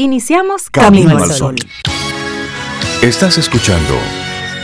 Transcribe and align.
Iniciamos 0.00 0.70
Camino, 0.70 1.18
al 1.18 1.32
Sol. 1.32 1.56
Estás 3.02 3.36
escuchando 3.36 3.94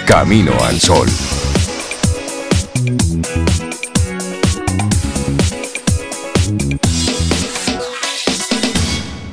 Camino 0.06 0.52
al 0.62 0.78
Sol. 0.78 1.08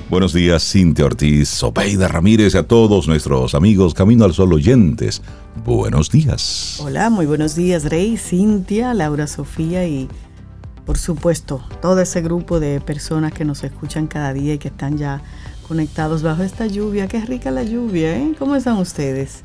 Buenos 0.10 0.34
días, 0.34 0.64
Cintia 0.64 1.06
Ortiz, 1.06 1.50
Sopeida 1.50 2.08
Ramírez 2.08 2.56
y 2.56 2.58
a 2.58 2.64
todos 2.64 3.08
nuestros 3.08 3.54
amigos 3.54 3.94
Camino 3.94 4.26
al 4.26 4.34
Sol 4.34 4.52
oyentes. 4.54 5.22
Buenos 5.64 6.10
días. 6.10 6.80
Hola, 6.84 7.12
muy 7.12 7.28
buenos 7.28 7.54
días, 7.54 7.84
Rey, 7.84 8.18
Cintia, 8.18 8.96
Laura 8.96 9.28
Sofía 9.28 9.88
y 9.88 10.10
por 10.84 10.98
supuesto 10.98 11.64
todo 11.80 12.02
ese 12.02 12.22
grupo 12.22 12.60
de 12.60 12.82
personas 12.82 13.34
que 13.34 13.46
nos 13.46 13.64
escuchan 13.64 14.08
cada 14.08 14.34
día 14.34 14.56
y 14.56 14.58
que 14.58 14.70
están 14.70 14.98
ya 14.98 15.22
conectados 15.72 16.22
bajo 16.22 16.44
esta 16.44 16.68
lluvia. 16.68 17.08
Qué 17.08 17.22
rica 17.22 17.50
la 17.50 17.64
lluvia, 17.64 18.18
¿eh? 18.18 18.34
¿Cómo 18.38 18.58
están 18.58 18.76
ustedes? 18.76 19.42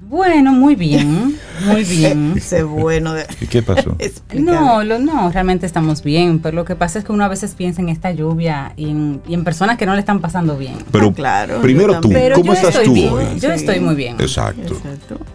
Bueno, 0.00 0.50
muy 0.50 0.74
bien, 0.74 1.38
muy 1.64 1.84
bien. 1.98 2.34
Ese 2.36 2.64
bueno. 2.64 3.12
De... 3.12 3.24
¿Y 3.40 3.46
qué 3.46 3.62
pasó? 3.62 3.96
no, 4.34 4.82
lo, 4.82 4.98
no, 4.98 5.30
realmente 5.30 5.66
estamos 5.66 6.02
bien, 6.02 6.40
pero 6.40 6.56
lo 6.56 6.64
que 6.64 6.74
pasa 6.74 6.98
es 6.98 7.04
que 7.04 7.12
uno 7.12 7.22
a 7.22 7.28
veces 7.28 7.54
piensa 7.54 7.80
en 7.80 7.88
esta 7.88 8.10
lluvia 8.10 8.72
y 8.76 8.90
en, 8.90 9.44
personas 9.44 9.78
que 9.78 9.86
no 9.86 9.94
le 9.94 10.00
están 10.00 10.20
pasando 10.20 10.58
bien. 10.58 10.74
Pero 10.90 11.10
ah, 11.10 11.14
claro, 11.14 11.60
primero 11.60 12.00
tú, 12.00 12.10
¿cómo 12.34 12.52
estás 12.52 12.82
tú 12.82 12.90
hoy? 12.90 13.38
Yo 13.38 13.52
estoy 13.52 13.78
muy 13.78 13.94
bien. 13.94 14.16
Exacto. 14.18 14.74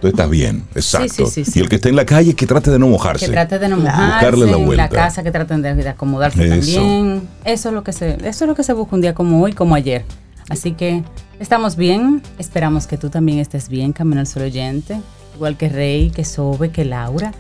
Tú 0.02 0.08
estás 0.10 0.30
bien, 0.30 0.66
exacto. 0.76 1.28
Sí, 1.28 1.46
y 1.56 1.60
el 1.62 1.70
que 1.70 1.78
esté 1.78 1.88
en 1.88 1.96
la 1.96 2.06
calle 2.06 2.34
que 2.34 2.46
trate 2.46 2.72
de 2.72 2.80
no 2.80 2.90
mojarse. 2.90 3.28
Que 3.28 3.32
trate 3.32 3.58
de 3.58 3.70
no 3.70 3.78
mojarse, 3.78 4.26
Buscarle 4.26 4.52
la 4.52 4.58
vuelta. 4.58 4.72
en 4.74 4.78
la 4.78 4.90
casa 4.90 5.24
que 5.24 5.32
traten 5.32 5.62
de, 5.62 5.88
acomodarse 5.88 6.50
también. 6.50 7.22
Eso 7.46 7.70
es 7.70 7.74
lo 7.74 7.86
que 7.86 7.94
se, 7.94 8.18
eso 8.28 8.44
es 8.44 8.48
lo 8.50 8.56
que 8.56 8.64
se 8.64 8.74
busca 8.74 8.94
un 8.96 9.02
día 9.02 9.16
como 9.16 9.42
hoy, 9.42 9.54
como 9.54 9.74
ayer. 9.74 10.04
Así 10.50 10.74
que 10.74 11.04
estamos 11.40 11.76
bien, 11.76 12.22
esperamos 12.38 12.88
que 12.88 12.98
tú 12.98 13.10
también 13.10 13.40
estés 13.40 13.70
bien, 13.70 13.94
Camino 13.94 14.20
al 14.20 14.28
Sol 14.28 14.44
oyente, 14.44 15.00
igual 15.36 15.58
que 15.58 15.70
Rey, 15.70 16.12
que 16.12 16.24
Sobe, 16.24 16.70
que 16.70 16.86
Laura. 16.86 17.34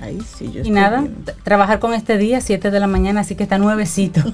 y 0.63 0.69
nada, 0.69 1.07
trabajar 1.43 1.79
con 1.79 1.93
este 1.93 2.17
día, 2.17 2.41
7 2.41 2.71
de 2.71 2.79
la 2.79 2.87
mañana, 2.87 3.21
así 3.21 3.35
que 3.35 3.43
está 3.43 3.57
nuevecito. 3.57 4.21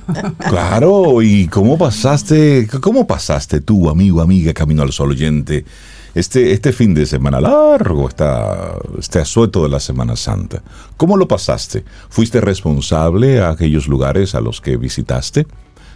Claro, 0.49 1.21
¿y 1.21 1.47
cómo 1.47 1.77
pasaste, 1.77 2.67
cómo 2.81 3.07
pasaste 3.07 3.61
tú, 3.61 3.89
amigo, 3.89 4.21
amiga, 4.21 4.53
Camino 4.53 4.83
al 4.83 4.91
Sol 4.91 5.11
oyente? 5.11 5.65
Este, 6.13 6.51
este 6.51 6.73
fin 6.73 6.93
de 6.93 7.05
semana 7.05 7.39
largo, 7.39 8.09
está, 8.09 8.75
este 8.99 9.19
asueto 9.19 9.63
de 9.63 9.69
la 9.69 9.79
Semana 9.79 10.17
Santa. 10.17 10.61
¿Cómo 10.97 11.15
lo 11.15 11.27
pasaste? 11.27 11.85
¿Fuiste 12.09 12.41
responsable 12.41 13.39
a 13.39 13.49
aquellos 13.49 13.87
lugares 13.87 14.35
a 14.35 14.41
los 14.41 14.59
que 14.59 14.75
visitaste? 14.75 15.47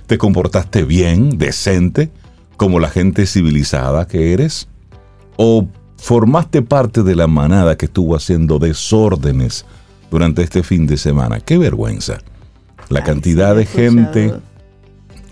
¿Te 0.07 0.17
comportaste 0.17 0.83
bien, 0.83 1.37
decente? 1.37 2.11
Como 2.57 2.79
la 2.79 2.89
gente 2.89 3.25
civilizada 3.25 4.07
que 4.07 4.33
eres? 4.33 4.67
¿O 5.37 5.67
formaste 5.97 6.61
parte 6.61 7.03
de 7.03 7.15
la 7.15 7.27
manada 7.27 7.77
que 7.77 7.85
estuvo 7.85 8.15
haciendo 8.15 8.59
desórdenes 8.59 9.65
durante 10.11 10.43
este 10.43 10.63
fin 10.63 10.87
de 10.87 10.97
semana? 10.97 11.39
¡Qué 11.39 11.57
vergüenza! 11.57 12.19
La 12.89 13.03
cantidad 13.03 13.55
de 13.55 13.65
gente 13.65 14.33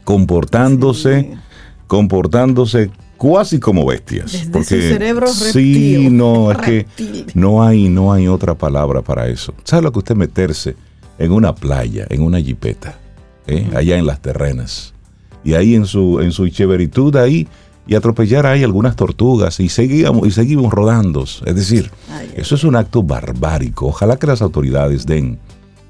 comportándose, 0.04 1.38
comportándose 1.88 2.92
casi 3.32 3.60
como 3.60 3.86
bestias. 3.86 4.48
porque 4.52 4.92
sí, 5.52 6.10
no, 6.10 6.52
es 6.52 6.58
que 6.58 6.86
no 7.34 7.64
hay, 7.64 7.90
no 7.90 8.12
hay 8.12 8.28
otra 8.28 8.56
palabra 8.56 9.02
para 9.02 9.28
eso. 9.28 9.54
¿Sabe 9.64 9.84
lo 9.84 9.92
que 9.92 10.00
usted 10.00 10.16
meterse 10.16 10.76
en 11.18 11.32
una 11.32 11.56
playa, 11.56 12.06
en 12.10 12.22
una 12.22 12.40
jipeta, 12.42 12.98
eh? 13.48 13.70
allá 13.76 13.98
en 13.98 14.06
las 14.06 14.22
terrenas? 14.22 14.93
Y 15.44 15.54
ahí 15.54 15.76
en 15.76 15.86
su, 15.86 16.20
en 16.20 16.32
su 16.32 16.48
cheveritud 16.50 17.16
ahí 17.16 17.48
y 17.86 17.96
atropellar 17.96 18.46
ahí 18.46 18.64
algunas 18.64 18.96
tortugas 18.96 19.60
y 19.60 19.70
seguíamos, 19.70 20.28
y 20.28 20.32
seguimos 20.32 20.72
rodando. 20.72 21.24
Es 21.24 21.56
decir, 21.56 21.92
eso 22.36 22.56
es 22.56 22.64
un 22.64 22.76
acto 22.76 23.04
barbárico. 23.04 23.88
Ojalá 23.88 24.18
que 24.18 24.28
las 24.28 24.42
autoridades 24.42 25.06
den 25.06 25.38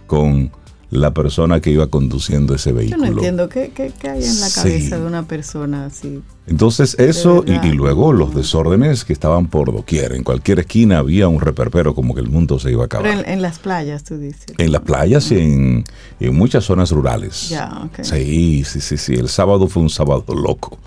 con 0.08 0.52
la 0.94 1.12
persona 1.12 1.60
que 1.60 1.72
iba 1.72 1.88
conduciendo 1.88 2.54
ese 2.54 2.72
vehículo. 2.72 3.06
Yo 3.06 3.12
no 3.12 3.18
entiendo 3.18 3.50
qué, 3.50 3.72
hay 4.04 4.24
en 4.24 4.40
la 4.40 4.50
cabeza 4.50 5.00
de 5.00 5.06
una 5.06 5.24
persona 5.24 5.86
así. 5.86 6.22
Entonces 6.46 7.00
eso 7.00 7.44
y, 7.48 7.72
luego 7.72 8.14
los 8.14 8.36
desórdenes 8.36 9.04
que 9.04 9.14
estaban 9.14 9.48
por 9.48 9.74
doquier. 9.74 10.14
En 10.14 10.24
cualquier 10.24 10.60
esquina 10.60 11.00
había 11.00 11.28
un 11.28 11.40
reperpero 11.40 11.96
como 11.96 12.14
que 12.14 12.22
el 12.22 12.30
mundo 12.30 12.60
se 12.60 12.72
iba 12.72 12.84
a 12.84 12.86
acabar. 12.86 13.10
Pero 13.10 13.28
en, 13.28 13.42
las 13.42 13.60
playas, 13.60 14.04
tú 14.04 14.18
dices. 14.18 14.46
En 14.58 14.72
las 14.72 14.82
playas 14.82 15.32
y 15.32 15.40
en, 15.40 15.84
muchas 16.32 16.64
zonas 16.64 16.92
rurales. 16.92 17.50
Ya, 17.50 17.90
Sí, 18.02 18.64
sí, 18.66 18.80
sí, 18.80 18.98
sí. 18.98 19.14
El 19.16 19.30
sábado 19.30 19.68
fue 19.68 19.82
un 19.82 19.90
sábado 19.90 20.26
loco. 20.36 20.78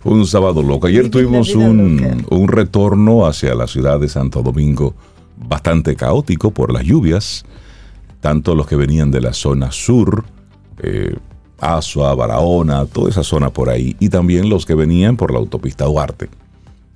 Fue 0.00 0.12
un 0.12 0.26
sábado 0.26 0.62
loco. 0.62 0.86
Ayer 0.86 1.10
tuvimos 1.10 1.54
un, 1.54 2.24
un 2.30 2.48
retorno 2.48 3.26
hacia 3.26 3.54
la 3.54 3.66
ciudad 3.66 4.00
de 4.00 4.08
Santo 4.08 4.42
Domingo 4.42 4.94
bastante 5.36 5.96
caótico 5.96 6.50
por 6.50 6.72
las 6.72 6.84
lluvias 6.84 7.44
tanto 8.20 8.54
los 8.54 8.66
que 8.66 8.76
venían 8.76 9.10
de 9.10 9.20
la 9.20 9.32
zona 9.32 9.72
sur, 9.72 10.24
eh, 10.82 11.16
Asua, 11.58 12.14
Barahona, 12.14 12.86
toda 12.86 13.10
esa 13.10 13.22
zona 13.22 13.50
por 13.50 13.68
ahí, 13.68 13.96
y 13.98 14.08
también 14.08 14.48
los 14.48 14.64
que 14.64 14.74
venían 14.74 15.16
por 15.16 15.32
la 15.32 15.38
autopista 15.38 15.84
Duarte. 15.84 16.28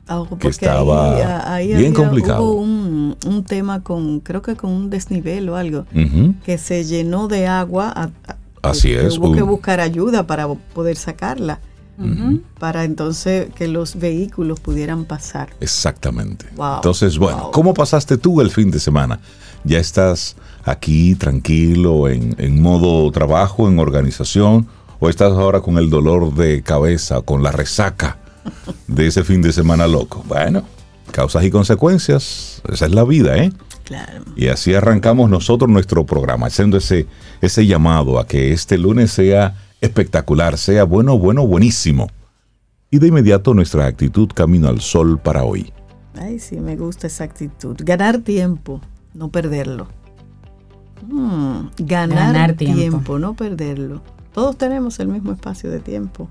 Ah, 0.06 0.22
que 0.38 0.48
estaba 0.48 1.58
bien 1.58 1.94
complicado. 1.94 2.42
Hubo 2.42 2.60
un, 2.60 3.44
tema 3.46 3.82
con, 3.82 4.20
creo 4.20 4.42
que 4.42 4.54
con 4.54 4.70
un 4.70 4.90
desnivel 4.90 5.48
o 5.48 5.56
algo, 5.56 5.86
que 6.44 6.58
se 6.58 6.84
llenó 6.84 7.28
de 7.28 7.46
agua. 7.46 8.10
Así 8.60 8.92
es. 8.92 9.18
Hubo 9.18 9.32
que 9.32 9.42
buscar 9.42 9.80
ayuda 9.80 10.26
para 10.26 10.46
poder 10.48 10.96
sacarla. 10.96 11.60
Para 12.58 12.84
entonces 12.84 13.48
que 13.54 13.68
los 13.68 13.96
vehículos 13.96 14.60
pudieran 14.60 15.04
pasar. 15.04 15.50
Exactamente. 15.60 16.46
Entonces, 16.50 17.18
bueno, 17.18 17.50
¿cómo 17.52 17.72
pasaste 17.72 18.18
tú 18.18 18.40
el 18.40 18.50
fin 18.50 18.70
de 18.70 18.80
semana? 18.80 19.20
¿Ya 19.64 19.78
estás 19.78 20.36
aquí 20.64 21.14
tranquilo, 21.14 22.08
en, 22.08 22.62
modo 22.62 23.10
trabajo, 23.10 23.68
en 23.68 23.78
organización? 23.78 24.66
¿O 25.00 25.08
estás 25.08 25.32
ahora 25.32 25.60
con 25.60 25.78
el 25.78 25.90
dolor 25.90 26.34
de 26.34 26.62
cabeza, 26.62 27.22
con 27.22 27.42
la 27.42 27.50
resaca 27.50 28.18
de 28.86 29.06
ese 29.06 29.24
fin 29.24 29.40
de 29.40 29.52
semana 29.52 29.86
loco? 29.86 30.22
Bueno, 30.28 30.64
causas 31.12 31.44
y 31.44 31.50
consecuencias, 31.50 32.62
esa 32.70 32.86
es 32.86 32.92
la 32.92 33.04
vida, 33.04 33.36
¿eh? 33.38 33.52
Claro. 33.84 34.24
Y 34.36 34.48
así 34.48 34.74
arrancamos 34.74 35.28
nosotros 35.30 35.70
nuestro 35.70 36.04
programa, 36.04 36.46
haciendo 36.46 36.76
ese, 36.76 37.06
ese 37.40 37.66
llamado 37.66 38.18
a 38.18 38.26
que 38.26 38.52
este 38.52 38.78
lunes 38.78 39.12
sea 39.12 39.56
espectacular, 39.80 40.58
sea 40.58 40.84
bueno, 40.84 41.18
bueno, 41.18 41.46
buenísimo. 41.46 42.08
Y 42.90 42.98
de 42.98 43.08
inmediato 43.08 43.54
nuestra 43.54 43.86
actitud 43.86 44.28
camino 44.34 44.68
al 44.68 44.80
sol 44.80 45.18
para 45.18 45.44
hoy. 45.44 45.72
Ay, 46.16 46.38
sí, 46.38 46.56
me 46.60 46.76
gusta 46.76 47.08
esa 47.08 47.24
actitud. 47.24 47.76
Ganar 47.80 48.18
tiempo, 48.18 48.80
no 49.14 49.30
perderlo. 49.30 49.88
Mm, 51.08 51.68
ganar, 51.78 52.54
tiempo. 52.54 53.18
no 53.18 53.34
perderlo. 53.34 54.02
Todos 54.32 54.58
tenemos 54.58 54.98
el 55.00 55.08
mismo 55.08 55.32
espacio 55.32 55.70
de 55.70 55.80
tiempo. 55.80 56.28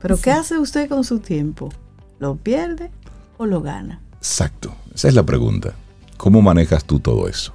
Pero 0.00 0.16
¿qué 0.16 0.30
hace 0.30 0.58
usted 0.58 0.88
con 0.88 1.04
su 1.04 1.20
tiempo? 1.20 1.70
¿Lo 2.18 2.36
pierde 2.36 2.90
o 3.38 3.46
lo 3.46 3.62
gana? 3.62 4.00
Exacto. 4.18 4.74
Esa 4.94 5.08
es 5.08 5.14
la 5.14 5.22
pregunta. 5.22 5.74
¿Cómo 6.16 6.42
manejas 6.42 6.84
tú 6.84 7.00
todo 7.00 7.28
eso? 7.28 7.52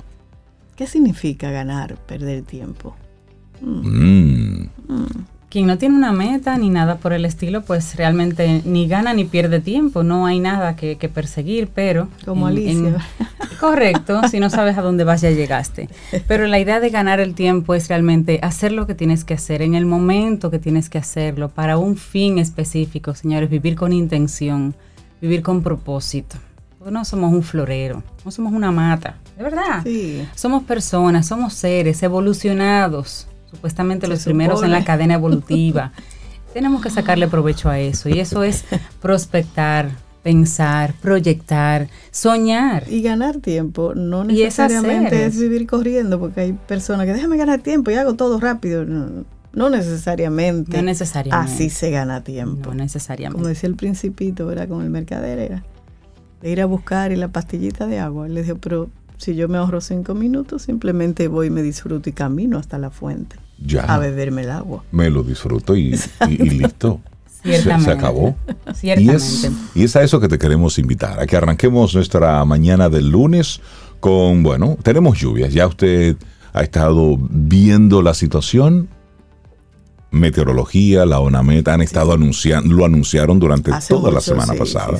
¿Qué 0.75 0.88
significa 0.88 1.51
ganar, 1.51 1.95
perder 2.06 2.44
tiempo? 2.44 2.95
Mm. 3.62 4.62
Mm 4.88 5.28
quien 5.49 5.65
no 5.65 5.77
tiene 5.77 5.95
una 5.95 6.11
meta 6.11 6.57
ni 6.57 6.69
nada 6.69 6.97
por 6.97 7.13
el 7.13 7.23
estilo, 7.23 7.61
pues 7.61 7.95
realmente 7.95 8.61
ni 8.65 8.87
gana 8.87 9.13
ni 9.13 9.23
pierde 9.23 9.61
tiempo, 9.61 10.03
no 10.03 10.25
hay 10.25 10.39
nada 10.39 10.75
que, 10.75 10.95
perseguir, 11.13 11.69
pero... 11.73 12.09
Como 12.25 12.47
Alicia. 12.47 12.97
correcto, 13.59 14.21
si 14.29 14.39
no 14.39 14.49
sabes 14.49 14.77
a 14.77 14.81
dónde 14.81 15.05
vas 15.05 15.21
ya 15.21 15.31
llegaste. 15.31 15.89
Pero 16.27 16.47
la 16.47 16.59
idea 16.59 16.79
de 16.79 16.89
ganar 16.89 17.19
el 17.19 17.33
tiempo 17.33 17.75
es 17.75 17.87
realmente 17.87 18.39
hacer 18.43 18.73
lo 18.73 18.87
que 18.87 18.95
tienes 18.95 19.23
que 19.23 19.35
hacer 19.35 19.61
en 19.61 19.73
el 19.73 19.85
momento 19.85 20.51
que 20.51 20.59
tienes 20.59 20.89
que 20.89 20.97
hacerlo, 20.97 21.49
para 21.49 21.77
un 21.77 21.95
fin 21.95 22.39
específico, 22.39 23.15
señores, 23.15 23.49
vivir 23.49 23.75
con 23.75 23.93
intención, 23.93 24.75
vivir 25.21 25.41
con 25.41 25.63
propósito. 25.63 26.38
No 26.91 27.03
somos 27.03 27.33
un 27.33 27.43
florero, 27.43 28.03
no 28.23 28.31
somos 28.31 28.53
una 28.53 28.71
mata, 28.71 29.15
de 29.38 29.43
verdad. 29.43 29.81
Sí. 29.83 30.25
Somos 30.35 30.63
personas, 30.63 31.27
somos 31.27 31.53
seres 31.53 32.01
evolucionados 32.03 33.27
supuestamente 33.49 34.07
los 34.07 34.23
primeros 34.23 34.63
en 34.63 34.71
la 34.71 34.83
cadena 34.83 35.13
evolutiva. 35.15 35.91
Tenemos 36.53 36.81
que 36.81 36.89
sacarle 36.89 37.27
provecho 37.27 37.69
a 37.69 37.79
eso 37.79 38.09
y 38.09 38.19
eso 38.19 38.44
es 38.44 38.65
prospectar, 39.01 39.91
pensar, 40.23 40.94
proyectar, 41.01 41.88
soñar. 42.11 42.85
Y 42.89 43.01
ganar 43.01 43.38
tiempo, 43.38 43.94
no 43.95 44.23
necesariamente 44.23 45.25
es, 45.25 45.39
vivir 45.39 45.67
corriendo, 45.67 46.19
porque 46.19 46.41
hay 46.41 46.53
personas 46.53 47.05
que 47.05 47.13
déjame 47.13 47.38
ganar 47.38 47.61
tiempo 47.61 47.91
y 47.91 47.95
hago 47.95 48.15
todo 48.15 48.39
rápido. 48.39 48.85
No, 49.53 49.69
necesariamente. 49.69 50.75
No 50.77 50.83
necesariamente. 50.83 51.53
Así 51.53 51.69
se 51.69 51.91
gana 51.91 52.23
tiempo. 52.23 52.69
No 52.69 52.75
necesariamente. 52.75 53.38
Como 53.38 53.47
decía 53.47 53.69
el 53.69 53.75
principito, 53.75 54.45
¿verdad? 54.45 54.67
Con 54.67 54.83
el 54.83 54.89
mercader 54.89 55.39
era 55.39 55.63
de 56.41 56.51
ir 56.51 56.61
a 56.61 56.65
buscar 56.65 57.11
y 57.11 57.15
la 57.15 57.29
pastillita 57.29 57.88
de 57.88 58.00
agua. 58.00 58.27
Él 58.27 58.33
le 58.33 58.43
dijo, 58.43 58.57
pero 58.57 58.89
si 59.17 59.35
yo 59.35 59.47
me 59.47 59.57
ahorro 59.57 59.81
cinco 59.81 60.13
minutos, 60.13 60.63
simplemente 60.63 61.27
voy, 61.27 61.49
me 61.49 61.61
disfruto 61.61 62.09
y 62.09 62.13
camino 62.13 62.57
hasta 62.57 62.77
la 62.77 62.89
fuente. 62.89 63.35
Ya. 63.59 63.81
A 63.83 63.97
beberme 63.97 64.43
el 64.43 64.51
agua. 64.51 64.83
Me 64.91 65.09
lo 65.09 65.23
disfruto 65.23 65.75
y, 65.75 65.97
listo. 66.29 67.01
se, 67.43 67.71
acabó. 67.91 68.35
Y 68.83 69.09
es, 69.09 69.49
y 69.73 69.83
es 69.83 69.95
a 69.95 70.03
eso 70.03 70.19
que 70.19 70.27
te 70.27 70.37
queremos 70.37 70.77
invitar, 70.77 71.19
a 71.19 71.25
que 71.25 71.35
arranquemos 71.35 71.95
nuestra 71.95 72.43
mañana 72.45 72.89
del 72.89 73.09
lunes 73.09 73.61
con, 73.99 74.43
bueno, 74.43 74.77
tenemos 74.83 75.17
lluvias, 75.19 75.53
ya 75.53 75.65
usted 75.65 76.15
ha 76.53 76.61
estado 76.61 77.17
viendo 77.19 78.01
la 78.01 78.13
situación, 78.13 78.89
meteorología, 80.11 81.05
la 81.05 81.19
ONAMET 81.19 81.67
han 81.67 81.81
estado 81.81 82.13
anunciando, 82.13 82.73
lo 82.73 82.85
anunciaron 82.85 83.39
durante 83.39 83.71
toda 83.87 84.11
la 84.11 84.21
semana 84.21 84.53
pasada. 84.53 84.99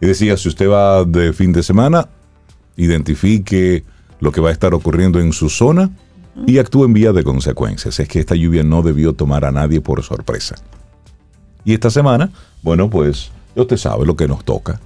y 0.00 0.06
decía, 0.06 0.36
si 0.36 0.48
usted 0.48 0.68
va 0.68 1.04
de 1.04 1.32
fin 1.32 1.52
de 1.52 1.62
semana, 1.62 2.08
identifique 2.76 3.84
lo 4.20 4.32
que 4.32 4.40
va 4.40 4.48
a 4.48 4.52
estar 4.52 4.74
ocurriendo 4.74 5.20
en 5.20 5.32
su 5.32 5.50
zona 5.50 5.90
y 6.46 6.58
actúe 6.58 6.84
en 6.84 6.92
vía 6.92 7.12
de 7.12 7.24
consecuencias. 7.24 8.00
Es 8.00 8.08
que 8.08 8.20
esta 8.20 8.34
lluvia 8.34 8.64
no 8.64 8.82
debió 8.82 9.12
tomar 9.12 9.44
a 9.44 9.52
nadie 9.52 9.80
por 9.80 10.02
sorpresa. 10.02 10.56
Y 11.64 11.74
esta 11.74 11.90
semana, 11.90 12.30
bueno, 12.62 12.90
pues 12.90 13.30
usted 13.54 13.76
sabe 13.76 14.06
lo 14.06 14.16
que 14.16 14.28
nos 14.28 14.44
toca. 14.44 14.80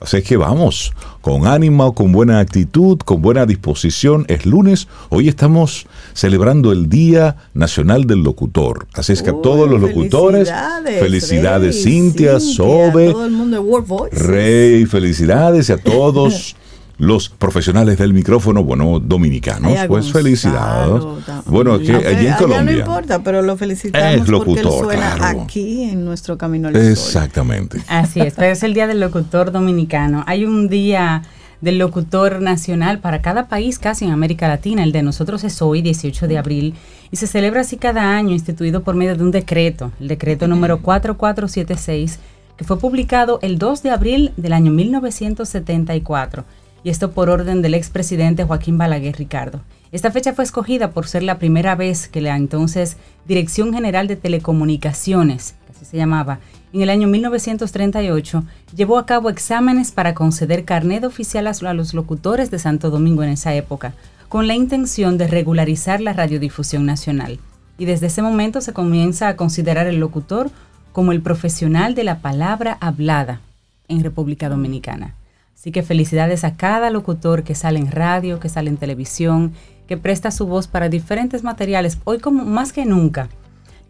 Así 0.00 0.22
que 0.22 0.38
vamos, 0.38 0.92
con 1.20 1.46
ánimo, 1.46 1.94
con 1.94 2.10
buena 2.10 2.40
actitud, 2.40 2.98
con 3.00 3.20
buena 3.20 3.44
disposición. 3.44 4.24
Es 4.28 4.46
lunes, 4.46 4.88
hoy 5.10 5.28
estamos 5.28 5.86
celebrando 6.14 6.72
el 6.72 6.88
Día 6.88 7.36
Nacional 7.52 8.06
del 8.06 8.22
Locutor. 8.22 8.86
Así 8.94 9.12
es 9.12 9.22
que 9.22 9.28
a 9.28 9.42
todos 9.42 9.68
los 9.68 9.78
locutores, 9.78 10.50
felicidades, 10.98 11.84
Cintia, 11.84 12.40
Sobe, 12.40 13.12
todo 13.12 13.26
el 13.26 13.32
mundo 13.32 13.56
de 13.56 13.62
World. 13.62 14.12
Rey, 14.14 14.86
felicidades 14.86 15.68
a 15.68 15.76
todos 15.82 16.56
los 17.00 17.30
profesionales 17.30 17.96
del 17.96 18.12
micrófono, 18.12 18.62
bueno, 18.62 19.00
dominicanos, 19.00 19.72
pues 19.88 20.12
felicidades. 20.12 21.02
Bueno, 21.46 21.78
que 21.78 21.94
allí 21.94 22.26
en 22.26 22.34
Colombia. 22.34 22.74
no 22.74 22.78
importa, 22.80 23.22
pero 23.22 23.40
lo 23.40 23.56
felicitamos 23.56 24.22
es 24.22 24.28
locutor, 24.28 24.62
porque 24.62 24.78
suena 24.78 25.28
aquí 25.28 25.84
en 25.84 26.04
nuestro 26.04 26.36
camino 26.36 26.68
al 26.68 26.76
Exactamente. 26.76 27.80
Así 27.88 28.20
es, 28.20 28.34
pero 28.34 28.52
es 28.52 28.62
el 28.62 28.74
día 28.74 28.86
del 28.86 29.00
locutor 29.00 29.50
dominicano. 29.50 30.24
Hay 30.26 30.44
un 30.44 30.68
día 30.68 31.22
del 31.62 31.78
locutor 31.78 32.42
nacional 32.42 32.98
para 32.98 33.22
cada 33.22 33.48
país 33.48 33.78
casi 33.78 34.04
en 34.04 34.10
América 34.10 34.46
Latina. 34.46 34.84
El 34.84 34.92
de 34.92 35.02
nosotros 35.02 35.42
es 35.44 35.62
hoy, 35.62 35.80
18 35.80 36.28
de 36.28 36.36
abril, 36.36 36.74
y 37.10 37.16
se 37.16 37.26
celebra 37.26 37.62
así 37.62 37.78
cada 37.78 38.14
año, 38.14 38.32
instituido 38.32 38.82
por 38.82 38.94
medio 38.94 39.16
de 39.16 39.22
un 39.22 39.30
decreto, 39.30 39.90
el 40.00 40.08
decreto 40.08 40.46
número 40.48 40.82
4476, 40.82 42.18
que 42.58 42.64
fue 42.64 42.78
publicado 42.78 43.38
el 43.40 43.58
2 43.58 43.82
de 43.82 43.90
abril 43.90 44.32
del 44.36 44.52
año 44.52 44.70
1974 44.70 46.44
y 46.82 46.90
esto 46.90 47.12
por 47.12 47.30
orden 47.30 47.62
del 47.62 47.74
expresidente 47.74 48.44
Joaquín 48.44 48.78
Balaguer 48.78 49.16
Ricardo. 49.16 49.60
Esta 49.92 50.10
fecha 50.10 50.32
fue 50.32 50.44
escogida 50.44 50.90
por 50.92 51.08
ser 51.08 51.22
la 51.22 51.38
primera 51.38 51.74
vez 51.74 52.08
que 52.08 52.20
la 52.20 52.36
entonces 52.36 52.96
Dirección 53.26 53.74
General 53.74 54.06
de 54.06 54.16
Telecomunicaciones, 54.16 55.54
así 55.68 55.84
se 55.84 55.96
llamaba, 55.96 56.38
en 56.72 56.82
el 56.82 56.90
año 56.90 57.08
1938, 57.08 58.44
llevó 58.76 58.98
a 58.98 59.06
cabo 59.06 59.28
exámenes 59.28 59.90
para 59.90 60.14
conceder 60.14 60.64
carnet 60.64 61.02
oficial 61.02 61.48
a 61.48 61.74
los 61.74 61.94
locutores 61.94 62.52
de 62.52 62.60
Santo 62.60 62.90
Domingo 62.90 63.24
en 63.24 63.30
esa 63.30 63.54
época, 63.54 63.94
con 64.28 64.46
la 64.46 64.54
intención 64.54 65.18
de 65.18 65.26
regularizar 65.26 66.00
la 66.00 66.12
radiodifusión 66.12 66.86
nacional. 66.86 67.40
Y 67.78 67.86
desde 67.86 68.06
ese 68.06 68.22
momento 68.22 68.60
se 68.60 68.72
comienza 68.72 69.26
a 69.26 69.34
considerar 69.34 69.88
el 69.88 69.98
locutor 69.98 70.50
como 70.92 71.10
el 71.10 71.22
profesional 71.22 71.96
de 71.96 72.04
la 72.04 72.20
palabra 72.20 72.78
hablada 72.80 73.40
en 73.88 74.04
República 74.04 74.48
Dominicana. 74.48 75.14
Así 75.60 75.72
que 75.72 75.82
felicidades 75.82 76.44
a 76.44 76.56
cada 76.56 76.88
locutor 76.88 77.42
que 77.42 77.54
sale 77.54 77.78
en 77.78 77.90
radio, 77.90 78.40
que 78.40 78.48
sale 78.48 78.70
en 78.70 78.78
televisión, 78.78 79.52
que 79.86 79.98
presta 79.98 80.30
su 80.30 80.46
voz 80.46 80.68
para 80.68 80.88
diferentes 80.88 81.44
materiales. 81.44 81.98
Hoy 82.04 82.18
como 82.18 82.46
más 82.46 82.72
que 82.72 82.86
nunca, 82.86 83.28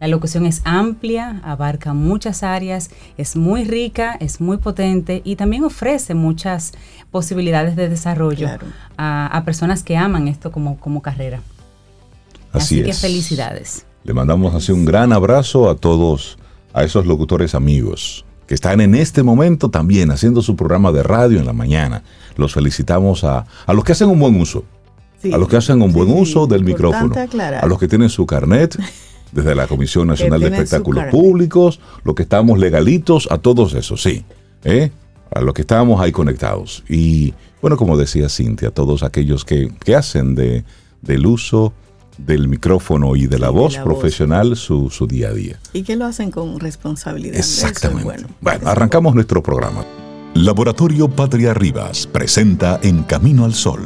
la 0.01 0.09
locución 0.09 0.45
es 0.45 0.61
amplia, 0.65 1.39
abarca 1.45 1.93
muchas 1.93 2.43
áreas, 2.43 2.89
es 3.17 3.37
muy 3.37 3.63
rica, 3.63 4.17
es 4.19 4.41
muy 4.41 4.57
potente 4.57 5.21
y 5.23 5.37
también 5.37 5.63
ofrece 5.63 6.13
muchas 6.13 6.73
posibilidades 7.09 7.77
de 7.77 7.87
desarrollo 7.87 8.49
a, 8.97 9.41
personas 9.45 9.81
que 9.81 9.95
aman 9.95 10.27
esto 10.27 10.51
como, 10.51 10.77
como 10.77 11.01
carrera. 11.01 11.39
Así, 12.51 12.81
así 12.81 12.83
que 12.83 12.93
felicidades. 12.93 13.85
Le 14.03 14.13
mandamos 14.13 14.53
así 14.55 14.73
un 14.73 14.83
gran 14.83 15.13
abrazo 15.13 15.69
a 15.69 15.77
todos, 15.77 16.37
a 16.73 16.83
esos 16.83 17.05
locutores 17.05 17.55
amigos 17.55 18.25
que 18.51 18.55
están 18.55 18.81
en 18.81 18.95
este 18.95 19.23
momento 19.23 19.69
también 19.69 20.11
haciendo 20.11 20.41
su 20.41 20.57
programa 20.57 20.91
de 20.91 21.03
radio 21.03 21.39
en 21.39 21.45
la 21.45 21.53
mañana. 21.53 22.03
Los 22.35 22.53
felicitamos 22.53 23.23
a, 23.23 23.45
los 23.69 23.81
que 23.85 23.93
hacen 23.93 24.09
un 24.09 24.19
buen 24.19 24.41
uso, 24.41 24.65
a 25.31 25.37
los 25.37 25.47
que 25.47 25.55
hacen 25.55 25.81
un 25.81 25.93
buen 25.93 26.11
uso 26.11 26.47
del 26.47 26.65
micrófono, 26.65 27.15
a 27.15 27.65
los 27.65 27.79
que 27.79 27.87
tienen 27.87 28.09
su 28.09 28.25
carnet 28.25 28.77
desde 29.31 29.55
la 29.55 29.67
Comisión 29.67 30.05
Nacional 30.09 30.41
de 30.41 30.47
Espectáculos 30.47 31.05
Públicos, 31.05 31.79
los 32.03 32.13
que 32.13 32.23
estamos 32.23 32.59
legalitos, 32.59 33.29
a 33.31 33.37
todos 33.37 33.73
esos, 33.73 34.03
sí, 34.03 34.25
¿eh? 34.65 34.91
a 35.33 35.39
los 35.39 35.53
que 35.53 35.61
estamos 35.61 36.01
ahí 36.01 36.11
conectados. 36.11 36.83
Y 36.89 37.33
bueno, 37.61 37.77
como 37.77 37.95
decía 37.95 38.27
Cintia, 38.27 38.67
a 38.67 38.71
todos 38.71 39.03
aquellos 39.03 39.45
que, 39.45 39.73
que 39.79 39.95
hacen 39.95 40.35
de, 40.35 40.65
del 41.01 41.25
uso 41.25 41.71
del 42.17 42.47
micrófono 42.47 43.15
y 43.15 43.27
de 43.27 43.39
la 43.39 43.49
voz 43.49 43.77
profesional 43.77 44.55
su, 44.55 44.89
día 45.07 45.29
a 45.29 45.33
día. 45.33 45.59
Y 45.73 45.83
que 45.83 45.95
lo 45.95 46.05
hacen 46.05 46.31
con 46.31 46.59
responsabilidad. 46.59 47.37
Exactamente. 47.37 48.03
bueno, 48.03 48.27
bueno 48.41 48.67
arrancamos 48.69 49.15
nuestro 49.15 49.41
programa. 49.41 49.85
Laboratorio 50.33 51.09
Patria 51.09 51.53
Rivas 51.53 52.07
presenta 52.07 52.79
En 52.83 53.03
Camino 53.03 53.45
al 53.45 53.53
Sol, 53.53 53.81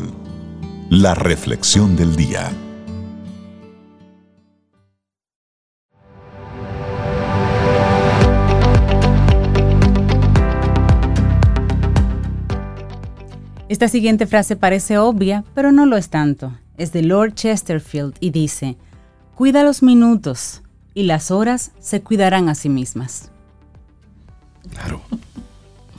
la 0.90 1.16
reflexión 1.16 1.96
del 1.96 2.16
día. 2.16 2.52
Esta 13.68 13.88
siguiente 13.88 14.28
frase 14.28 14.56
parece 14.56 15.00
obvia, 15.00 15.44
pero 15.56 15.72
no 15.72 15.88
lo 15.88 15.98
es 15.98 16.10
tanto 16.10 16.54
es 16.78 16.92
de 16.92 17.02
Lord 17.02 17.36
Chesterfield 17.36 18.16
y 18.20 18.32
dice, 18.32 18.78
cuida 19.36 19.64
los 19.64 19.84
minutos 19.84 20.62
y 20.94 21.04
las 21.04 21.32
horas 21.32 21.72
se 21.80 22.02
cuidarán 22.02 22.50
a 22.50 22.56
sí 22.56 22.70
mismas. 22.70 23.32
Claro. 24.72 25.02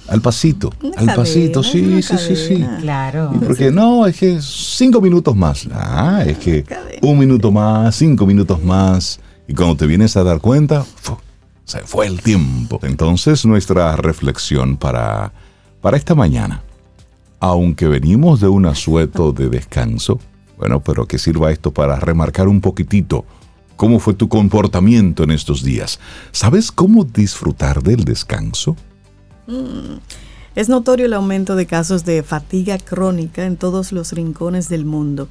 Al 0.08 0.20
pasito, 0.20 0.72
al 0.96 1.14
pasito, 1.14 1.64
sí, 1.64 2.00
sí, 2.00 2.16
sí, 2.16 2.36
sí. 2.36 2.64
Claro. 2.80 3.32
porque 3.44 3.72
no, 3.72 4.06
es 4.06 4.16
que 4.16 4.38
cinco 4.40 5.00
minutos 5.00 5.34
más. 5.34 5.68
Ah, 5.72 6.22
es 6.24 6.38
que 6.38 6.64
un 7.02 7.18
minuto 7.18 7.50
más, 7.50 7.96
cinco 7.96 8.24
minutos 8.24 8.62
más. 8.62 9.18
Y 9.48 9.54
cuando 9.54 9.76
te 9.76 9.86
vienes 9.86 10.16
a 10.16 10.22
dar 10.22 10.40
cuenta, 10.40 10.86
se 11.64 11.80
fue 11.80 12.06
el 12.06 12.22
tiempo. 12.22 12.78
Entonces, 12.82 13.44
nuestra 13.44 13.96
reflexión 13.96 14.76
para, 14.76 15.32
para 15.80 15.96
esta 15.96 16.14
mañana. 16.14 16.62
Aunque 17.40 17.88
venimos 17.88 18.40
de 18.40 18.48
un 18.48 18.66
asueto 18.66 19.32
de 19.32 19.48
descanso, 19.48 20.20
bueno, 20.58 20.80
pero 20.80 21.06
que 21.06 21.18
sirva 21.18 21.52
esto 21.52 21.72
para 21.72 21.96
remarcar 21.96 22.48
un 22.48 22.60
poquitito 22.60 23.24
cómo 23.76 24.00
fue 24.00 24.14
tu 24.14 24.28
comportamiento 24.28 25.22
en 25.24 25.30
estos 25.30 25.62
días. 25.62 26.00
¿Sabes 26.32 26.72
cómo 26.72 27.04
disfrutar 27.04 27.82
del 27.82 28.04
descanso? 28.04 28.76
Mm. 29.46 29.98
Es 30.54 30.70
notorio 30.70 31.04
el 31.04 31.12
aumento 31.12 31.54
de 31.54 31.66
casos 31.66 32.06
de 32.06 32.22
fatiga 32.22 32.78
crónica 32.78 33.44
en 33.44 33.58
todos 33.58 33.92
los 33.92 34.12
rincones 34.12 34.70
del 34.70 34.86
mundo. 34.86 35.28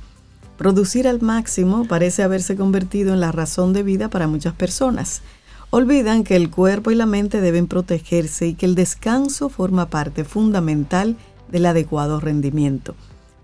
Producir 0.57 1.07
al 1.07 1.19
máximo 1.19 1.85
parece 1.87 2.21
haberse 2.21 2.55
convertido 2.55 3.13
en 3.13 3.19
la 3.19 3.31
razón 3.31 3.73
de 3.73 3.81
vida 3.81 4.09
para 4.09 4.27
muchas 4.27 4.53
personas. 4.53 5.23
Olvidan 5.71 6.23
que 6.23 6.35
el 6.35 6.51
cuerpo 6.51 6.91
y 6.91 6.95
la 6.95 7.07
mente 7.07 7.41
deben 7.41 7.65
protegerse 7.67 8.47
y 8.47 8.53
que 8.53 8.67
el 8.67 8.75
descanso 8.75 9.49
forma 9.49 9.89
parte 9.89 10.23
fundamental 10.23 11.17
del 11.51 11.65
adecuado 11.65 12.19
rendimiento. 12.19 12.95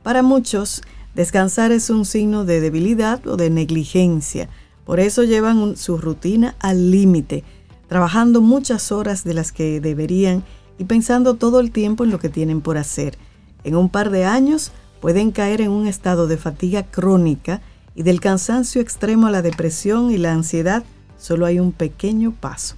Para 0.03 0.21
muchos, 0.21 0.83
Descansar 1.15 1.73
es 1.73 1.89
un 1.89 2.05
signo 2.05 2.45
de 2.45 2.61
debilidad 2.61 3.25
o 3.27 3.35
de 3.35 3.49
negligencia. 3.49 4.47
Por 4.85 5.01
eso 5.01 5.23
llevan 5.23 5.75
su 5.75 5.97
rutina 5.97 6.55
al 6.59 6.89
límite, 6.89 7.43
trabajando 7.89 8.39
muchas 8.39 8.93
horas 8.93 9.25
de 9.25 9.33
las 9.33 9.51
que 9.51 9.81
deberían 9.81 10.43
y 10.77 10.85
pensando 10.85 11.35
todo 11.35 11.59
el 11.59 11.71
tiempo 11.71 12.05
en 12.05 12.11
lo 12.11 12.19
que 12.19 12.29
tienen 12.29 12.61
por 12.61 12.77
hacer. 12.77 13.17
En 13.65 13.75
un 13.75 13.89
par 13.89 14.09
de 14.09 14.23
años 14.23 14.71
pueden 15.01 15.31
caer 15.31 15.59
en 15.59 15.71
un 15.71 15.85
estado 15.85 16.27
de 16.27 16.37
fatiga 16.37 16.83
crónica 16.83 17.61
y 17.93 18.03
del 18.03 18.21
cansancio 18.21 18.81
extremo 18.81 19.27
a 19.27 19.31
la 19.31 19.41
depresión 19.41 20.11
y 20.11 20.17
la 20.17 20.31
ansiedad 20.31 20.83
solo 21.19 21.45
hay 21.45 21.59
un 21.59 21.73
pequeño 21.73 22.31
paso. 22.31 22.75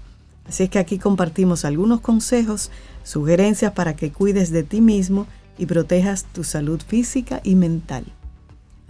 Así 0.48 0.64
es 0.64 0.70
que 0.72 0.80
aquí 0.80 0.98
compartimos 0.98 1.66
algunos 1.66 2.02
consejos, 2.02 2.72
sugerencias 3.04 3.74
para 3.74 3.96
que 3.96 4.12
cuides 4.12 4.52
de 4.52 4.64
ti 4.64 4.82
mismo 4.82 5.28
y 5.60 5.68
protejas 5.68 6.26
tu 6.26 6.44
salud 6.44 6.82
física 6.86 7.40
y 7.44 7.54
mental. 7.56 8.06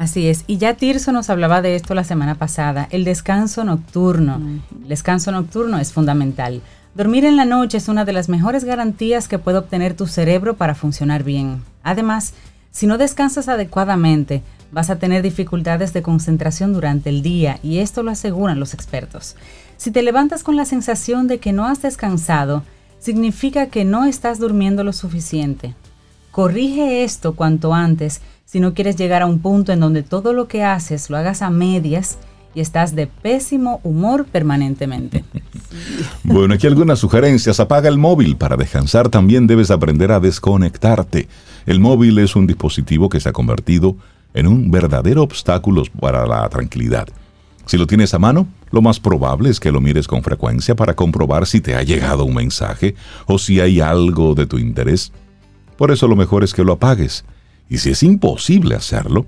Así 0.04 0.28
es, 0.28 0.44
y 0.48 0.58
ya 0.58 0.74
Tirso 0.74 1.14
nos 1.14 1.30
hablaba 1.30 1.62
de 1.62 1.78
esto 1.78 1.96
la 1.96 2.04
semana 2.04 2.36
pasada, 2.36 2.90
el 2.92 3.06
descanso 3.06 3.64
nocturno. 3.64 4.38
El 4.82 4.90
descanso 4.90 5.32
nocturno 5.32 5.80
es 5.80 5.94
fundamental. 5.94 6.62
Dormir 6.94 7.24
en 7.24 7.38
la 7.38 7.46
noche 7.46 7.78
es 7.78 7.88
una 7.88 8.04
de 8.04 8.12
las 8.12 8.28
mejores 8.28 8.66
garantías 8.66 9.30
que 9.30 9.40
puede 9.40 9.60
obtener 9.60 9.96
tu 9.96 10.06
cerebro 10.06 10.58
para 10.58 10.76
funcionar 10.76 11.24
bien. 11.24 11.64
Además, 11.84 12.34
si 12.70 12.86
no 12.86 12.98
descansas 12.98 13.48
adecuadamente, 13.48 14.44
vas 14.74 14.90
a 14.90 15.00
tener 15.00 15.22
dificultades 15.22 15.94
de 15.94 16.02
concentración 16.02 16.74
durante 16.74 17.10
el 17.10 17.22
día 17.22 17.60
y 17.64 17.78
esto 17.78 18.04
lo 18.04 18.12
aseguran 18.12 18.60
los 18.60 18.74
expertos. 18.74 19.38
Si 19.78 19.90
te 19.90 20.04
levantas 20.04 20.44
con 20.44 20.58
la 20.58 20.66
sensación 20.66 21.28
de 21.30 21.40
que 21.40 21.54
no 21.54 21.66
has 21.66 21.82
descansado, 21.82 22.64
significa 23.00 23.68
que 23.68 23.86
no 23.86 24.04
estás 24.04 24.38
durmiendo 24.38 24.84
lo 24.84 24.92
suficiente. 24.92 25.76
Corrige 26.32 27.06
esto 27.06 27.36
cuanto 27.36 27.74
antes 27.74 28.20
si 28.54 28.60
no 28.60 28.76
quieres 28.76 28.96
llegar 28.98 29.24
a 29.24 29.26
un 29.26 29.40
punto 29.40 29.72
en 29.72 29.80
donde 29.80 30.04
todo 30.04 30.32
lo 30.32 30.48
que 30.48 30.64
haces 30.64 31.10
lo 31.10 31.18
hagas 31.18 31.42
a 31.42 31.50
medias 31.50 32.20
y 32.54 32.60
estás 32.60 32.96
de 32.96 33.08
pésimo 33.08 33.82
humor 33.84 34.26
permanentemente. 34.26 35.26
Bueno, 36.24 36.54
aquí 36.54 36.68
algunas 36.68 37.00
sugerencias. 37.00 37.60
Apaga 37.60 37.90
el 37.90 37.98
móvil. 37.98 38.38
Para 38.38 38.56
descansar 38.56 39.10
también 39.10 39.48
debes 39.48 39.72
aprender 39.72 40.12
a 40.12 40.20
desconectarte. 40.20 41.28
El 41.66 41.80
móvil 41.80 42.20
es 42.20 42.36
un 42.36 42.46
dispositivo 42.46 43.10
que 43.10 43.20
se 43.20 43.30
ha 43.30 43.34
convertido 43.34 43.96
en 44.36 44.46
un 44.46 44.70
verdadero 44.70 45.24
obstáculo 45.24 45.82
para 46.00 46.28
la 46.28 46.48
tranquilidad. 46.50 47.08
Si 47.66 47.78
lo 47.78 47.88
tienes 47.88 48.14
a 48.14 48.20
mano, 48.20 48.48
lo 48.70 48.84
más 48.84 49.00
probable 49.00 49.50
es 49.50 49.60
que 49.60 49.72
lo 49.72 49.82
mires 49.82 50.08
con 50.08 50.22
frecuencia 50.22 50.76
para 50.76 50.96
comprobar 50.96 51.48
si 51.48 51.60
te 51.60 51.74
ha 51.74 51.82
llegado 51.82 52.24
un 52.24 52.36
mensaje 52.36 52.94
o 53.26 53.40
si 53.40 53.60
hay 53.60 53.82
algo 53.82 54.36
de 54.36 54.46
tu 54.46 54.60
interés. 54.60 55.12
Por 55.76 55.90
eso 55.90 56.08
lo 56.08 56.16
mejor 56.16 56.44
es 56.44 56.54
que 56.54 56.64
lo 56.64 56.74
apagues. 56.74 57.26
Y 57.70 57.78
si 57.78 57.92
es 57.92 58.04
imposible 58.04 58.76
hacerlo, 58.76 59.26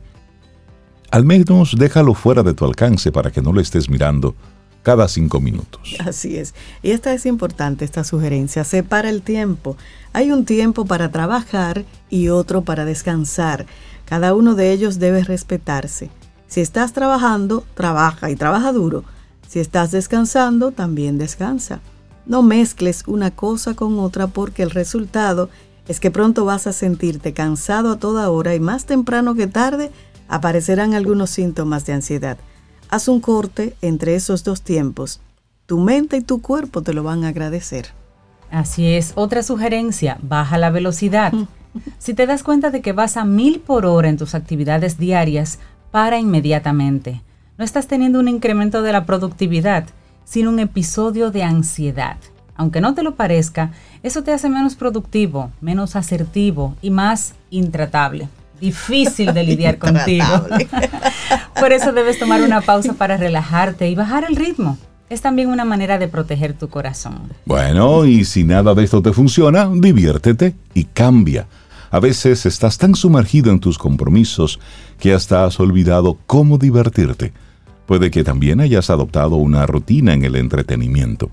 al 1.11 1.25
menos 1.25 1.75
déjalo 1.77 2.13
fuera 2.13 2.43
de 2.43 2.53
tu 2.53 2.65
alcance 2.65 3.11
para 3.11 3.31
que 3.31 3.41
no 3.41 3.53
lo 3.53 3.61
estés 3.61 3.89
mirando 3.89 4.35
cada 4.83 5.07
cinco 5.07 5.39
minutos. 5.39 5.95
Así 5.99 6.37
es. 6.37 6.53
Y 6.83 6.91
esta 6.91 7.13
es 7.13 7.25
importante, 7.25 7.83
esta 7.85 8.03
sugerencia. 8.03 8.63
Separa 8.63 9.09
el 9.09 9.23
tiempo. 9.23 9.77
Hay 10.13 10.31
un 10.31 10.45
tiempo 10.45 10.85
para 10.85 11.11
trabajar 11.11 11.85
y 12.09 12.29
otro 12.29 12.61
para 12.61 12.85
descansar. 12.85 13.65
Cada 14.05 14.35
uno 14.35 14.53
de 14.53 14.71
ellos 14.71 14.99
debe 14.99 15.23
respetarse. 15.23 16.11
Si 16.47 16.61
estás 16.61 16.93
trabajando, 16.93 17.65
trabaja 17.73 18.29
y 18.29 18.35
trabaja 18.35 18.71
duro. 18.71 19.03
Si 19.47 19.59
estás 19.59 19.91
descansando, 19.91 20.71
también 20.71 21.17
descansa. 21.17 21.81
No 22.27 22.43
mezcles 22.43 23.03
una 23.07 23.31
cosa 23.31 23.73
con 23.73 23.99
otra 23.99 24.27
porque 24.27 24.63
el 24.63 24.69
resultado 24.69 25.49
es 25.87 25.99
que 25.99 26.11
pronto 26.11 26.45
vas 26.45 26.67
a 26.67 26.73
sentirte 26.73 27.33
cansado 27.33 27.91
a 27.91 27.99
toda 27.99 28.29
hora 28.29 28.55
y 28.55 28.59
más 28.59 28.85
temprano 28.85 29.35
que 29.35 29.47
tarde 29.47 29.91
aparecerán 30.27 30.93
algunos 30.93 31.29
síntomas 31.29 31.85
de 31.85 31.93
ansiedad. 31.93 32.37
Haz 32.89 33.07
un 33.07 33.19
corte 33.19 33.75
entre 33.81 34.15
esos 34.15 34.43
dos 34.43 34.61
tiempos. 34.61 35.21
Tu 35.65 35.79
mente 35.79 36.17
y 36.17 36.21
tu 36.21 36.41
cuerpo 36.41 36.81
te 36.81 36.93
lo 36.93 37.03
van 37.03 37.23
a 37.23 37.29
agradecer. 37.29 37.87
Así 38.51 38.93
es. 38.93 39.13
Otra 39.15 39.43
sugerencia, 39.43 40.17
baja 40.21 40.57
la 40.57 40.69
velocidad. 40.69 41.33
Si 41.97 42.13
te 42.13 42.25
das 42.25 42.41
cuenta 42.41 42.71
de 42.71 42.81
que 42.81 42.93
vas 42.93 43.17
a 43.17 43.25
mil 43.25 43.59
por 43.59 43.85
hora 43.85 44.07
en 44.07 44.15
tus 44.15 44.33
actividades 44.33 44.97
diarias, 44.97 45.59
para 45.91 46.19
inmediatamente. 46.19 47.21
No 47.57 47.65
estás 47.65 47.87
teniendo 47.87 48.19
un 48.19 48.29
incremento 48.29 48.81
de 48.81 48.93
la 48.93 49.05
productividad, 49.05 49.85
sino 50.23 50.51
un 50.51 50.59
episodio 50.59 51.31
de 51.31 51.43
ansiedad. 51.43 52.15
Aunque 52.55 52.81
no 52.81 52.93
te 52.93 53.03
lo 53.03 53.15
parezca, 53.15 53.71
eso 54.03 54.23
te 54.23 54.31
hace 54.31 54.49
menos 54.49 54.75
productivo, 54.75 55.51
menos 55.61 55.95
asertivo 55.95 56.75
y 56.81 56.89
más 56.89 57.35
intratable. 57.49 58.29
Difícil 58.59 59.33
de 59.33 59.43
lidiar 59.43 59.77
contigo. 59.79 60.25
Por 61.59 61.73
eso 61.73 61.91
debes 61.91 62.17
tomar 62.17 62.41
una 62.41 62.61
pausa 62.61 62.93
para 62.93 63.17
relajarte 63.17 63.89
y 63.89 63.95
bajar 63.95 64.25
el 64.27 64.35
ritmo. 64.35 64.77
Es 65.09 65.21
también 65.21 65.49
una 65.49 65.65
manera 65.65 65.99
de 65.99 66.07
proteger 66.07 66.53
tu 66.53 66.69
corazón. 66.69 67.31
Bueno, 67.45 68.05
y 68.05 68.25
si 68.25 68.43
nada 68.43 68.73
de 68.73 68.83
esto 68.83 69.01
te 69.01 69.13
funciona, 69.13 69.69
diviértete 69.71 70.55
y 70.73 70.85
cambia. 70.85 71.45
A 71.91 71.99
veces 71.99 72.45
estás 72.45 72.77
tan 72.77 72.95
sumergido 72.95 73.51
en 73.51 73.59
tus 73.59 73.77
compromisos 73.77 74.59
que 74.99 75.13
hasta 75.13 75.45
has 75.45 75.59
olvidado 75.59 76.17
cómo 76.25 76.57
divertirte. 76.57 77.33
Puede 77.85 78.09
que 78.09 78.23
también 78.23 78.61
hayas 78.61 78.89
adoptado 78.89 79.35
una 79.35 79.65
rutina 79.67 80.13
en 80.13 80.23
el 80.23 80.35
entretenimiento. 80.35 81.29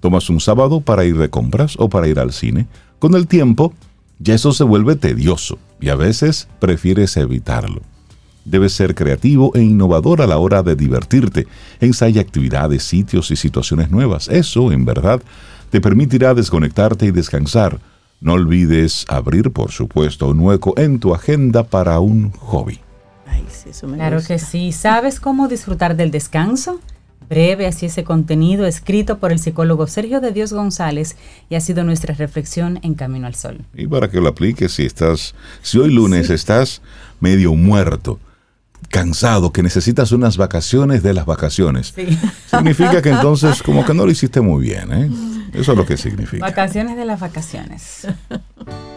Tomas 0.00 0.28
un 0.30 0.40
sábado 0.40 0.80
para 0.80 1.04
ir 1.04 1.18
de 1.18 1.30
compras 1.30 1.74
o 1.78 1.88
para 1.88 2.08
ir 2.08 2.18
al 2.18 2.32
cine. 2.32 2.66
Con 2.98 3.14
el 3.14 3.26
tiempo, 3.26 3.72
ya 4.18 4.34
eso 4.34 4.52
se 4.52 4.64
vuelve 4.64 4.96
tedioso 4.96 5.58
y 5.80 5.88
a 5.88 5.96
veces 5.96 6.48
prefieres 6.58 7.16
evitarlo. 7.16 7.82
Debes 8.44 8.72
ser 8.72 8.94
creativo 8.94 9.50
e 9.54 9.62
innovador 9.62 10.22
a 10.22 10.26
la 10.26 10.38
hora 10.38 10.62
de 10.62 10.76
divertirte. 10.76 11.46
Ensaya 11.80 12.20
actividades, 12.20 12.84
sitios 12.84 13.30
y 13.30 13.36
situaciones 13.36 13.90
nuevas. 13.90 14.28
Eso, 14.28 14.70
en 14.70 14.84
verdad, 14.84 15.20
te 15.70 15.80
permitirá 15.80 16.32
desconectarte 16.32 17.06
y 17.06 17.10
descansar 17.10 17.80
no 18.20 18.32
olvides 18.32 19.04
abrir, 19.08 19.52
por 19.52 19.72
supuesto, 19.72 20.28
un 20.28 20.40
hueco 20.40 20.74
en 20.78 20.98
tu 21.00 21.14
agenda 21.14 21.64
para 21.64 22.00
un 22.00 22.30
hobby. 22.32 22.80
claro 23.96 24.20
que 24.26 24.38
sí. 24.38 24.72
¿Sabes 24.72 25.20
cómo 25.20 25.48
disfrutar 25.48 25.96
del 25.96 26.10
descanso? 26.10 26.80
Breve 27.28 27.66
así 27.66 27.86
ese 27.86 28.04
contenido 28.04 28.66
escrito 28.66 29.18
por 29.18 29.32
el 29.32 29.38
psicólogo 29.38 29.86
Sergio 29.86 30.20
de 30.20 30.32
Dios 30.32 30.52
González 30.52 31.16
y 31.50 31.54
ha 31.54 31.60
sido 31.60 31.84
nuestra 31.84 32.14
reflexión 32.14 32.78
en 32.82 32.94
Camino 32.94 33.26
al 33.26 33.34
Sol. 33.34 33.64
Y 33.74 33.86
para 33.86 34.10
que 34.10 34.20
lo 34.20 34.28
apliques, 34.28 34.72
si 34.72 34.84
estás, 34.84 35.34
si 35.62 35.78
hoy 35.78 35.92
lunes 35.92 36.30
estás 36.30 36.82
medio 37.20 37.54
muerto, 37.54 38.20
cansado, 38.88 39.52
que 39.52 39.62
necesitas 39.62 40.12
unas 40.12 40.36
vacaciones 40.36 41.02
de 41.02 41.14
las 41.14 41.26
vacaciones. 41.26 41.94
Significa 42.50 43.02
que 43.02 43.10
entonces 43.10 43.62
como 43.62 43.84
que 43.84 43.94
no 43.94 44.04
lo 44.04 44.10
hiciste 44.10 44.40
muy 44.40 44.62
bien, 44.64 44.92
¿eh? 44.92 45.10
Eso 45.52 45.72
es 45.72 45.78
lo 45.78 45.86
que 45.86 45.96
significa. 45.96 46.44
Vacaciones 46.44 46.96
de 46.96 47.06
las 47.06 47.18
vacaciones. 47.18 48.06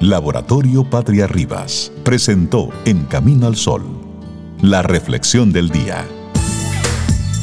Laboratorio 0.02 0.84
Patria 0.84 1.26
Rivas 1.26 1.92
presentó 2.04 2.70
En 2.86 3.06
Camino 3.06 3.48
al 3.48 3.56
Sol, 3.56 3.84
la 4.62 4.82
reflexión 4.82 5.54
del 5.54 5.70
día. 5.70 6.06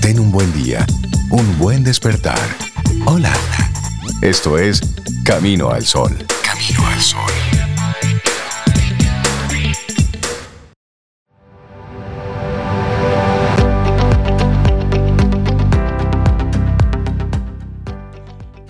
Ten 0.07 0.21
un 0.21 0.31
buen 0.31 0.53
día, 0.53 0.87
un 1.33 1.59
buen 1.59 1.83
despertar. 1.83 2.39
Hola. 3.07 3.33
Esto 4.23 4.57
es 4.57 4.81
Camino 5.25 5.71
al 5.71 5.83
Sol. 5.83 6.13
Camino 6.45 6.87
al 6.87 7.01
Sol. 7.01 7.21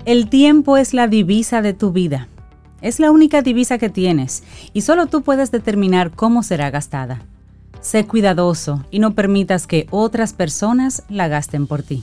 El 0.06 0.30
tiempo 0.30 0.78
es 0.78 0.94
la 0.94 1.06
divisa 1.06 1.60
de 1.60 1.74
tu 1.74 1.92
vida. 1.92 2.28
Es 2.80 2.98
la 2.98 3.10
única 3.10 3.42
divisa 3.42 3.76
que 3.76 3.90
tienes 3.90 4.42
y 4.72 4.80
solo 4.80 5.04
tú 5.04 5.20
puedes 5.20 5.50
determinar 5.50 6.12
cómo 6.12 6.42
será 6.42 6.70
gastada. 6.70 7.20
Sé 7.86 8.04
cuidadoso 8.04 8.84
y 8.90 8.98
no 8.98 9.14
permitas 9.14 9.68
que 9.68 9.86
otras 9.90 10.32
personas 10.32 11.04
la 11.08 11.28
gasten 11.28 11.68
por 11.68 11.84
ti. 11.84 12.02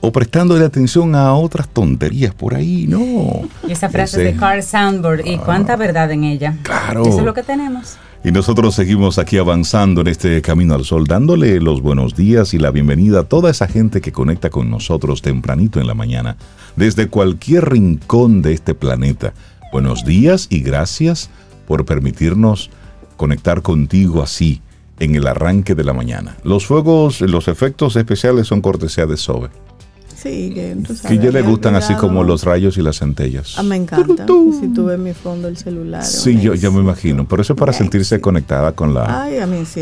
O 0.00 0.12
prestándole 0.12 0.64
atención 0.64 1.16
a 1.16 1.34
otras 1.34 1.68
tonterías 1.68 2.32
por 2.32 2.54
ahí, 2.54 2.86
no. 2.86 3.48
esa 3.68 3.88
frase 3.88 4.22
de 4.22 4.36
Carl 4.36 4.62
Sandburg, 4.62 5.26
y 5.26 5.36
cuánta 5.38 5.74
verdad 5.74 6.12
en 6.12 6.22
ella. 6.22 6.56
Claro. 6.62 7.02
Eso 7.02 7.18
es 7.18 7.24
lo 7.24 7.34
que 7.34 7.42
tenemos. 7.42 7.96
Y 8.22 8.30
nosotros 8.30 8.72
seguimos 8.76 9.18
aquí 9.18 9.36
avanzando 9.36 10.02
en 10.02 10.06
este 10.06 10.40
camino 10.42 10.76
al 10.76 10.84
sol, 10.84 11.08
dándole 11.08 11.60
los 11.60 11.82
buenos 11.82 12.14
días 12.14 12.54
y 12.54 12.58
la 12.58 12.70
bienvenida 12.70 13.18
a 13.18 13.24
toda 13.24 13.50
esa 13.50 13.66
gente 13.66 14.00
que 14.00 14.12
conecta 14.12 14.48
con 14.48 14.70
nosotros 14.70 15.22
tempranito 15.22 15.80
en 15.80 15.88
la 15.88 15.94
mañana, 15.94 16.36
desde 16.76 17.08
cualquier 17.08 17.68
rincón 17.68 18.42
de 18.42 18.52
este 18.52 18.76
planeta. 18.76 19.34
Buenos 19.72 20.04
días 20.04 20.46
y 20.50 20.60
gracias 20.60 21.30
por 21.66 21.84
permitirnos 21.84 22.70
conectar 23.16 23.62
contigo 23.62 24.22
así 24.22 24.62
en 25.00 25.16
el 25.16 25.26
arranque 25.26 25.74
de 25.74 25.82
la 25.82 25.92
mañana. 25.92 26.36
Los 26.44 26.64
fuegos, 26.66 27.20
los 27.22 27.48
efectos 27.48 27.96
especiales 27.96 28.46
son 28.46 28.60
cortesía 28.60 29.06
de 29.06 29.16
Sobe. 29.16 29.48
Sí, 30.14 30.52
que, 30.54 30.76
que 31.08 31.18
ya 31.18 31.30
le 31.30 31.40
gustan 31.40 31.74
así 31.76 31.94
como 31.94 32.22
los 32.22 32.44
rayos 32.44 32.76
y 32.76 32.82
las 32.82 32.98
centellas. 32.98 33.54
Ah, 33.56 33.62
me 33.62 33.76
encanta. 33.76 34.26
Si 34.26 34.68
tú 34.74 34.84
ves 34.84 34.98
mi 34.98 35.14
fondo 35.14 35.48
el 35.48 35.56
celular. 35.56 36.04
Sí, 36.04 36.38
yo 36.38 36.52
ya 36.52 36.70
me 36.70 36.80
imagino. 36.80 37.26
Pero 37.26 37.40
eso 37.40 37.54
es 37.54 37.58
para 37.58 37.72
sentirse 37.72 38.20
conectada 38.20 38.72
con 38.72 38.92
la, 38.92 39.26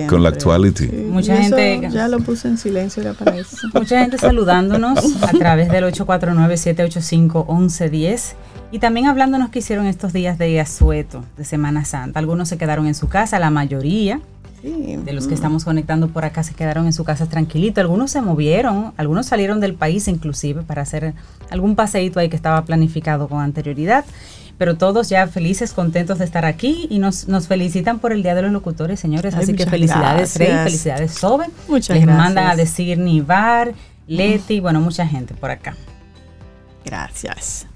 con 0.08 0.22
la 0.22 0.28
actuality. 0.28 0.86
Mucha 1.10 1.36
gente. 1.38 1.88
Ya 1.90 2.06
lo 2.06 2.20
puse 2.20 2.46
en 2.46 2.56
silencio, 2.56 3.02
era 3.02 3.14
para 3.14 3.36
eso. 3.36 3.56
Mucha 3.74 3.98
gente 3.98 4.16
saludándonos 4.16 5.24
a 5.24 5.32
través 5.32 5.70
del 5.70 5.86
849-785-1110. 5.86 8.34
Y 8.70 8.78
también 8.78 9.06
hablándonos 9.06 9.50
que 9.50 9.58
hicieron 9.58 9.86
estos 9.86 10.12
días 10.12 10.38
de 10.38 10.60
asueto, 10.60 11.24
de 11.36 11.44
Semana 11.44 11.84
Santa. 11.84 12.20
Algunos 12.20 12.48
se 12.48 12.58
quedaron 12.58 12.86
en 12.86 12.94
su 12.94 13.08
casa, 13.08 13.40
la 13.40 13.50
mayoría 13.50 14.20
de 14.62 15.12
los 15.12 15.28
que 15.28 15.34
estamos 15.34 15.64
conectando 15.64 16.08
por 16.08 16.24
acá 16.24 16.42
se 16.42 16.54
quedaron 16.54 16.86
en 16.86 16.92
su 16.92 17.04
casa 17.04 17.26
tranquilito. 17.26 17.80
Algunos 17.80 18.10
se 18.10 18.20
movieron, 18.20 18.92
algunos 18.96 19.26
salieron 19.26 19.60
del 19.60 19.74
país 19.74 20.08
inclusive 20.08 20.62
para 20.62 20.82
hacer 20.82 21.14
algún 21.50 21.76
paseíto 21.76 22.18
ahí 22.20 22.28
que 22.28 22.36
estaba 22.36 22.64
planificado 22.64 23.28
con 23.28 23.40
anterioridad. 23.40 24.04
Pero 24.58 24.76
todos 24.76 25.08
ya 25.08 25.28
felices, 25.28 25.72
contentos 25.72 26.18
de 26.18 26.24
estar 26.24 26.44
aquí 26.44 26.88
y 26.90 26.98
nos, 26.98 27.28
nos 27.28 27.46
felicitan 27.46 28.00
por 28.00 28.12
el 28.12 28.24
Día 28.24 28.34
de 28.34 28.42
los 28.42 28.50
Locutores, 28.50 28.98
señores. 28.98 29.34
Así 29.34 29.54
que 29.54 29.66
felicidades, 29.66 30.34
Rey, 30.36 30.48
felicidades, 30.48 31.12
Sobe. 31.12 31.46
Muchas 31.68 31.96
Les 31.96 32.04
gracias. 32.04 32.24
mandan 32.24 32.46
a 32.48 32.56
decir 32.56 32.98
Nivar, 32.98 33.74
Leti, 34.08 34.58
bueno, 34.58 34.80
mucha 34.80 35.06
gente 35.06 35.34
por 35.34 35.52
acá. 35.52 35.76
Gracias. 36.84 37.66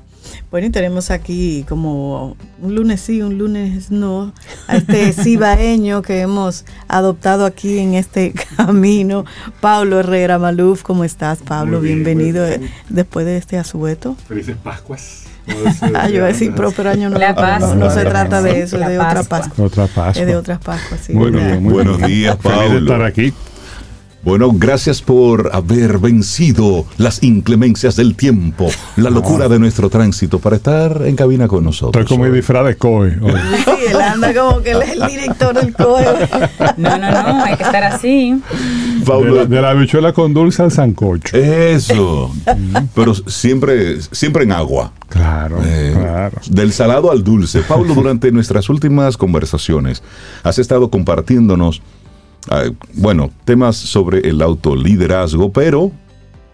Bueno, 0.52 0.66
y 0.66 0.70
tenemos 0.70 1.10
aquí 1.10 1.64
como 1.66 2.36
un 2.60 2.74
lunes 2.74 3.00
sí, 3.00 3.22
un 3.22 3.38
lunes 3.38 3.90
no, 3.90 4.34
a 4.68 4.76
este 4.76 5.10
cibaeño 5.14 6.02
que 6.02 6.20
hemos 6.20 6.66
adoptado 6.88 7.46
aquí 7.46 7.78
en 7.78 7.94
este 7.94 8.34
camino. 8.58 9.24
Pablo 9.62 10.00
Herrera 10.00 10.38
Maluf, 10.38 10.82
¿cómo 10.82 11.04
estás, 11.04 11.38
Pablo? 11.38 11.80
Bienvenido 11.80 12.46
eh, 12.46 12.60
después 12.90 13.24
de 13.24 13.38
este 13.38 13.56
asueto. 13.56 14.14
Felices 14.28 14.58
Pascuas. 14.62 15.22
ah, 15.94 16.10
yo 16.10 16.16
iba 16.16 16.26
a 16.26 16.28
decir 16.28 16.54
propio 16.54 16.86
año 16.86 17.08
no, 17.08 17.18
no, 17.74 17.90
se 17.90 18.04
trata 18.04 18.42
de 18.42 18.60
eso, 18.60 18.76
de 18.76 18.98
otra 18.98 19.22
Pascua. 19.22 19.64
Otra 19.64 19.86
Pascua. 19.86 20.20
Es 20.20 20.26
de 20.26 20.36
otras 20.36 20.58
Pascuas, 20.58 21.00
sí. 21.00 21.14
Bueno, 21.14 21.40
buenos 21.62 21.98
días, 22.02 22.36
Pablo. 22.36 22.58
Feliz 22.58 22.72
de 22.72 22.78
estar 22.78 23.02
aquí. 23.02 23.32
Bueno, 24.24 24.52
gracias 24.52 25.02
por 25.02 25.50
haber 25.52 25.98
vencido 25.98 26.86
las 26.96 27.24
inclemencias 27.24 27.96
del 27.96 28.14
tiempo, 28.14 28.70
la 28.94 29.10
locura 29.10 29.48
de 29.48 29.58
nuestro 29.58 29.90
tránsito, 29.90 30.38
para 30.38 30.56
estar 30.56 31.02
en 31.04 31.16
cabina 31.16 31.48
con 31.48 31.64
nosotros. 31.64 32.00
Estoy 32.00 32.16
como 32.16 32.28
mi 32.28 32.36
disfraz 32.36 32.64
de 32.66 32.76
COE. 32.76 33.18
Sí, 33.64 33.70
él 33.90 34.00
anda 34.00 34.32
como 34.32 34.62
que 34.62 34.70
él 34.70 34.82
es 34.82 34.90
el 34.90 35.06
director 35.08 35.54
del 35.54 35.72
COE. 35.74 36.04
No, 36.76 36.98
no, 36.98 37.10
no, 37.10 37.44
hay 37.44 37.56
que 37.56 37.64
estar 37.64 37.82
así. 37.82 38.40
de, 39.48 39.60
la, 39.60 39.74
bichuela 39.74 40.12
con 40.12 40.32
dulce 40.32 40.62
al 40.62 40.70
sancocho. 40.70 41.36
Eso. 41.36 42.32
Pero 42.94 43.14
siempre, 43.14 44.00
siempre 44.02 44.44
en 44.44 44.52
agua. 44.52 44.92
Claro, 45.08 45.58
eh, 45.64 45.94
claro. 45.94 46.40
Del 46.48 46.72
salado 46.72 47.10
al 47.10 47.24
dulce. 47.24 47.62
Pablo, 47.62 47.92
durante 47.94 48.30
nuestras 48.30 48.68
últimas 48.68 49.16
conversaciones, 49.16 50.02
has 50.44 50.60
estado 50.60 50.90
compartiéndonos 50.90 51.82
Ah, 51.82 52.01
bueno, 52.94 53.30
temas 53.44 53.76
sobre 53.76 54.28
el 54.28 54.42
autoliderazgo, 54.42 55.52
pero 55.52 55.92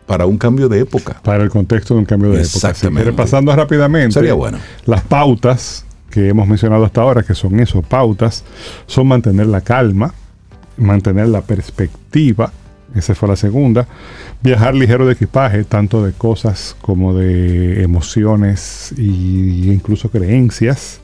para 0.06 0.26
un 0.26 0.38
cambio 0.38 0.68
de 0.68 0.80
época. 0.80 1.20
Para 1.22 1.44
el 1.44 1.50
contexto 1.50 1.94
de 1.94 2.00
un 2.00 2.06
cambio 2.06 2.30
de 2.30 2.42
época. 2.42 2.70
Exactamente. 2.70 3.12
pasando 3.12 3.54
rápidamente. 3.54 4.14
Sería 4.14 4.34
bueno. 4.34 4.58
Las 4.86 5.02
pautas 5.02 5.84
que 6.10 6.28
hemos 6.28 6.48
mencionado 6.48 6.84
hasta 6.84 7.02
ahora, 7.02 7.22
que 7.22 7.34
son 7.34 7.60
eso, 7.60 7.82
pautas, 7.82 8.44
son 8.86 9.06
mantener 9.06 9.46
la 9.46 9.60
calma, 9.60 10.14
mantener 10.78 11.28
la 11.28 11.42
perspectiva, 11.42 12.52
esa 12.94 13.14
fue 13.14 13.28
la 13.28 13.36
segunda, 13.36 13.86
viajar 14.42 14.74
ligero 14.74 15.06
de 15.06 15.12
equipaje, 15.12 15.64
tanto 15.64 16.02
de 16.02 16.12
cosas 16.12 16.74
como 16.80 17.14
de 17.14 17.82
emociones 17.82 18.94
e 18.96 19.02
incluso 19.02 20.10
creencias, 20.10 21.00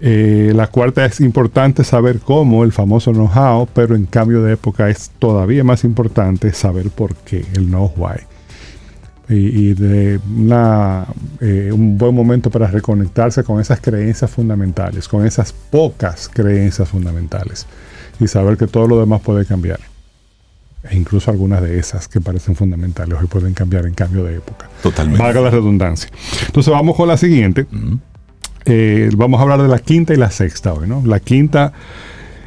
eh, 0.00 0.52
la 0.54 0.66
cuarta 0.66 1.04
es 1.04 1.20
importante 1.20 1.84
saber 1.84 2.20
cómo, 2.20 2.64
el 2.64 2.72
famoso 2.72 3.12
know-how, 3.12 3.66
pero 3.72 3.94
en 3.94 4.06
cambio 4.06 4.42
de 4.42 4.54
época 4.54 4.90
es 4.90 5.10
todavía 5.18 5.64
más 5.64 5.84
importante 5.84 6.52
saber 6.52 6.90
por 6.90 7.14
qué, 7.14 7.44
el 7.54 7.66
know-why. 7.66 8.20
Y, 9.26 9.72
de 9.72 10.20
eh, 11.40 11.70
un 11.72 11.96
buen 11.96 12.14
momento 12.14 12.50
para 12.50 12.66
reconectarse 12.66 13.42
con 13.42 13.58
esas 13.58 13.80
creencias 13.80 14.30
fundamentales, 14.30 15.08
con 15.08 15.24
esas 15.24 15.50
pocas 15.52 16.28
creencias 16.30 16.90
fundamentales 16.90 17.66
y 18.20 18.28
saber 18.28 18.58
que 18.58 18.66
todo 18.66 18.86
lo 18.86 19.00
demás 19.00 19.22
puede 19.22 19.46
cambiar. 19.46 19.80
E 20.90 20.94
incluso 20.94 21.30
algunas 21.30 21.62
de 21.62 21.78
esas 21.78 22.06
que 22.06 22.20
parecen 22.20 22.54
fundamentales 22.54 23.18
hoy 23.18 23.26
pueden 23.26 23.54
cambiar 23.54 23.86
en 23.86 23.94
cambio 23.94 24.24
de 24.24 24.36
época. 24.36 24.68
Totalmente. 24.82 25.22
Valga 25.22 25.40
la 25.40 25.50
redundancia. 25.50 26.10
Entonces 26.46 26.70
vamos 26.70 26.94
con 26.94 27.08
la 27.08 27.16
siguiente. 27.16 27.66
Eh, 28.66 29.10
vamos 29.16 29.40
a 29.40 29.42
hablar 29.42 29.62
de 29.62 29.68
la 29.68 29.78
quinta 29.78 30.14
y 30.14 30.16
la 30.16 30.30
sexta 30.30 30.72
hoy, 30.72 30.88
¿no? 30.88 31.02
La 31.04 31.20
quinta, 31.20 31.72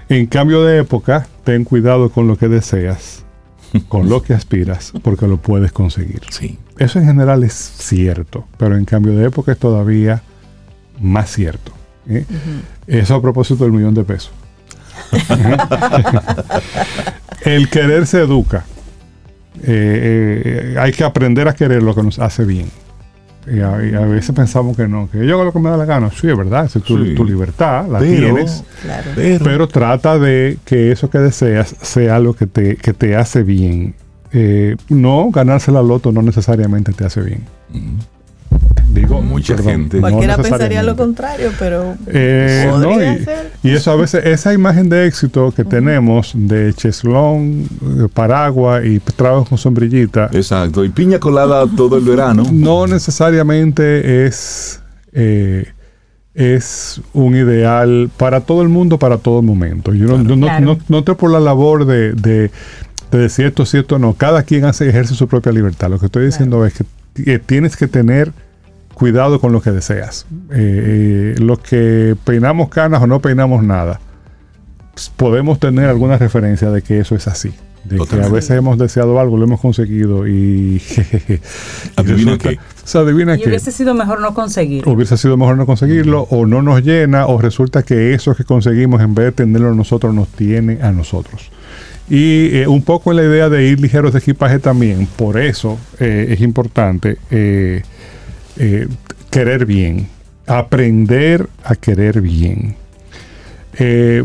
en 0.09 0.25
cambio 0.25 0.63
de 0.63 0.79
época, 0.79 1.27
ten 1.43 1.63
cuidado 1.63 2.09
con 2.09 2.27
lo 2.27 2.37
que 2.37 2.47
deseas, 2.47 3.23
con 3.87 4.09
lo 4.09 4.23
que 4.23 4.33
aspiras, 4.33 4.93
porque 5.03 5.27
lo 5.27 5.37
puedes 5.37 5.71
conseguir. 5.71 6.21
Sí. 6.29 6.57
Eso 6.77 6.99
en 6.99 7.05
general 7.05 7.43
es 7.43 7.53
cierto, 7.53 8.45
pero 8.57 8.75
en 8.75 8.85
cambio 8.85 9.15
de 9.15 9.27
época 9.27 9.51
es 9.51 9.59
todavía 9.59 10.21
más 10.99 11.31
cierto. 11.31 11.71
¿eh? 12.09 12.25
Eso 12.87 13.15
a 13.15 13.21
propósito 13.21 13.63
del 13.63 13.73
millón 13.73 13.93
de 13.93 14.03
pesos. 14.03 14.31
El 17.41 17.69
querer 17.69 18.07
se 18.07 18.21
educa. 18.21 18.65
Eh, 19.63 20.75
hay 20.79 20.91
que 20.91 21.03
aprender 21.03 21.47
a 21.47 21.55
querer 21.55 21.81
lo 21.81 21.95
que 21.95 22.03
nos 22.03 22.19
hace 22.19 22.45
bien. 22.45 22.69
Y 23.49 23.61
a, 23.61 24.01
veces 24.01 24.35
pensamos 24.35 24.75
que 24.75 24.87
no, 24.87 25.09
que 25.09 25.25
yo 25.25 25.35
hago 25.35 25.45
lo 25.45 25.53
que 25.53 25.59
me 25.59 25.69
da 25.69 25.77
la 25.77 25.85
gana. 25.85 26.09
Sí, 26.11 26.27
es 26.29 26.37
verdad, 26.37 26.65
es 26.65 26.73
tu, 26.83 26.97
libertad, 26.97 27.87
la 27.87 27.99
tienes. 27.99 28.63
Pero, 29.15 29.67
trata 29.67 30.19
de 30.19 30.57
que 30.65 30.91
eso 30.91 31.09
que 31.09 31.19
deseas 31.19 31.75
sea 31.81 32.19
lo 32.19 32.33
que 32.33 32.47
te, 32.47 32.75
que 32.75 32.93
te 32.93 33.15
hace 33.15 33.43
bien. 33.43 33.95
Eh, 34.33 34.75
no, 34.89 35.29
ganarse 35.31 35.71
la 35.71 35.81
loto 35.81 36.11
no 36.11 36.21
necesariamente 36.21 36.91
te 36.91 37.05
hace 37.05 37.21
bien. 37.21 37.43
Digo, 38.89 39.21
mucha 39.21 39.57
gente. 39.57 39.99
Cualquiera 39.99 40.37
pensaría 40.37 40.81
lo 40.81 40.95
contrario, 40.95 41.51
pero 41.59 41.95
eh, 42.07 42.71
y, 43.63 43.71
eso 43.71 43.91
a 43.91 43.95
veces, 43.95 44.25
esa 44.25 44.53
imagen 44.53 44.89
de 44.89 45.07
éxito 45.07 45.51
que 45.51 45.63
tenemos 45.63 46.31
de 46.33 46.73
cheslón, 46.73 47.67
paraguas 48.13 48.85
y 48.85 48.99
trabajo 48.99 49.45
con 49.45 49.57
sombrillita. 49.57 50.29
Exacto, 50.31 50.85
y 50.85 50.89
piña 50.89 51.19
colada 51.19 51.65
todo 51.75 51.97
el 51.97 52.05
verano. 52.05 52.43
No 52.67 52.87
necesariamente 52.87 54.25
es, 54.25 54.81
eh, 55.13 55.71
es 56.33 57.01
un 57.13 57.35
ideal 57.35 58.09
para 58.17 58.41
todo 58.41 58.61
el 58.61 58.69
mundo, 58.69 58.97
para 58.97 59.17
todo 59.17 59.41
momento. 59.41 59.93
Yo 59.93 60.17
no, 60.17 60.35
no, 60.35 60.77
no, 60.87 61.03
te 61.03 61.13
por 61.13 61.31
la 61.31 61.39
labor 61.39 61.85
de, 61.85 62.13
de, 62.13 62.51
de 63.11 63.17
decir 63.17 63.45
esto, 63.45 63.65
cierto, 63.65 63.99
no. 63.99 64.13
Cada 64.13 64.43
quien 64.43 64.65
hace, 64.65 64.89
ejerce 64.89 65.13
su 65.13 65.27
propia 65.27 65.51
libertad. 65.51 65.89
Lo 65.89 65.99
que 65.99 66.07
estoy 66.07 66.25
diciendo 66.25 66.65
es 66.65 66.73
que 66.73 67.39
tienes 67.39 67.77
que 67.77 67.87
tener 67.87 68.33
cuidado 68.97 69.39
con 69.39 69.51
lo 69.51 69.61
que 69.61 69.69
deseas. 69.69 70.25
Eh, 70.49 71.35
eh, 71.37 71.39
los 71.39 71.59
que 71.59 72.15
peinamos 72.23 72.69
canas 72.69 72.99
o 73.03 73.05
no 73.05 73.19
peinamos 73.19 73.63
nada, 73.63 73.99
pues, 74.91 75.11
podemos 75.15 75.59
tener 75.59 75.87
alguna 75.87 76.17
referencia 76.17 76.71
de 76.71 76.81
que 76.81 76.99
eso 76.99 77.13
es 77.13 77.27
así. 77.27 77.53
De 77.83 77.99
que 77.99 78.21
a 78.21 78.27
veces 78.27 78.57
hemos 78.57 78.79
deseado 78.79 79.19
algo, 79.19 79.37
lo 79.37 79.45
hemos 79.45 79.61
conseguido 79.61 80.27
y. 80.27 80.81
adivina 81.95 82.37
qué. 82.39 82.57
adivina 82.95 83.37
y 83.37 83.47
hubiese 83.47 83.71
sido 83.71 83.93
mejor 83.93 84.19
no 84.19 84.33
conseguirlo. 84.33 84.91
Hubiese 84.91 85.15
sido 85.15 85.37
mejor 85.37 85.57
no 85.57 85.67
conseguirlo, 85.67 86.23
o 86.31 86.47
no 86.47 86.63
nos 86.63 86.83
llena, 86.83 87.27
o 87.27 87.39
resulta 87.39 87.83
que 87.83 88.15
eso 88.15 88.35
que 88.35 88.43
conseguimos, 88.45 88.99
en 89.01 89.13
vez 89.13 89.27
de 89.27 89.31
tenerlo 89.33 89.75
nosotros, 89.75 90.13
nos 90.13 90.27
tiene 90.27 90.79
a 90.81 90.91
nosotros. 90.91 91.51
Y 92.09 92.57
eh, 92.57 92.67
un 92.67 92.81
poco 92.81 93.11
en 93.11 93.17
la 93.17 93.23
idea 93.23 93.47
de 93.47 93.67
ir 93.67 93.79
ligeros 93.79 94.11
de 94.13 94.19
equipaje 94.19 94.57
también, 94.57 95.07
por 95.15 95.37
eso 95.39 95.77
es 95.99 96.41
importante 96.41 97.19
eh, 97.29 97.83
querer 99.29 99.65
bien, 99.65 100.07
aprender 100.47 101.47
a 101.63 101.75
querer 101.75 102.21
bien. 102.21 102.75
Eh, 103.77 104.23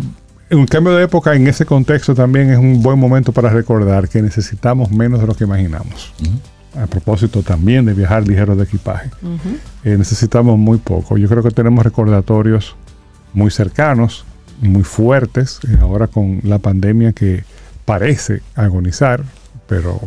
un 0.51 0.67
cambio 0.67 0.95
de 0.95 1.05
época 1.05 1.35
en 1.35 1.47
ese 1.47 1.65
contexto 1.65 2.15
también 2.15 2.51
es 2.51 2.59
un 2.59 2.83
buen 2.83 2.99
momento 2.99 3.33
para 3.33 3.51
recordar 3.51 4.09
que 4.09 4.23
necesitamos 4.23 4.91
menos 4.91 5.21
de 5.21 5.27
lo 5.27 5.35
que 5.35 5.45
imaginamos. 5.45 6.13
A 6.79 6.87
propósito 6.87 7.43
también 7.43 7.85
de 7.85 7.95
viajar 7.95 8.27
ligero 8.27 8.57
de 8.57 8.65
equipaje. 8.65 9.11
Eh, 9.85 9.97
necesitamos 9.99 10.59
muy 10.59 10.79
poco. 10.79 11.17
Yo 11.17 11.29
creo 11.29 11.43
que 11.43 11.51
tenemos 11.51 11.85
recordatorios 11.85 12.77
muy 13.33 13.51
cercanos, 13.51 14.25
muy 14.61 14.85
fuertes, 14.85 15.61
ahora 15.81 16.07
con 16.07 16.41
la 16.45 16.59
pandemia 16.59 17.13
que 17.13 17.45
parece 17.85 18.43
agonizar, 18.55 19.25
pero 19.67 20.01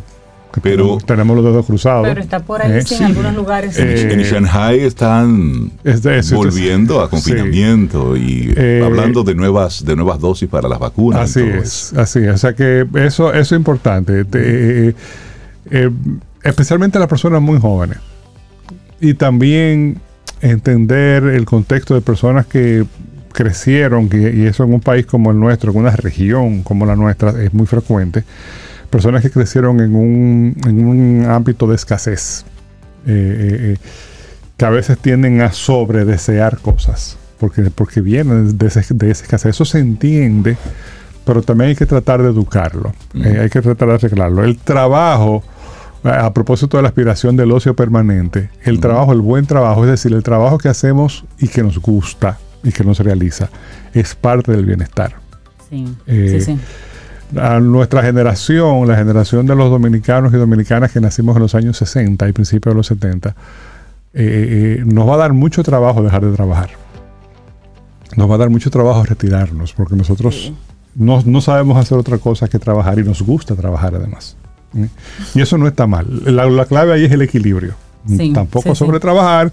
pero 0.62 0.98
tenemos, 1.06 1.36
los 1.36 1.46
dedos 1.46 1.66
cruzados. 1.66 2.08
Pero 2.08 2.22
está 2.22 2.40
por 2.40 2.62
ahí 2.62 2.72
¿eh? 2.72 2.84
en 2.90 3.04
algunos 3.04 3.36
lugares. 3.36 3.78
en 3.78 4.22
Shanghai 4.22 4.80
están 4.80 5.72
volviendo 6.34 7.02
a 7.02 7.10
confinamiento 7.10 8.16
y 8.16 8.54
eh, 8.56 8.82
hablando 8.84 9.24
de 9.24 9.36
nuevas 9.36 9.86
de 9.86 9.96
nuevas 9.96 10.20
dosis 10.20 10.50
para 10.50 10.68
las 10.68 10.80
vacunas. 10.80 11.22
Así 11.22 11.42
es, 11.42 11.94
así 11.94 12.20
es. 12.20 12.36
O 12.36 12.38
sea 12.38 12.54
que 12.54 12.86
eso, 12.96 13.34
eso 13.34 13.56
es 13.56 13.60
importante. 13.60 14.26
Eh, 14.34 14.94
especialmente 16.44 17.00
las 17.00 17.08
personas 17.08 17.42
muy 17.42 17.60
jóvenes. 17.60 17.98
Y 19.02 19.14
también 19.16 20.00
entender 20.42 21.24
el 21.24 21.46
contexto 21.46 21.96
de 21.96 22.02
personas 22.02 22.46
que 22.46 22.86
crecieron, 23.34 24.10
y 24.14 24.46
eso 24.46 24.64
en 24.64 24.74
un 24.74 24.80
país 24.80 25.06
como 25.06 25.32
el 25.32 25.40
nuestro, 25.40 25.72
en 25.72 25.78
una 25.78 25.92
región 25.92 26.64
como 26.64 26.86
la 26.86 26.96
nuestra, 26.96 27.32
es 27.44 27.54
muy 27.54 27.66
frecuente 27.66 28.24
personas 28.88 29.22
que 29.22 29.30
crecieron 29.30 29.80
en 29.80 29.96
un, 29.96 30.56
en 30.66 30.86
un 30.86 31.26
ámbito 31.30 31.68
de 31.68 31.76
escasez, 31.76 32.46
eh, 33.06 33.12
eh, 33.12 33.58
eh, 33.74 33.78
que 34.58 34.66
a 34.66 34.70
veces 34.70 34.98
tienden 34.98 35.42
a 35.42 35.52
sobredesear 35.52 36.60
cosas, 36.60 37.18
porque, 37.40 37.64
porque 37.64 38.02
vienen 38.02 38.58
de, 38.58 38.68
ese, 38.68 38.82
de 38.94 39.12
esa 39.12 39.24
escasez. 39.24 39.52
Eso 39.52 39.66
se 39.66 39.80
entiende, 39.80 40.58
pero 41.26 41.42
también 41.42 41.70
hay 41.70 41.76
que 41.76 41.86
tratar 41.86 42.22
de 42.22 42.30
educarlo, 42.30 42.94
hay 43.14 43.50
que 43.50 43.62
tratar 43.62 43.90
de 43.90 43.94
arreglarlo. 43.96 44.44
El 44.44 44.58
trabajo, 44.58 45.44
a 46.04 46.34
propósito 46.34 46.78
de 46.78 46.84
la 46.84 46.90
aspiración 46.90 47.36
del 47.36 47.52
ocio 47.52 47.76
permanente, 47.76 48.50
el 48.64 48.80
trabajo, 48.80 49.12
el 49.12 49.22
buen 49.22 49.46
trabajo, 49.46 49.84
es 49.84 49.92
decir, 49.92 50.14
el 50.14 50.24
trabajo 50.24 50.58
que 50.58 50.70
hacemos 50.70 51.26
y 51.38 51.50
que 51.50 51.64
nos 51.64 51.80
gusta 51.80 52.38
y 52.64 52.72
que 52.72 52.84
nos 52.84 53.00
realiza, 53.00 53.50
es 53.94 54.16
parte 54.16 54.52
del 54.54 54.66
bienestar. 54.66 55.16
Sí, 55.70 55.86
sí, 56.08 56.42
sí 56.42 56.60
a 57.40 57.60
nuestra 57.60 58.02
generación, 58.02 58.88
la 58.88 58.96
generación 58.96 59.46
de 59.46 59.56
los 59.56 59.70
dominicanos 59.70 60.34
y 60.34 60.38
dominicanas 60.38 60.92
que 60.92 61.02
nacimos 61.02 61.36
en 61.36 61.42
los 61.42 61.56
años 61.56 61.78
60 61.78 62.28
y 62.28 62.32
principios 62.32 62.74
de 62.74 62.78
los 62.78 62.88
70, 62.88 63.36
eh, 64.14 64.84
nos 64.86 65.08
va 65.08 65.16
a 65.16 65.18
dar 65.18 65.34
mucho 65.34 65.64
trabajo 65.64 66.02
dejar 66.02 66.26
de 66.26 66.32
trabajar. 66.34 66.70
Nos 68.16 68.30
va 68.30 68.36
a 68.36 68.38
dar 68.38 68.50
mucho 68.50 68.70
trabajo 68.70 69.04
retirarnos, 69.04 69.74
porque 69.74 69.96
nosotros 69.96 70.54
no, 70.96 71.42
sabemos 71.42 71.78
hacer 71.78 71.98
otra 71.98 72.18
cosa 72.18 72.48
que 72.48 72.60
trabajar 72.60 73.00
y 73.00 73.04
nos 73.04 73.22
gusta 73.22 73.56
trabajar 73.56 73.96
además. 73.96 74.38
Y 75.34 75.42
eso 75.42 75.58
no 75.58 75.68
está 75.68 75.88
mal. 75.88 76.08
La, 76.26 76.66
clave 76.66 76.94
ahí 76.94 77.06
es 77.06 77.12
el 77.12 77.22
equilibrio. 77.22 77.76
Tampoco 78.34 78.76
sobre 78.76 79.00
trabajar, 79.00 79.52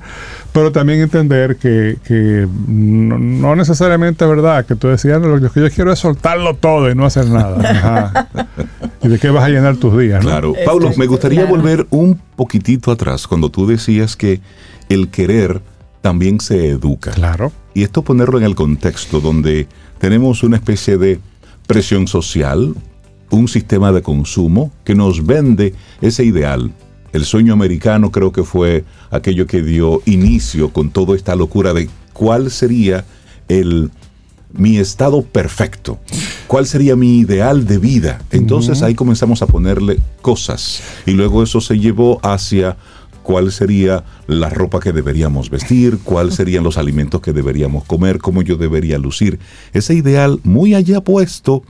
pero 0.52 0.70
también 0.72 1.00
entender 1.00 1.56
que, 1.56 2.46
no, 2.68 3.56
necesariamente 3.56 4.24
es 4.24 4.30
verdad 4.30 4.66
que 4.66 4.76
tú 4.76 4.88
decías, 4.88 5.20
lo 5.20 5.40
que 5.50 5.60
yo 5.60 5.70
quiero 5.70 5.92
es 5.92 5.98
soltarlo 5.98 6.54
todo 6.54 6.90
y 6.90 6.94
no 6.94 7.06
hacer 7.06 7.26
nada. 7.28 8.28
¿Y 9.02 9.08
de 9.08 9.18
qué 9.18 9.30
vas 9.30 9.44
a 9.44 9.48
llenar 9.48 9.76
tus 9.76 9.98
días? 9.98 10.20
Claro. 10.20 10.54
Pablo, 10.64 10.90
me 10.96 11.06
gustaría 11.06 11.44
volver 11.44 11.86
un 11.90 12.20
poquitito 12.36 12.90
atrás 12.92 13.26
cuando 13.26 13.50
tú 13.50 13.66
decías 13.66 14.16
que 14.16 14.40
el 14.88 15.08
querer 15.08 15.62
también 16.02 16.40
se 16.40 16.68
educa. 16.68 17.12
Claro. 17.12 17.52
Y 17.74 17.82
esto 17.82 18.02
ponerlo 18.02 18.38
en 18.38 18.44
el 18.44 18.54
contexto 18.54 19.20
donde 19.20 19.66
tenemos 19.98 20.42
una 20.42 20.56
especie 20.56 20.98
de 20.98 21.20
presión 21.66 22.06
social, 22.06 22.74
un 23.30 23.48
sistema 23.48 23.92
de 23.92 24.02
consumo 24.02 24.72
que 24.84 24.94
nos 24.94 25.24
vende 25.24 25.74
ese 26.00 26.24
ideal. 26.24 26.72
El 27.12 27.24
sueño 27.24 27.52
americano 27.52 28.10
creo 28.10 28.32
que 28.32 28.42
fue 28.42 28.84
aquello 29.10 29.46
que 29.46 29.62
dio 29.62 30.02
inicio 30.06 30.72
con 30.72 30.90
toda 30.90 31.16
esta 31.16 31.36
locura 31.36 31.74
de 31.74 31.88
cuál 32.12 32.50
sería 32.50 33.04
el 33.48 33.90
mi 34.52 34.78
estado 34.78 35.22
perfecto, 35.22 35.98
cuál 36.46 36.66
sería 36.66 36.94
mi 36.96 37.18
ideal 37.18 37.66
de 37.66 37.78
vida. 37.78 38.20
Entonces 38.30 38.82
ahí 38.82 38.94
comenzamos 38.94 39.42
a 39.42 39.46
ponerle 39.46 39.98
cosas 40.20 40.82
y 41.06 41.12
luego 41.12 41.42
eso 41.42 41.60
se 41.60 41.78
llevó 41.78 42.20
hacia 42.22 42.76
cuál 43.22 43.52
sería 43.52 44.04
la 44.26 44.50
ropa 44.50 44.80
que 44.80 44.92
deberíamos 44.92 45.48
vestir, 45.48 45.98
cuáles 46.04 46.34
serían 46.34 46.64
los 46.64 46.76
alimentos 46.76 47.20
que 47.20 47.32
deberíamos 47.32 47.84
comer, 47.84 48.18
cómo 48.18 48.42
yo 48.42 48.56
debería 48.56 48.98
lucir. 48.98 49.38
Ese 49.72 49.94
ideal 49.94 50.40
muy 50.44 50.74
allá 50.74 51.00
puesto 51.00 51.62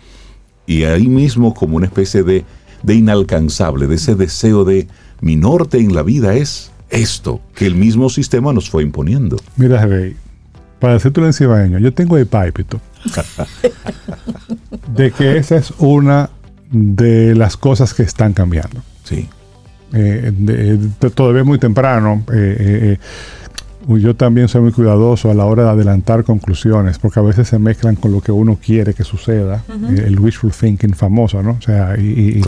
y 0.67 0.85
ahí 0.85 1.09
mismo 1.09 1.55
como 1.55 1.77
una 1.77 1.87
especie 1.87 2.23
de, 2.23 2.45
de 2.83 2.95
inalcanzable, 2.95 3.87
de 3.87 3.97
ese 3.97 4.15
deseo 4.15 4.65
de 4.65 4.89
mi 5.23 5.37
norte 5.37 5.79
en 5.79 5.95
la 5.95 6.03
vida 6.03 6.35
es 6.35 6.73
esto 6.91 7.41
que 7.55 7.65
el 7.65 7.75
mismo 7.75 8.11
sistema 8.11 8.53
nos 8.53 8.69
fue 8.69 8.83
imponiendo. 8.83 9.39
Mira, 9.57 9.87
Rey, 9.87 10.15
para 10.79 10.97
hacerte 10.97 11.21
un 11.21 11.27
encibaño, 11.27 11.79
yo 11.79 11.95
tengo 11.95 12.19
el 12.19 12.27
pipito 12.27 12.81
de 14.95 15.11
que 15.13 15.39
esa 15.39 15.57
es 15.57 15.73
una 15.79 16.29
de 16.71 17.35
las 17.35 17.57
cosas 17.57 17.95
que 17.95 18.03
están 18.03 18.33
cambiando. 18.33 18.83
Sí. 19.05 19.29
Eh, 19.93 20.79
todavía 21.15 21.45
muy 21.45 21.59
temprano. 21.59 22.25
Eh, 22.33 22.99
eh, 22.99 22.99
yo 23.89 24.15
también 24.15 24.49
soy 24.49 24.63
muy 24.63 24.73
cuidadoso 24.73 25.31
a 25.31 25.35
la 25.35 25.45
hora 25.45 25.65
de 25.65 25.71
adelantar 25.71 26.25
conclusiones, 26.25 26.99
porque 26.99 27.21
a 27.21 27.23
veces 27.23 27.49
se 27.49 27.59
mezclan 27.59 27.97
con 27.97 28.13
lo 28.13 28.21
que 28.21 28.33
uno 28.33 28.59
quiere 28.65 28.95
que 28.95 29.05
suceda, 29.05 29.65
el 29.97 30.19
wishful 30.21 30.53
thinking 30.53 30.95
famoso, 30.95 31.43
¿no? 31.43 31.53
O 31.53 31.61
sea, 31.61 31.97
y, 31.99 32.43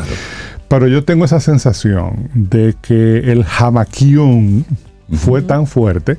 pero 0.75 0.89
yo 0.89 1.05
tengo 1.05 1.25
esa 1.25 1.39
sensación 1.39 2.31
de 2.35 2.75
que 2.83 3.31
el 3.31 3.45
jamaquión 3.45 4.65
fue 5.13 5.41
tan 5.41 5.69
fuerte 5.69 6.19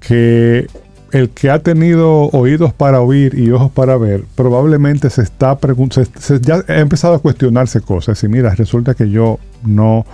que 0.00 0.66
el 1.12 1.30
que 1.30 1.50
ha 1.50 1.60
tenido 1.60 2.24
oídos 2.30 2.72
para 2.72 3.00
oír 3.00 3.38
y 3.38 3.52
ojos 3.52 3.70
para 3.70 3.96
ver, 3.98 4.24
probablemente 4.34 5.10
se 5.10 5.22
está 5.22 5.58
preguntando, 5.58 6.10
ya 6.40 6.64
ha 6.66 6.80
empezado 6.80 7.14
a 7.14 7.18
cuestionarse 7.20 7.80
cosas. 7.82 8.20
Y 8.24 8.28
mira, 8.28 8.52
resulta 8.56 8.94
que 8.94 9.08
yo 9.08 9.38
no, 9.62 10.04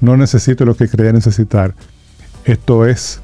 no 0.00 0.16
necesito 0.16 0.64
lo 0.64 0.74
que 0.74 0.88
creía 0.88 1.12
necesitar. 1.12 1.74
Esto 2.46 2.86
es, 2.86 3.20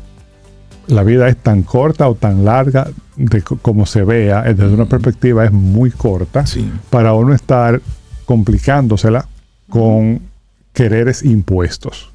la 0.86 1.02
vida 1.02 1.28
es 1.28 1.38
tan 1.38 1.62
corta 1.62 2.10
o 2.10 2.14
tan 2.14 2.44
larga 2.44 2.88
de 3.16 3.40
como 3.40 3.86
se 3.86 4.02
vea, 4.02 4.42
desde 4.42 4.74
una 4.74 4.84
perspectiva 4.84 5.46
es 5.46 5.52
muy 5.52 5.90
corta, 5.90 6.44
para 6.90 7.14
uno 7.14 7.32
estar 7.32 7.80
complicándosela 8.24 9.26
con 9.68 10.20
quereres 10.72 11.22
impuestos. 11.22 12.10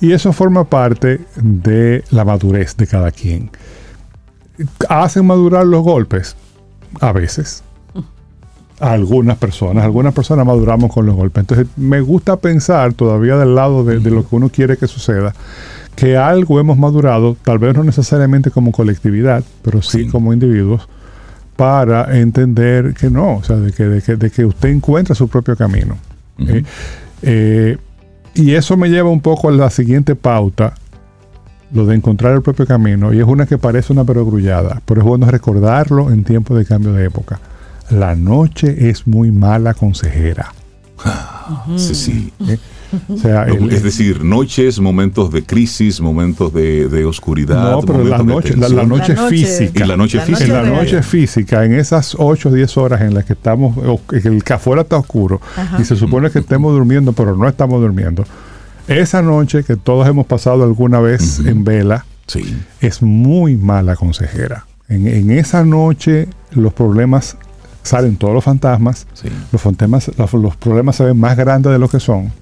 Y 0.00 0.12
eso 0.12 0.32
forma 0.32 0.64
parte 0.64 1.20
de 1.36 2.04
la 2.10 2.24
madurez 2.24 2.76
de 2.76 2.86
cada 2.86 3.10
quien 3.10 3.50
hacen 4.88 5.26
madurar 5.26 5.66
los 5.66 5.82
golpes. 5.82 6.36
A 7.00 7.12
veces. 7.12 7.62
A 8.80 8.92
algunas 8.92 9.38
personas. 9.38 9.84
Algunas 9.84 10.14
personas 10.14 10.46
maduramos 10.46 10.92
con 10.92 11.06
los 11.06 11.14
golpes. 11.14 11.42
Entonces, 11.42 11.66
me 11.76 12.00
gusta 12.00 12.36
pensar 12.36 12.94
todavía 12.94 13.36
del 13.36 13.54
lado 13.54 13.84
de, 13.84 14.00
lo 14.10 14.26
que 14.28 14.36
uno 14.36 14.48
quiere 14.48 14.76
que 14.76 14.86
suceda, 14.86 15.34
que 15.96 16.16
algo 16.16 16.58
hemos 16.60 16.78
madurado, 16.78 17.36
tal 17.44 17.58
vez 17.58 17.76
no 17.76 17.84
necesariamente 17.84 18.50
como 18.50 18.72
colectividad, 18.72 19.44
pero 19.62 19.82
sí, 19.82 20.08
como 20.08 20.32
individuos, 20.32 20.88
para 21.60 22.18
entender 22.18 22.94
que 22.94 23.10
no, 23.10 23.36
o 23.36 23.44
sea, 23.44 23.56
de 23.56 23.70
que, 23.70 23.84
de 23.84 24.30
que, 24.30 24.46
usted 24.46 24.70
encuentra 24.70 25.14
su 25.14 25.28
propio 25.28 25.54
camino. 25.58 25.98
¿eh? 26.38 26.64
Eh, 27.20 27.76
y 28.32 28.54
eso 28.54 28.78
me 28.78 28.88
lleva 28.88 29.10
un 29.10 29.20
poco 29.20 29.50
a 29.50 29.52
la 29.52 29.68
siguiente 29.68 30.16
pauta, 30.16 30.72
lo 31.70 31.84
de 31.84 31.96
encontrar 31.96 32.32
el 32.32 32.40
propio 32.40 32.66
camino, 32.66 33.12
y 33.12 33.18
es 33.18 33.26
una 33.26 33.44
que 33.44 33.58
parece 33.58 33.92
una 33.92 34.04
perogrullada, 34.04 34.80
pero 34.86 35.02
es 35.02 35.06
bueno 35.06 35.30
recordarlo 35.30 36.10
en 36.10 36.24
tiempo 36.24 36.56
de 36.56 36.64
cambio 36.64 36.94
de 36.94 37.04
época. 37.04 37.38
La 37.90 38.16
noche 38.16 38.88
es 38.88 39.06
muy 39.06 39.30
mala 39.30 39.74
consejera. 39.74 40.54
sí, 41.76 41.94
sí. 41.94 42.32
Es 43.70 43.82
decir, 43.82 44.24
noches, 44.24 44.80
momentos 44.80 45.32
de 45.32 45.44
crisis, 45.44 46.00
momentos 46.00 46.52
de, 46.52 47.04
oscuridad. 47.04 47.72
No, 47.72 47.80
pero 47.82 48.04
la 48.04 48.18
noche, 48.18 48.56
la, 48.56 48.68
noche, 48.84 49.16
física. 49.28 49.84
Y 49.84 49.88
la 49.88 49.96
noche 49.96 50.20
física. 50.20 50.60
En 50.62 50.70
la 50.70 50.82
noche 50.82 51.02
física, 51.02 51.64
en 51.64 51.74
esas 51.74 52.14
8 52.18 52.48
o 52.48 52.52
10 52.52 52.76
horas 52.76 53.00
en 53.02 53.14
las 53.14 53.24
que 53.24 53.32
estamos, 53.32 53.76
el 54.12 54.44
que 54.44 54.52
afuera 54.52 54.82
está 54.82 54.96
oscuro 54.96 55.40
y 55.78 55.84
se 55.84 55.96
supone 55.96 56.30
que 56.30 56.40
estemos 56.40 56.72
durmiendo, 56.72 57.12
pero 57.12 57.36
no 57.36 57.48
estamos 57.48 57.80
durmiendo 57.80 58.24
esa 58.98 59.22
noche 59.22 59.62
que 59.62 59.76
todos 59.76 60.06
hemos 60.08 60.26
pasado 60.26 60.64
alguna 60.64 61.00
vez 61.00 61.38
en 61.40 61.64
vela 61.64 62.04
es 62.80 63.02
muy 63.02 63.56
mala 63.56 63.96
consejera. 63.96 64.66
En, 64.88 65.30
esa 65.30 65.64
noche 65.64 66.28
los 66.52 66.72
problemas 66.72 67.36
salen 67.82 68.16
todos 68.16 68.34
los 68.34 68.44
fantasmas, 68.44 69.06
los, 69.52 69.62
fantasmas 69.62 70.10
los, 70.32 70.56
problemas 70.56 70.96
se 70.96 71.04
ven 71.04 71.18
más 71.18 71.36
grandes 71.36 71.72
de 71.72 71.78
lo 71.78 71.88
que 71.88 72.00
son 72.00 72.32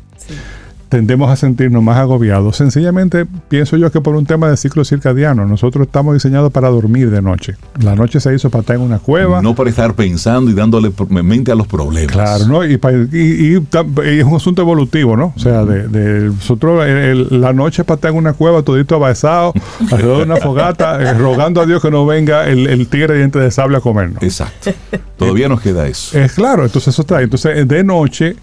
tendemos 0.89 1.31
a 1.31 1.37
sentirnos 1.37 1.83
más 1.83 1.99
agobiados. 1.99 2.57
Sencillamente 2.57 3.27
pienso 3.49 3.77
yo 3.77 3.91
que 3.91 4.01
por 4.01 4.17
un 4.17 4.27
tema 4.27 4.49
de 4.49 4.57
ciclo 4.57 4.85
circadiano, 4.85 5.47
nosotros 5.47 5.87
estamos 5.87 6.15
diseñados 6.15 6.53
para 6.53 6.69
dormir 6.69 7.11
de 7.11 7.23
noche. 7.23 7.57
La 7.83 7.95
noche 7.95 8.21
se 8.21 8.35
hizo 8.35 8.51
para 8.51 8.61
estar 8.61 8.77
en 8.77 8.83
una 8.83 8.99
cueva. 8.99 9.43
No 9.43 9.55
para 9.55 9.71
estar 9.71 9.95
pensando 9.95 10.51
y 10.51 10.55
dándole 10.55 10.93
mente 11.11 11.53
a 11.53 11.55
los 11.55 11.67
problemas. 11.67 12.13
Claro, 12.13 12.47
¿no? 12.47 12.65
Y, 12.65 12.75
es 12.75 14.25
un 14.25 14.35
asunto 14.35 14.63
evolutivo, 14.63 15.17
¿no? 15.17 15.33
O 15.37 15.39
sea, 15.39 15.65
de, 15.65 16.31
nosotros 16.31 16.85
la 17.31 17.53
noche 17.53 17.83
es 17.83 17.87
para 17.87 17.97
estar 17.97 18.11
en 18.11 18.17
una 18.17 18.33
cueva 18.33 18.63
todito 18.63 18.95
abasado, 18.95 19.53
alrededor 19.91 20.19
de 20.19 20.25
una 20.25 20.37
fogata, 20.37 21.01
eh, 21.03 21.15
rogando 21.15 21.61
a 21.61 21.67
Dios 21.67 21.83
que 21.83 21.91
no 21.91 22.07
venga 22.07 22.47
el, 22.49 22.87
tigre 22.89 23.17
diente 23.19 23.39
de 23.39 23.51
sable 23.51 23.77
a 23.77 23.81
comernos. 23.81 24.23
Exacto. 24.23 24.71
Todavía 25.19 25.49
nos 25.49 25.61
queda 25.61 25.87
eso. 25.87 26.19
Es 26.19 26.33
claro, 26.33 26.65
entonces 26.65 26.95
eso 26.95 27.03
está. 27.03 27.21
Entonces, 27.21 27.67
de 27.67 27.85
noche 27.85 28.37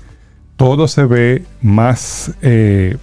todo 0.58 0.88
se 0.88 1.06
ve 1.06 1.44
más, 1.62 2.32
eh, 2.42 2.98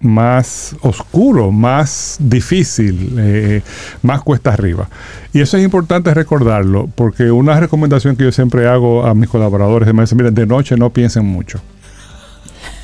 más 0.00 0.76
oscuro, 0.82 1.50
más 1.50 2.16
difícil, 2.20 3.14
eh, 3.18 3.62
más 4.02 4.22
cuesta 4.22 4.52
arriba. 4.52 4.88
Y 5.32 5.40
eso 5.40 5.56
es 5.56 5.64
importante 5.64 6.12
recordarlo, 6.14 6.88
porque 6.94 7.30
una 7.30 7.58
recomendación 7.58 8.16
que 8.16 8.24
yo 8.24 8.32
siempre 8.32 8.68
hago 8.68 9.04
a 9.04 9.14
mis 9.14 9.28
colaboradores 9.28 9.88
es, 9.88 9.94
me 9.94 10.02
dicen, 10.02 10.18
miren, 10.18 10.34
de 10.34 10.46
noche 10.46 10.76
no 10.76 10.90
piensen 10.90 11.24
mucho. 11.24 11.60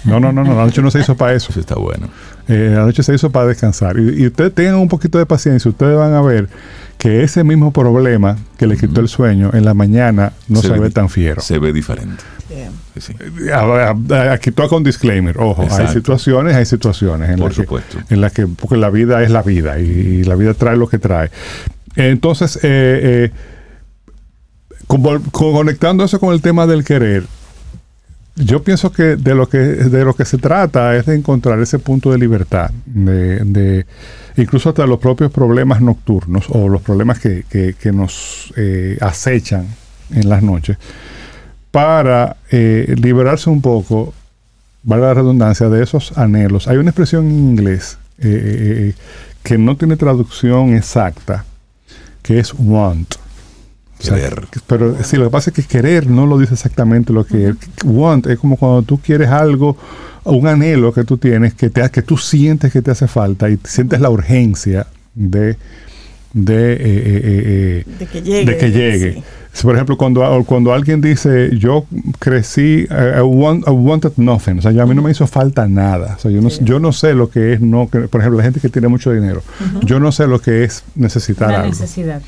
No, 0.04 0.20
no, 0.20 0.32
no, 0.32 0.44
no, 0.44 0.54
la 0.54 0.64
noche 0.64 0.80
no 0.80 0.90
se 0.90 1.00
hizo 1.00 1.16
para 1.16 1.34
eso. 1.34 1.50
Eso 1.50 1.60
está 1.60 1.74
bueno. 1.74 2.08
Eh, 2.46 2.72
la 2.74 2.84
noche 2.84 3.02
se 3.02 3.14
hizo 3.14 3.30
para 3.30 3.46
descansar. 3.46 3.98
Y, 3.98 4.22
y, 4.22 4.26
ustedes 4.26 4.54
tengan 4.54 4.76
un 4.76 4.88
poquito 4.88 5.18
de 5.18 5.26
paciencia, 5.26 5.68
ustedes 5.68 5.96
van 5.96 6.14
a 6.14 6.22
ver 6.22 6.48
que 6.98 7.22
ese 7.22 7.44
mismo 7.44 7.72
problema 7.72 8.36
que 8.56 8.66
le 8.66 8.76
quitó 8.76 9.00
el 9.00 9.08
sueño 9.08 9.50
en 9.52 9.64
la 9.64 9.74
mañana 9.74 10.32
no 10.48 10.60
se, 10.60 10.70
ve, 10.70 10.90
tan 10.90 11.08
fiero. 11.08 11.40
Se 11.40 11.58
ve 11.58 11.72
diferente. 11.72 12.22
Aquí 14.30 14.50
toca 14.52 14.76
un 14.76 14.84
disclaimer. 14.84 15.36
Ojo, 15.38 15.66
hay 15.70 15.88
situaciones, 15.88 16.54
hay 16.56 16.66
situaciones 16.66 17.30
en 17.30 17.40
las 17.40 17.54
que, 17.54 17.66
en 18.10 18.20
las 18.20 18.32
que 18.32 18.46
porque 18.46 18.76
la 18.76 18.90
vida 18.90 19.22
es 19.22 19.30
la 19.30 19.42
vida 19.42 19.78
y, 19.78 20.24
la 20.24 20.34
vida 20.34 20.54
trae 20.54 20.76
lo 20.76 20.88
que 20.88 20.98
trae. 20.98 21.30
Entonces, 21.96 22.56
eh, 22.56 22.60
eh, 22.62 23.30
conectando 25.32 26.04
eso 26.04 26.20
con 26.20 26.32
el 26.32 26.40
tema 26.40 26.66
del 26.66 26.84
querer, 26.84 27.24
yo 28.36 28.62
pienso 28.62 28.92
que 28.92 29.16
de 29.16 29.34
lo 29.34 29.48
que 29.48 29.58
de 29.58 30.04
lo 30.04 30.14
que 30.14 30.24
se 30.24 30.38
trata 30.38 30.94
es 30.96 31.06
de 31.06 31.16
encontrar 31.16 31.58
ese 31.60 31.78
punto 31.78 32.12
de 32.12 32.18
libertad, 32.18 32.70
de 32.86 33.84
incluso 34.42 34.68
hasta 34.68 34.86
los 34.86 34.98
propios 34.98 35.30
problemas 35.30 35.80
nocturnos 35.80 36.46
o 36.50 36.68
los 36.68 36.82
problemas 36.82 37.18
que, 37.18 37.44
nos 37.92 38.52
eh, 38.56 38.96
acechan 39.00 39.66
en 40.14 40.28
las 40.28 40.42
noches, 40.42 40.78
para 41.78 42.36
eh, 42.50 42.96
liberarse 43.00 43.48
un 43.48 43.62
poco, 43.62 44.12
valga 44.82 45.06
la 45.06 45.14
redundancia, 45.14 45.68
de 45.68 45.84
esos 45.84 46.18
anhelos. 46.18 46.66
Hay 46.66 46.76
una 46.76 46.90
expresión 46.90 47.26
en 47.26 47.38
inglés 47.38 47.98
eh, 48.18 48.94
que 49.44 49.58
no 49.58 49.76
tiene 49.76 49.96
traducción 49.96 50.74
exacta, 50.74 51.44
que 52.20 52.40
es 52.40 52.52
want. 52.58 53.14
Querer. 54.00 54.48
pero 54.66 54.96
sí, 55.04 55.16
lo 55.16 55.26
que 55.26 55.30
pasa 55.30 55.50
es 55.50 55.56
que 55.56 55.62
querer 55.62 56.08
no 56.08 56.26
lo 56.26 56.36
dice 56.36 56.54
exactamente 56.54 57.12
lo 57.12 57.24
que 57.24 57.50
es. 57.50 57.56
Want 57.84 58.26
es 58.26 58.40
como 58.40 58.56
cuando 58.56 58.82
tú 58.82 58.98
quieres 58.98 59.28
algo, 59.28 59.76
un 60.24 60.48
anhelo 60.48 60.92
que 60.92 61.04
tú 61.04 61.16
tienes, 61.16 61.54
que, 61.54 61.70
te, 61.70 61.88
que 61.90 62.02
tú 62.02 62.16
sientes 62.16 62.72
que 62.72 62.82
te 62.82 62.90
hace 62.90 63.06
falta 63.06 63.48
y 63.48 63.56
sientes 63.62 64.00
la 64.00 64.10
urgencia 64.10 64.88
de, 65.14 65.56
de, 66.32 66.72
eh, 66.72 66.78
eh, 66.80 67.84
de 67.98 68.06
que 68.06 68.22
llegue. 68.22 68.52
De 68.52 68.58
que 68.58 68.70
llegue 68.70 69.22
por 69.62 69.74
ejemplo, 69.74 69.96
cuando, 69.96 70.44
cuando 70.46 70.72
alguien 70.72 71.00
dice, 71.00 71.50
yo 71.56 71.86
crecí, 72.18 72.86
I, 72.90 73.20
wanted 73.20 74.12
nothing, 74.16 74.58
o 74.58 74.62
sea, 74.62 74.70
a 74.70 74.86
mí 74.86 74.94
no 74.94 75.02
me 75.02 75.10
hizo 75.10 75.26
falta 75.26 75.66
nada. 75.66 76.14
O 76.16 76.20
sea, 76.20 76.30
yo 76.30 76.40
no, 76.40 76.48
yo 76.48 76.78
no 76.78 76.92
sé 76.92 77.14
lo 77.14 77.30
que 77.30 77.54
es 77.54 77.60
no, 77.60 77.86
por 77.86 78.20
ejemplo, 78.20 78.38
la 78.38 78.44
gente 78.44 78.60
que 78.60 78.68
tiene 78.68 78.88
mucho 78.88 79.12
dinero, 79.12 79.42
yo 79.82 80.00
no 80.00 80.12
sé 80.12 80.26
lo 80.26 80.40
que 80.40 80.64
es 80.64 80.84
necesitar 80.94 81.50
la 81.50 81.66
necesidad. 81.66 82.22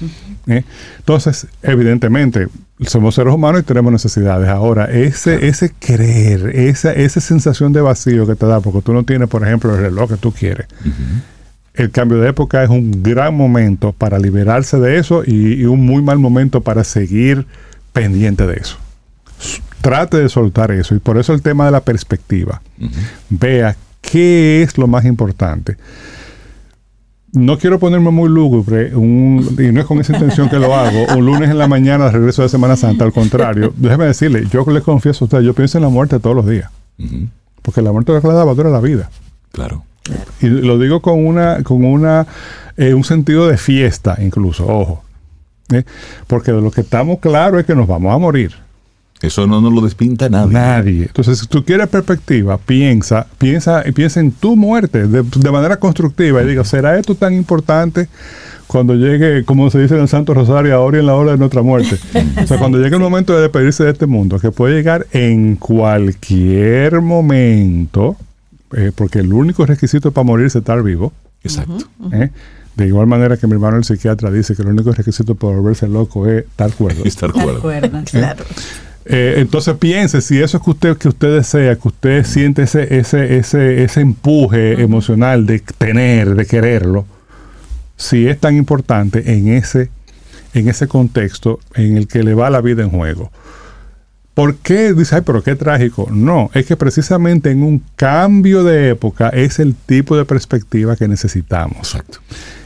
¿Eh? 0.47 0.65
Entonces, 0.99 1.47
evidentemente, 1.63 2.49
somos 2.87 3.15
seres 3.15 3.33
humanos 3.33 3.61
y 3.61 3.65
tenemos 3.65 3.93
necesidades. 3.93 4.49
Ahora, 4.49 4.87
ese, 4.87 5.47
ese 5.47 5.73
querer, 5.79 6.57
esa, 6.57 6.93
esa 6.93 7.21
sensación 7.21 7.73
de 7.73 7.81
vacío 7.81 8.27
que 8.27 8.35
te 8.35 8.47
da, 8.47 8.61
porque 8.61 8.81
tú 8.83 8.93
no 8.93 9.05
tienes, 9.05 9.29
por 9.29 9.47
ejemplo, 9.47 9.75
el 9.75 9.81
reloj 9.81 10.11
que 10.11 10.17
tú 10.17 10.33
quieres 10.33 10.67
el 11.75 11.91
cambio 11.91 12.19
de 12.19 12.29
época 12.29 12.63
es 12.63 12.71
un 12.71 13.03
gran 13.03 13.35
momento 13.35 13.93
para 13.93 14.19
liberarse 14.19 14.79
de 14.79 14.99
eso 14.99 15.23
y, 15.25 15.65
un 15.65 15.85
muy 15.85 16.03
mal 16.03 16.19
momento 16.19 16.61
para 16.61 16.85
seguir 16.85 17.47
pendiente 17.93 18.47
de 18.47 18.57
eso. 18.57 18.77
Trate 19.81 20.19
de 20.19 20.29
soltar 20.29 20.71
eso 20.73 20.95
y 20.95 20.99
por 20.99 21.17
eso 21.19 21.33
el 21.33 21.43
tema 21.43 21.65
de 21.65 21.71
la 21.71 21.81
perspectiva. 21.81 22.61
Vea 23.31 23.77
qué 24.01 24.63
es 24.63 24.77
lo 24.77 24.87
más 24.87 25.05
importante. 25.05 25.77
No 27.33 27.59
quiero 27.59 27.79
ponerme 27.79 28.11
muy 28.11 28.29
lúgubre, 28.29 28.89
y 28.89 29.73
no 29.73 29.81
es 29.81 29.87
con 29.87 30.01
esa 30.01 30.15
intención 30.15 30.49
que 30.49 30.59
lo 30.59 30.75
hago, 30.75 31.07
un 31.17 31.25
lunes 31.25 31.49
en 31.49 31.59
la 31.59 31.69
mañana 31.69 32.07
de 32.07 32.11
regreso 32.11 32.43
de 32.43 32.49
Semana 32.49 32.75
Santa, 32.75 33.05
al 33.05 33.13
contrario, 33.13 33.73
déjeme 33.77 34.07
decirle, 34.07 34.49
yo 34.51 34.65
le 34.69 34.83
confieso 34.83 35.25
a 35.25 35.27
usted, 35.27 35.41
yo 35.43 35.55
pienso 35.55 35.79
en 35.79 35.85
la 35.85 35.91
muerte 35.91 36.19
todos 36.19 36.35
los 36.35 36.45
días, 36.45 36.73
porque 37.63 37.83
la 37.83 37.93
muerte 37.93 38.17
es 38.17 38.25
la 38.25 38.45
que 38.45 38.55
dura 38.57 38.71
la 38.71 38.81
vida. 38.81 39.11
Claro. 39.53 39.85
Y 40.40 40.49
lo 40.49 40.79
digo 40.79 41.01
con 41.01 41.25
una, 41.25 41.62
con 41.62 41.85
una, 41.85 42.27
eh, 42.77 42.94
un 42.94 43.05
sentido 43.05 43.49
de 43.49 43.57
fiesta, 43.57 44.16
incluso, 44.20 44.66
ojo. 44.66 45.05
¿eh? 45.73 45.85
Porque 46.27 46.53
de 46.53 46.61
lo 46.61 46.70
que 46.70 46.81
estamos 46.83 47.18
claros 47.20 47.61
es 47.61 47.66
que 47.66 47.75
nos 47.75 47.87
vamos 47.87 48.14
a 48.14 48.18
morir. 48.18 48.53
Eso 49.23 49.46
no 49.46 49.61
nos 49.61 49.73
lo 49.73 49.83
despinta 49.83 50.31
nadie. 50.31 50.53
Nadie. 50.53 51.03
Entonces, 51.03 51.38
si 51.38 51.46
tú 51.46 51.62
quieres 51.62 51.88
perspectiva, 51.88 52.57
piensa, 52.57 53.27
piensa, 53.37 53.83
piensa 53.94 54.18
en 54.20 54.33
tu 54.33 54.57
muerte 54.57 55.07
de, 55.07 55.51
manera 55.51 55.77
constructiva 55.77 56.42
y 56.42 56.46
diga, 56.46 56.64
¿será 56.64 56.99
esto 56.99 57.14
tan 57.14 57.35
importante 57.35 58.09
cuando 58.66 58.94
llegue, 58.94 59.44
como 59.44 59.70
se 59.70 59.81
dice 59.81 59.94
en 59.94 60.03
el 60.03 60.09
Santo 60.09 60.33
Rosario, 60.33 60.75
ahora 60.75 60.96
y 60.96 61.01
en 61.01 61.07
la 61.07 61.16
hora 61.16 61.33
de 61.33 61.38
nuestra 61.38 61.61
muerte? 61.61 61.99
o 62.42 62.46
sea, 62.46 62.57
cuando 62.57 62.79
llegue 62.79 62.96
el 62.96 63.03
momento 63.03 63.35
de 63.35 63.42
despedirse 63.42 63.85
de 63.85 63.90
este 63.90 64.07
mundo, 64.07 64.38
que 64.38 64.53
puede 64.53 64.77
llegar 64.77 65.07
en 65.12 65.57
cualquier 65.57 67.03
momento, 67.03 68.16
eh, 68.77 68.93
porque 68.95 69.21
el 69.21 69.33
único 69.33 69.67
requisito 69.67 70.13
para 70.13 70.25
morir 70.25 70.47
es 70.47 70.57
estar 70.57 70.83
vivo. 70.83 71.13
Exacto. 71.43 71.79
¿eh? 72.13 72.31
De 72.77 72.87
igual 72.87 73.07
manera 73.07 73.37
que 73.37 73.47
mi 73.47 73.55
hermano 73.55 73.77
el 73.77 73.85
psiquiatra 73.85 74.31
dice 74.31 74.55
que 74.55 74.63
el 74.63 74.69
único 74.69 74.93
requisito 74.93 75.35
para 75.35 75.57
volverse 75.57 75.89
loco 75.89 76.27
es 76.27 76.45
estar 76.45 76.73
cuerdo. 76.73 77.03
estar 77.05 77.33
cuerdo. 77.33 77.73
¿Eh? 77.73 77.91
claro. 78.05 78.45
entonces 79.05 79.77
piense 79.77 80.21
si 80.21 80.41
eso 80.41 80.59
es 80.59 80.63
que 80.63 80.71
usted 80.71 80.97
que 80.97 81.09
usted 81.09 81.35
desea, 81.35 81.77
que 81.77 81.89
usted 81.89 82.25
siente 82.25 82.63
ese 82.63 82.99
ese 82.99 83.39
ese 83.39 83.83
ese 83.83 84.01
empuje 84.01 84.81
emocional 84.83 85.47
de 85.47 85.61
tener, 85.79 86.35
de 86.35 86.47
quererlo, 86.47 87.07
si 87.97 88.29
es 88.29 88.39
tan 88.39 88.57
importante 88.57 89.35
en 89.35 89.49
ese 89.49 89.91
en 90.55 90.69
ese 90.69 90.87
contexto 90.89 91.61
en 91.75 91.97
el 91.97 92.09
que 92.09 92.23
le 92.23 92.35
va 92.35 92.51
la 92.51 92.61
vida 92.61 92.83
en 92.83 92.91
juego. 92.91 93.31
¿Por 94.40 94.57
qué? 94.57 94.94
Dice, 94.94 95.16
ay, 95.16 95.22
pero 95.22 95.42
qué 95.42 95.55
trágico. 95.55 96.09
No, 96.11 96.50
es 96.55 96.64
que 96.64 96.74
precisamente 96.74 97.50
en 97.50 97.62
un 97.62 97.83
cambio 97.94 98.64
de 98.64 98.88
época 98.88 99.29
es 99.29 99.59
el 99.59 99.74
tipo 99.74 100.16
de 100.16 100.24
perspectiva 100.24 100.96
que 100.96 101.07
necesitamos. 101.09 101.76
Exacto. 101.76 102.20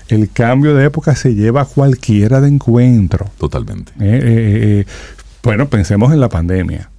El 0.06 0.30
cambio 0.30 0.76
de 0.76 0.84
época 0.84 1.16
se 1.16 1.34
lleva 1.34 1.62
a 1.62 1.64
cualquiera 1.64 2.40
de 2.40 2.46
encuentro. 2.46 3.28
Totalmente. 3.38 3.90
Eh, 3.98 4.04
eh, 4.04 4.20
eh, 4.22 4.86
bueno, 5.42 5.68
pensemos 5.68 6.12
en 6.12 6.20
la 6.20 6.28
pandemia. 6.28 6.90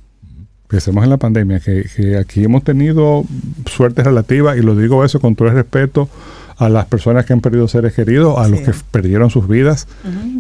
Pensemos 0.68 1.06
en 1.06 1.10
la 1.10 1.18
pandemia, 1.18 1.62
que, 1.62 1.86
que 1.96 2.18
aquí 2.18 2.44
hemos 2.44 2.66
tenido 2.66 3.24
suerte 3.68 4.04
relativa, 4.04 4.58
y 4.58 4.62
lo 4.62 4.76
digo 4.76 5.06
eso 5.06 5.22
con 5.22 5.38
todo 5.38 5.48
el 5.48 5.54
respeto 5.54 6.10
a 6.58 6.70
las 6.70 6.86
personas 6.86 7.26
que 7.26 7.34
han 7.34 7.42
perdido 7.42 7.68
seres 7.68 7.94
queridos, 7.94 8.38
a 8.38 8.48
los 8.48 8.62
que 8.62 8.72
perdieron 8.92 9.30
sus 9.30 9.48
vidas. 9.48 9.88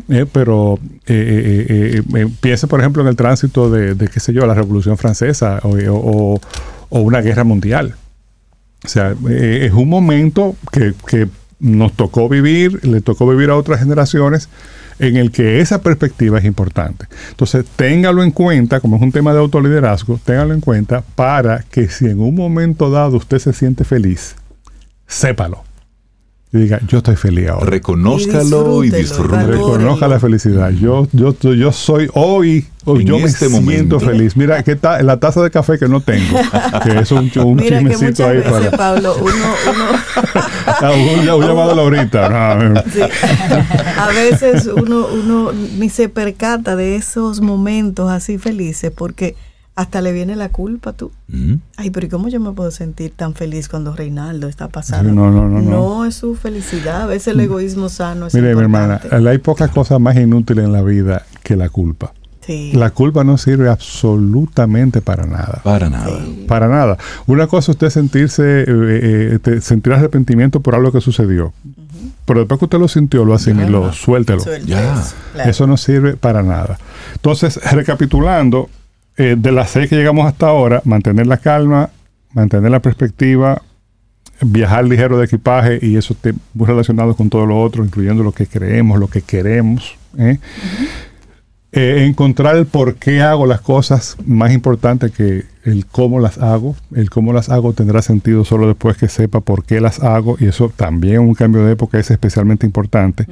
Eh, 0.09 0.25
pero 0.31 0.79
eh, 1.07 2.01
eh, 2.15 2.27
piense, 2.39 2.67
por 2.67 2.79
ejemplo, 2.79 3.01
en 3.01 3.09
el 3.09 3.15
tránsito 3.15 3.69
de, 3.69 3.95
qué 4.07 4.19
sé 4.19 4.33
yo, 4.33 4.45
la 4.45 4.53
Revolución 4.53 4.97
Francesa 4.97 5.59
o, 5.63 6.39
una 6.89 7.21
guerra 7.21 7.43
mundial. 7.43 7.95
O 8.83 8.87
sea, 8.87 9.15
es 9.29 9.73
un 9.73 9.89
momento 9.89 10.55
que, 10.71 10.93
que 11.07 11.27
nos 11.59 11.93
tocó 11.93 12.29
vivir, 12.29 12.85
le 12.85 13.01
tocó 13.01 13.27
vivir 13.27 13.49
a 13.49 13.55
otras 13.55 13.79
generaciones 13.79 14.47
en 14.99 15.17
el 15.17 15.31
que 15.31 15.59
esa 15.59 15.81
perspectiva 15.81 16.39
es 16.39 16.45
importante. 16.45 17.07
Entonces, 17.31 17.65
téngalo 17.75 18.23
en 18.23 18.31
cuenta, 18.31 18.79
como 18.79 18.95
es 18.95 19.01
un 19.01 19.11
tema 19.11 19.33
de 19.33 19.39
autoliderazgo, 19.39 20.19
téngalo 20.23 20.53
en 20.53 20.61
cuenta 20.61 21.03
para 21.15 21.63
que 21.63 21.89
si 21.89 22.05
en 22.05 22.21
un 22.21 22.35
momento 22.35 22.89
dado 22.89 23.17
usted 23.17 23.39
se 23.39 23.51
siente 23.51 23.83
feliz, 23.83 24.35
sépalo 25.07 25.63
diga, 26.59 26.79
yo 26.87 26.99
estoy 26.99 27.15
feliz 27.15 27.49
ahora. 27.49 27.65
Reconózcalo 27.65 28.83
y, 28.83 28.89
disfrútelo. 28.89 29.47
Reconozca 29.47 30.07
la 30.07 30.19
felicidad. 30.19 30.71
Yo, 30.71 31.07
yo, 31.11 31.33
yo 31.39 31.71
soy 31.71 32.09
hoy, 32.13 32.65
yo 32.85 33.19
me 33.19 33.25
este 33.25 33.49
siento 33.49 33.99
feliz. 33.99 34.37
Mira, 34.37 34.61
¿qué 34.65 34.75
tal 34.75 35.05
la 35.05 35.19
taza 35.19 35.41
de 35.41 35.51
café 35.51 35.77
que 35.77 35.87
no 35.87 36.01
tengo? 36.01 36.37
que 36.83 36.99
es 36.99 37.11
un, 37.11 37.31
un 37.43 37.55
Mira 37.55 37.79
chismecito 37.79 38.27
ahí 38.27 38.41
para. 38.41 38.71
Pablo, 38.71 39.15
uno, 39.21 39.33
uno... 39.33 39.85
Ah, 40.67 40.91
un, 40.91 41.25
llamado 41.25 41.79
ahorita. 41.79 42.53
A 43.97 44.07
veces 44.09 44.67
uno, 44.67 45.07
uno 45.07 45.51
ni 45.51 45.89
se 45.89 46.09
percata 46.09 46.75
de 46.75 46.95
esos 46.95 47.41
momentos 47.41 48.11
así 48.11 48.37
felices 48.37 48.91
porque 48.95 49.35
hasta 49.75 50.01
le 50.01 50.13
viene 50.13 50.35
la 50.35 50.49
culpa 50.49 50.93
tú. 50.93 51.11
Ay, 51.75 51.89
pero 51.89 52.05
¿y 52.05 52.09
cómo 52.09 52.29
yo 52.29 52.39
me 52.39 52.51
puedo 52.53 52.71
sentir 52.71 53.11
tan 53.15 53.33
feliz 53.33 53.67
cuando 53.67 53.93
Reinaldo 53.93 54.47
está 54.47 54.69
pasando? 54.69 55.11
No, 55.11 55.31
no, 55.31 55.49
no, 55.49 55.61
no. 55.61 56.05
es 56.05 56.15
su 56.15 56.35
felicidad, 56.35 57.03
a 57.03 57.05
veces 57.07 57.29
el 57.29 57.41
egoísmo 57.41 57.89
sano 57.89 58.27
es 58.27 58.33
Mire, 58.33 58.55
mi 58.55 58.61
hermana, 58.61 59.01
hay 59.11 59.37
pocas 59.37 59.69
cosas 59.71 59.99
más 59.99 60.15
inútiles 60.15 60.63
en 60.63 60.71
la 60.71 60.81
vida 60.81 61.25
que 61.43 61.57
la 61.57 61.69
culpa. 61.69 62.13
Sí. 62.39 62.71
La 62.73 62.91
culpa 62.91 63.23
no 63.23 63.37
sirve 63.37 63.69
absolutamente 63.69 65.01
para 65.01 65.25
nada. 65.25 65.61
Para 65.63 65.89
nada. 65.89 66.19
Para 66.47 66.67
nada. 66.67 66.97
Una 67.25 67.47
cosa 67.47 67.71
es 67.71 67.75
usted 67.75 67.89
sentirse, 67.89 68.61
eh, 68.67 69.39
eh, 69.43 69.61
sentir 69.61 69.93
arrepentimiento 69.93 70.59
por 70.59 70.75
algo 70.75 70.91
que 70.91 71.01
sucedió. 71.01 71.53
Pero 72.25 72.41
después 72.41 72.59
que 72.59 72.65
usted 72.65 72.79
lo 72.79 72.87
sintió, 72.87 73.25
lo 73.25 73.33
asimiló, 73.33 73.91
suéltelo. 73.91 74.43
Ya. 74.65 75.03
Eso 75.43 75.67
no 75.67 75.75
sirve 75.75 76.15
para 76.15 76.43
nada. 76.43 76.77
Entonces, 77.15 77.59
recapitulando, 77.71 78.69
eh, 79.17 79.35
de 79.37 79.51
las 79.51 79.71
seis 79.71 79.89
que 79.89 79.95
llegamos 79.95 80.25
hasta 80.25 80.47
ahora, 80.47 80.81
mantener 80.85 81.27
la 81.27 81.37
calma, 81.37 81.89
mantener 82.33 82.71
la 82.71 82.81
perspectiva, 82.81 83.61
viajar 84.41 84.85
ligero 84.85 85.17
de 85.17 85.25
equipaje 85.25 85.79
y 85.81 85.95
eso 85.95 86.13
está 86.13 86.31
muy 86.53 86.67
relacionado 86.67 87.15
con 87.15 87.29
todo 87.29 87.45
lo 87.45 87.59
otro, 87.61 87.83
incluyendo 87.83 88.23
lo 88.23 88.31
que 88.31 88.47
creemos, 88.47 88.99
lo 88.99 89.07
que 89.07 89.21
queremos. 89.21 89.95
¿eh? 90.17 90.39
Eh, 91.71 92.05
encontrar 92.05 92.55
el 92.55 92.65
por 92.65 92.95
qué 92.95 93.21
hago 93.21 93.45
las 93.45 93.61
cosas, 93.61 94.15
más 94.25 94.53
importante 94.53 95.11
que 95.11 95.43
el 95.63 95.85
cómo 95.85 96.19
las 96.19 96.37
hago. 96.37 96.75
El 96.93 97.09
cómo 97.09 97.33
las 97.33 97.49
hago 97.49 97.73
tendrá 97.73 98.01
sentido 98.01 98.45
solo 98.45 98.67
después 98.67 98.97
que 98.97 99.09
sepa 99.09 99.41
por 99.41 99.65
qué 99.65 99.81
las 99.81 100.01
hago 100.01 100.37
y 100.39 100.45
eso 100.45 100.71
también 100.75 101.19
un 101.19 101.33
cambio 101.33 101.65
de 101.65 101.73
época 101.73 101.99
es 101.99 102.11
especialmente 102.11 102.65
importante. 102.65 103.27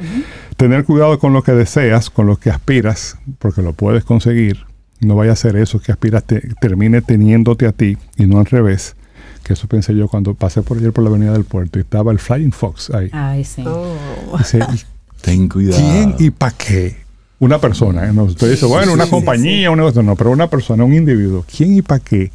Tener 0.57 0.83
cuidado 0.83 1.19
con 1.19 1.31
lo 1.31 1.43
que 1.43 1.53
deseas, 1.53 2.09
con 2.09 2.25
lo 2.25 2.37
que 2.37 2.49
aspiras, 2.49 3.17
porque 3.39 3.61
lo 3.61 3.73
puedes 3.73 4.03
conseguir 4.03 4.65
no 4.99 5.15
vaya 5.15 5.33
a 5.33 5.35
ser 5.35 5.55
eso 5.55 5.79
que 5.79 5.91
aspiras 5.91 6.23
termine 6.61 7.01
teniéndote 7.01 7.67
a 7.67 7.71
ti 7.71 7.97
y 8.17 8.25
no 8.25 8.39
al 8.39 8.45
revés. 8.45 8.95
Que 9.43 9.53
eso 9.53 9.67
pensé 9.67 9.93
yo 9.95 10.07
cuando 10.07 10.33
pasé 10.33 10.61
por 10.61 10.77
ayer 10.77 10.93
por 10.93 11.03
la 11.03 11.09
avenida 11.09 11.33
del 11.33 11.43
puerto 11.43 11.77
y 11.77 11.81
estaba 11.81 12.11
el 12.11 12.19
Flying 12.19 12.53
Fox 12.53 12.89
ahí. 12.91 13.09
Ay, 13.11 13.43
sí. 13.43 13.63
Oh. 13.65 13.97
Ten 15.21 15.47
cuidado. 15.49 15.81
¿Quién 15.81 16.15
y 16.19 16.29
para 16.31 16.55
qué? 16.55 17.03
Una 17.39 17.59
persona. 17.59 18.05
¿eh? 18.05 18.11
usted 18.11 18.51
dice, 18.51 18.65
bueno, 18.65 18.93
una 18.93 19.07
compañía, 19.07 19.69
un 19.69 19.77
negocio. 19.77 20.01
No, 20.01 20.15
pero 20.15 20.31
una 20.31 20.49
persona, 20.49 20.83
un 20.85 20.93
individuo. 20.93 21.45
¿Quién 21.45 21.75
y 21.75 21.81
para 21.81 21.99
qué 21.99 22.31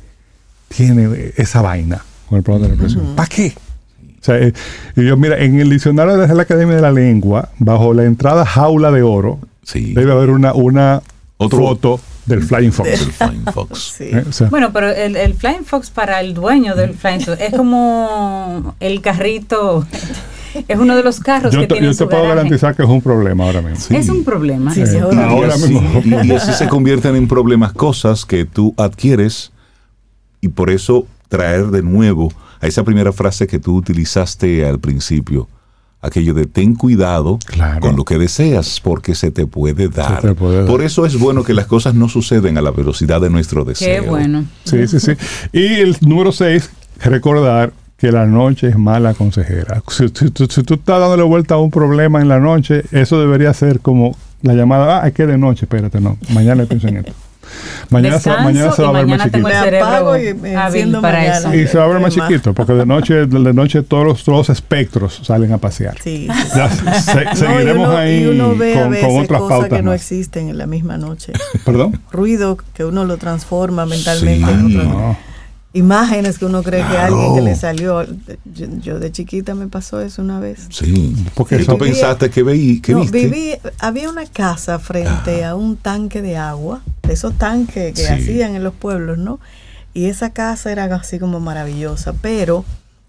tiene 0.68 1.32
esa 1.36 1.62
vaina 1.62 2.02
con 2.28 2.38
el 2.38 2.44
problema 2.44 2.68
de 2.68 2.74
la 2.74 2.80
presión? 2.80 3.16
¿Para 3.16 3.28
qué? 3.28 3.54
O 4.20 4.24
sea, 4.24 4.38
eh, 4.38 4.52
y 4.96 5.06
yo, 5.06 5.16
mira, 5.16 5.38
en 5.38 5.60
el 5.60 5.70
diccionario 5.70 6.16
de 6.16 6.34
la 6.34 6.42
Academia 6.42 6.76
de 6.76 6.82
la 6.82 6.92
Lengua, 6.92 7.50
bajo 7.58 7.94
la 7.94 8.04
entrada 8.04 8.44
jaula 8.44 8.90
de 8.90 9.02
oro, 9.02 9.38
debe 9.72 10.12
haber 10.12 10.30
una, 10.30 10.52
una 10.52 11.02
foto 11.38 12.00
del 12.28 12.42
Flying 12.42 12.72
Fox. 12.72 12.90
Del 12.90 13.12
Flying 13.12 13.44
Fox. 13.52 13.96
Eh, 14.00 14.24
bueno, 14.50 14.72
pero 14.72 14.90
el, 14.90 15.16
el, 15.16 15.34
Flying 15.34 15.64
Fox 15.64 15.90
para 15.90 16.20
el 16.20 16.34
dueño 16.34 16.74
del 16.74 16.94
Flying 16.94 17.20
Fox 17.20 17.40
es 17.40 17.54
como 17.54 18.74
el 18.80 19.00
carrito. 19.00 19.86
Es 20.66 20.78
uno 20.78 20.96
de 20.96 21.02
los 21.02 21.20
carros 21.20 21.52
yo 21.52 21.60
que 21.60 21.66
tiene 21.66 21.86
Yo 21.88 21.94
te 21.94 22.06
puedo 22.06 22.26
garantizar 22.26 22.74
que 22.74 22.82
es 22.82 22.88
un 22.88 23.02
problema 23.02 23.44
ahora 23.44 23.60
mismo. 23.60 23.96
Es 23.96 24.08
un 24.08 24.24
problema. 24.24 24.72
Sí, 24.72 24.82
ahora 24.96 25.56
mismo. 25.56 26.02
Y 26.24 26.32
así 26.32 26.52
se 26.58 26.68
convierten 26.68 27.14
en 27.16 27.28
problemas 27.28 27.74
cosas 27.74 28.24
que 28.24 28.46
tú 28.46 28.74
adquieres 28.78 29.52
y 30.40 30.48
por 30.48 30.70
eso 30.70 31.06
traer 31.28 31.66
de 31.66 31.82
nuevo 31.82 32.32
a 32.60 32.66
esa 32.66 32.82
primera 32.82 33.12
frase 33.12 33.46
que 33.46 33.58
tú 33.58 33.76
utilizaste 33.76 34.66
al 34.66 34.80
principio 34.80 35.48
aquello 36.00 36.34
de 36.34 36.46
ten 36.46 36.74
cuidado 36.74 37.38
con 37.80 37.96
lo 37.96 38.04
que 38.04 38.18
deseas 38.18 38.80
porque 38.80 39.14
se 39.14 39.30
te 39.30 39.46
puede 39.46 39.88
dar. 39.88 40.34
Por 40.34 40.82
eso 40.82 41.06
es 41.06 41.18
bueno 41.18 41.42
que 41.42 41.54
las 41.54 41.66
cosas 41.66 41.94
no 41.94 42.08
suceden 42.08 42.58
a 42.58 42.62
la 42.62 42.70
velocidad 42.70 43.20
de 43.20 43.30
nuestro 43.30 43.64
deseo. 43.64 44.02
Qué 44.02 44.08
bueno. 44.08 44.44
Sí, 44.64 44.86
sí, 44.86 45.00
sí. 45.00 45.12
Y 45.52 45.64
el 45.80 45.96
número 46.00 46.32
6, 46.32 46.70
recordar 47.00 47.72
que 47.96 48.12
la 48.12 48.26
noche 48.26 48.68
es 48.68 48.78
mala 48.78 49.14
consejera. 49.14 49.82
Si, 49.88 50.08
tú 50.08 50.44
estás 50.44 51.00
dándole 51.00 51.24
vuelta 51.24 51.56
a 51.56 51.58
un 51.58 51.70
problema 51.70 52.20
en 52.20 52.28
la 52.28 52.38
noche, 52.38 52.84
eso 52.92 53.20
debería 53.20 53.52
ser 53.52 53.80
como 53.80 54.16
la 54.42 54.54
llamada, 54.54 55.02
ah, 55.02 55.08
es 55.08 55.14
que 55.14 55.26
de 55.26 55.36
noche, 55.36 55.64
espérate, 55.64 56.00
no, 56.00 56.16
mañana 56.32 56.64
pienso 56.64 56.86
en 56.86 56.98
esto. 56.98 57.12
Mañana, 57.90 58.18
se, 58.18 58.30
mañana 58.30 58.72
se 58.72 58.82
va 58.82 58.88
a 58.88 58.92
ver 58.92 59.06
más 59.06 59.22
chiquito. 59.22 59.48
y, 59.48 61.00
para 61.00 61.38
eso. 61.38 61.54
y 61.54 61.66
se 61.66 61.78
va 61.78 61.84
a 61.84 61.88
ver 61.88 62.00
más 62.00 62.14
chiquito, 62.14 62.54
porque 62.54 62.72
de 62.72 62.86
noche, 62.86 63.26
de 63.26 63.54
noche 63.54 63.82
todos 63.82 64.04
los, 64.04 64.24
todos 64.24 64.50
espectros 64.50 65.20
salen 65.22 65.52
a 65.52 65.58
pasear. 65.58 65.96
Sí. 66.02 66.28
seguiremos 67.34 67.94
ahí 67.94 68.24
con, 68.26 69.20
otras 69.20 69.40
cosas 69.40 69.68
que 69.68 69.82
no 69.82 69.92
existen 69.92 70.48
en 70.48 70.58
la 70.58 70.66
misma 70.66 70.98
noche. 70.98 71.32
¿Perdón? 71.64 72.00
Ruido 72.10 72.58
que 72.74 72.84
uno 72.84 73.04
lo 73.04 73.16
transforma 73.16 73.86
mentalmente 73.86 74.50
en 74.50 74.76
otro 74.76 75.16
imágenes 75.72 76.38
que 76.38 76.44
uno 76.44 76.62
cree 76.62 76.86
que 76.86 76.96
alguien 76.96 77.34
que 77.34 77.40
le 77.42 77.54
salió. 77.54 78.04
Yo, 78.82 78.98
de 78.98 79.12
chiquita 79.12 79.54
me 79.54 79.68
pasó 79.68 80.00
eso 80.00 80.22
una 80.22 80.40
vez. 80.40 80.66
Sí, 80.70 81.14
porque 81.34 81.58
tú 81.58 81.78
pensaste 81.78 82.30
que 82.30 82.42
veí, 82.42 82.80
que 82.80 82.94
Viví, 82.94 83.54
había 83.78 84.10
una 84.10 84.26
casa 84.26 84.78
frente 84.78 85.44
a 85.44 85.54
un 85.54 85.76
tanque 85.76 86.22
de 86.22 86.36
agua, 86.36 86.82
de 87.08 87.14
esos 87.14 87.36
tanques 87.38 87.94
que 87.94 88.06
hacían 88.06 88.54
en 88.54 88.62
los 88.62 88.74
pueblos, 88.74 89.16
¿no? 89.16 89.40
Y 89.94 90.06
esa 90.06 90.30
casa 90.30 90.70
era 90.70 90.84
así 90.94 91.18
como 91.18 91.40
maravillosa, 91.40 92.12
pero 92.12 92.66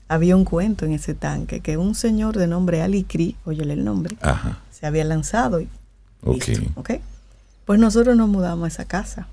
había 0.07 0.37
un 0.37 0.45
cuento 0.45 0.85
en 0.85 0.93
ese 0.93 1.13
tanque 1.13 1.59
que 1.59 1.75
un 1.75 1.93
señor 1.95 2.37
de 2.37 2.47
nombre 2.47 2.81
Alicri, 2.81 3.35
óyele 3.45 3.73
el 3.73 3.83
nombre, 3.83 4.15
se 4.71 4.87
había 4.87 5.03
lanzado. 5.03 5.59
Y, 5.59 5.67
ok. 6.75 6.91
Pues 7.65 7.79
nosotros 7.79 8.15
nos 8.15 8.29
mudamos 8.29 8.63
a 8.65 8.67
esa 8.69 8.85
casa. 8.85 9.27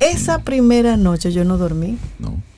Esa 0.00 0.40
primera 0.40 0.96
noche 0.96 1.32
yo 1.32 1.44
no 1.44 1.56
dormí. 1.56 1.96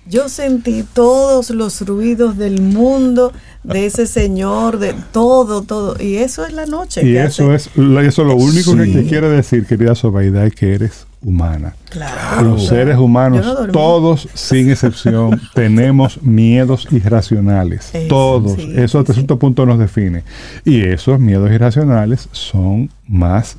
Yo 0.07 0.29
sentí 0.29 0.85
todos 0.93 1.51
los 1.51 1.81
ruidos 1.87 2.37
del 2.37 2.61
mundo, 2.61 3.33
de 3.63 3.87
ese 3.87 4.07
señor, 4.07 4.79
de 4.79 4.95
todo, 5.13 5.63
todo. 5.63 5.97
Y 6.03 6.17
eso 6.17 6.45
es 6.45 6.53
la 6.53 6.67
noche. 6.67 7.07
Y 7.07 7.17
eso 7.17 7.55
es 7.55 7.71
eso 7.77 8.25
lo 8.25 8.35
único 8.35 8.77
que 8.77 8.87
te 8.87 9.05
quiere 9.07 9.29
decir, 9.29 9.65
querida 9.65 9.95
Sobaida, 9.95 10.45
es 10.45 10.55
que 10.55 10.75
eres 10.75 11.07
humana. 11.23 11.77
Claro. 11.89 12.43
Los 12.43 12.67
seres 12.67 12.99
humanos, 12.99 13.47
todos 13.73 14.29
sin 14.35 14.71
excepción, 14.71 15.41
tenemos 15.55 16.21
miedos 16.23 16.89
irracionales. 16.91 17.93
todos. 18.09 18.59
eso 18.59 18.99
hasta 18.99 19.13
cierto 19.13 19.39
punto 19.39 19.67
nos 19.67 19.79
define. 19.79 20.25
Y 20.65 20.83
esos 20.83 21.21
miedos 21.21 21.51
irracionales 21.51 22.29
son 22.33 22.91
más 23.07 23.57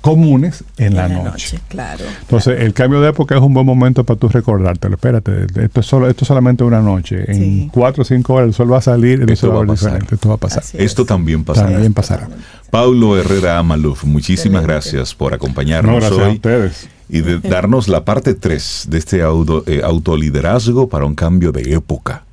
comunes 0.00 0.64
en, 0.76 0.94
la, 0.94 1.08
noche. 1.08 1.58
Claro. 1.68 2.04
Entonces, 2.20 2.60
el 2.60 2.72
cambio 2.72 3.00
de 3.00 3.10
época 3.10 3.36
es 3.36 3.40
un 3.40 3.52
buen 3.52 3.66
momento 3.66 4.04
para 4.04 4.18
tú 4.18 4.28
recordártelo. 4.28 4.94
Espérate, 4.94 5.46
esto 5.62 5.80
es, 5.80 5.86
solo, 5.86 6.08
esto 6.08 6.24
solamente 6.24 6.64
una 6.64 6.80
noche. 6.80 7.24
En 7.26 7.68
cuatro 7.68 8.02
o 8.02 8.04
cinco 8.04 8.34
horas 8.34 8.48
el 8.48 8.54
sol 8.54 8.72
va 8.72 8.78
a 8.78 8.82
salir 8.82 9.24
y 9.26 9.32
esto 9.32 9.52
va 9.52 9.62
a 9.62 9.66
diferente. 9.66 10.14
Esto 10.14 10.28
va 10.28 10.36
a 10.36 10.38
pasar. 10.38 10.62
Esto 10.74 11.04
también 11.04 11.44
pasará. 11.44 11.70
También 11.70 11.94
pasará. 11.94 12.28
Paulo 12.70 13.18
Herrera 13.18 13.58
Amaluf, 13.58 14.04
muchísimas 14.04 14.62
gracias 14.62 15.14
por 15.14 15.34
acompañarnos 15.34 15.96
gracias 15.96 16.20
hoy. 16.20 16.30
A 16.30 16.34
ustedes. 16.34 16.88
Y 17.08 17.22
de 17.22 17.38
darnos 17.38 17.88
la 17.88 18.04
parte 18.04 18.34
3 18.34 18.88
de 18.90 18.98
este 18.98 19.22
auto, 19.22 19.64
eh, 19.66 19.80
autoliderazgo 19.82 20.88
para 20.88 21.06
un 21.06 21.14
cambio 21.14 21.52
de 21.52 21.74
época. 21.74 22.24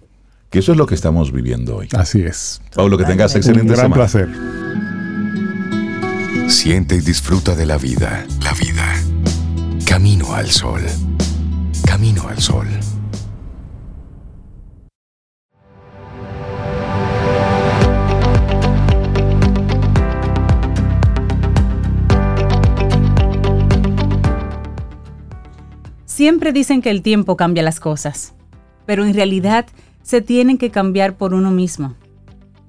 Que 0.50 0.60
eso 0.60 0.74
es 0.74 0.78
lo 0.78 0.86
que 0.86 0.96
estamos 0.96 1.32
viviendo 1.32 1.78
hoy. 1.78 1.88
Así 1.94 2.22
es. 2.22 2.62
Paulo, 2.74 2.98
que 2.98 3.06
tengas 3.06 3.36
excelente 3.36 3.72
un 3.72 3.78
gran 3.78 3.92
placer. 3.92 4.30
Siente 6.48 6.96
y 6.96 7.02
disfruta 7.02 7.56
de 7.56 7.66
la 7.66 7.78
vida. 7.80 8.24
La 8.44 8.54
vida. 8.54 8.94
Camino 9.88 10.34
al 10.34 10.52
sol. 10.52 10.82
Camino 11.88 12.28
al 12.28 12.40
sol. 12.40 12.68
Siempre 26.06 26.54
dicen 26.54 26.84
que 26.84 26.92
el 26.92 27.02
tiempo 27.02 27.36
cambia 27.38 27.64
las 27.64 27.80
cosas, 27.80 28.34
pero 28.86 29.04
en 29.04 29.16
realidad 29.16 29.66
se 30.04 30.22
tienen 30.22 30.60
que 30.60 30.70
cambiar 30.70 31.18
por 31.18 31.34
uno 31.34 31.50
mismo 31.50 31.96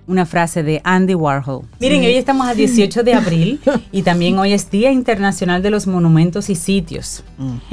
una 0.07 0.27
frase 0.27 0.63
de 0.63 0.81
Andy 0.85 1.15
Warhol. 1.15 1.63
Miren, 1.81 2.01
hoy 2.03 2.15
estamos 2.15 2.47
a 2.47 2.55
18 2.55 3.03
de 3.03 3.15
abril 3.15 3.61
y 3.93 4.03
también 4.03 4.39
hoy 4.39 4.53
es 4.53 4.71
Día 4.71 4.93
Internacional 4.93 5.63
de 5.63 5.71
los 5.71 5.87
Monumentos 5.87 6.49
y 6.49 6.55
Sitios. 6.55 7.25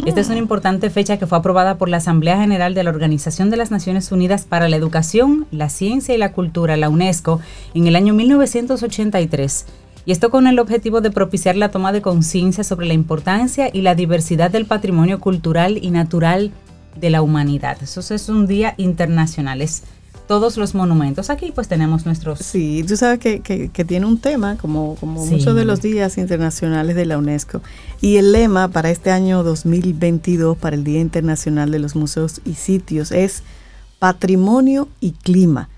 Esta 0.06 0.22
es 0.22 0.30
una 0.30 0.40
importante 0.40 0.90
fecha 0.90 1.18
que 1.18 1.28
fue 1.28 1.38
aprobada 1.38 1.78
por 1.78 1.90
la 1.90 1.98
Asamblea 1.98 2.40
General 2.40 2.74
de 2.74 2.84
la 2.84 2.90
Organización 2.90 3.50
de 3.50 3.58
las 3.58 3.72
Naciones 3.72 4.12
Unidas 4.12 4.46
para 4.46 4.68
la 4.68 4.76
Educación, 4.76 5.46
la 5.52 5.70
Ciencia 5.70 6.16
y 6.16 6.18
la 6.18 6.32
Cultura, 6.32 6.78
la 6.78 6.90
UNESCO, 6.90 7.40
en 7.74 7.88
el 7.88 7.96
año 7.96 8.14
1983. 8.14 9.66
Y 10.06 10.12
esto 10.12 10.32
con 10.32 10.48
el 10.48 10.60
objetivo 10.60 11.02
de 11.02 11.12
propiciar 11.12 11.56
la 11.56 11.72
toma 11.72 11.94
de 11.94 12.02
conciencia 12.02 12.64
sobre 12.64 12.88
la 12.88 12.94
importancia 12.94 13.70
y 13.72 13.82
la 13.82 13.96
diversidad 13.96 14.52
del 14.52 14.66
patrimonio 14.66 15.20
cultural 15.20 15.80
y 15.82 15.92
natural 15.92 16.52
de 17.00 17.10
la 17.10 17.22
humanidad. 17.22 17.78
Eso 17.82 18.02
es 18.14 18.30
un 18.30 18.46
día 18.46 18.74
internacional. 18.78 19.62
Es 19.62 19.84
todos 20.28 20.58
los 20.58 20.74
monumentos. 20.76 21.30
Aquí 21.30 21.52
pues 21.54 21.68
tenemos 21.68 22.06
nuestros... 22.06 22.40
Sí, 22.40 22.84
tú 22.88 22.98
sabes 22.98 23.20
que, 23.20 23.42
que, 23.42 23.86
tiene 23.86 24.06
un 24.06 24.20
tema, 24.20 24.58
como, 24.58 24.96
como 24.96 25.26
muchos 25.26 25.56
de 25.56 25.66
los 25.66 25.82
días 25.82 26.18
internacionales 26.18 26.96
de 26.96 27.06
la 27.06 27.18
UNESCO. 27.18 27.62
Y 28.02 28.18
el 28.18 28.32
lema 28.32 28.70
para 28.70 28.90
este 28.90 29.12
año 29.12 29.44
2022, 29.44 30.58
para 30.58 30.76
el 30.76 30.84
Día 30.84 31.00
Internacional 31.00 31.72
de 31.72 31.80
los 31.80 31.96
Museos 31.96 32.42
y 32.46 32.54
Sitios, 32.56 33.12
es 33.12 33.44
Patrimonio 34.00 34.88
y 35.00 35.12
Clima. 35.12 35.70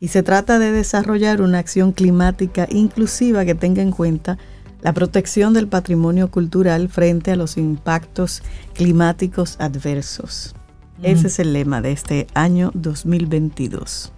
Y 0.00 0.08
se 0.08 0.22
trata 0.22 0.58
de 0.58 0.72
desarrollar 0.72 1.42
una 1.42 1.58
acción 1.58 1.92
climática 1.92 2.66
inclusiva 2.70 3.44
que 3.44 3.54
tenga 3.54 3.82
en 3.82 3.92
cuenta 3.92 4.36
la 4.82 4.92
protección 4.92 5.54
del 5.54 5.68
patrimonio 5.68 6.28
cultural 6.28 6.88
frente 6.88 7.30
a 7.30 7.36
los 7.36 7.56
impactos 7.56 8.42
climáticos 8.74 9.56
adversos. 9.60 10.56
Ese 11.02 11.26
es 11.26 11.38
el 11.38 11.52
lema 11.52 11.80
de 11.80 11.92
este 11.92 12.26
año 12.34 12.70
2022. 12.74 14.12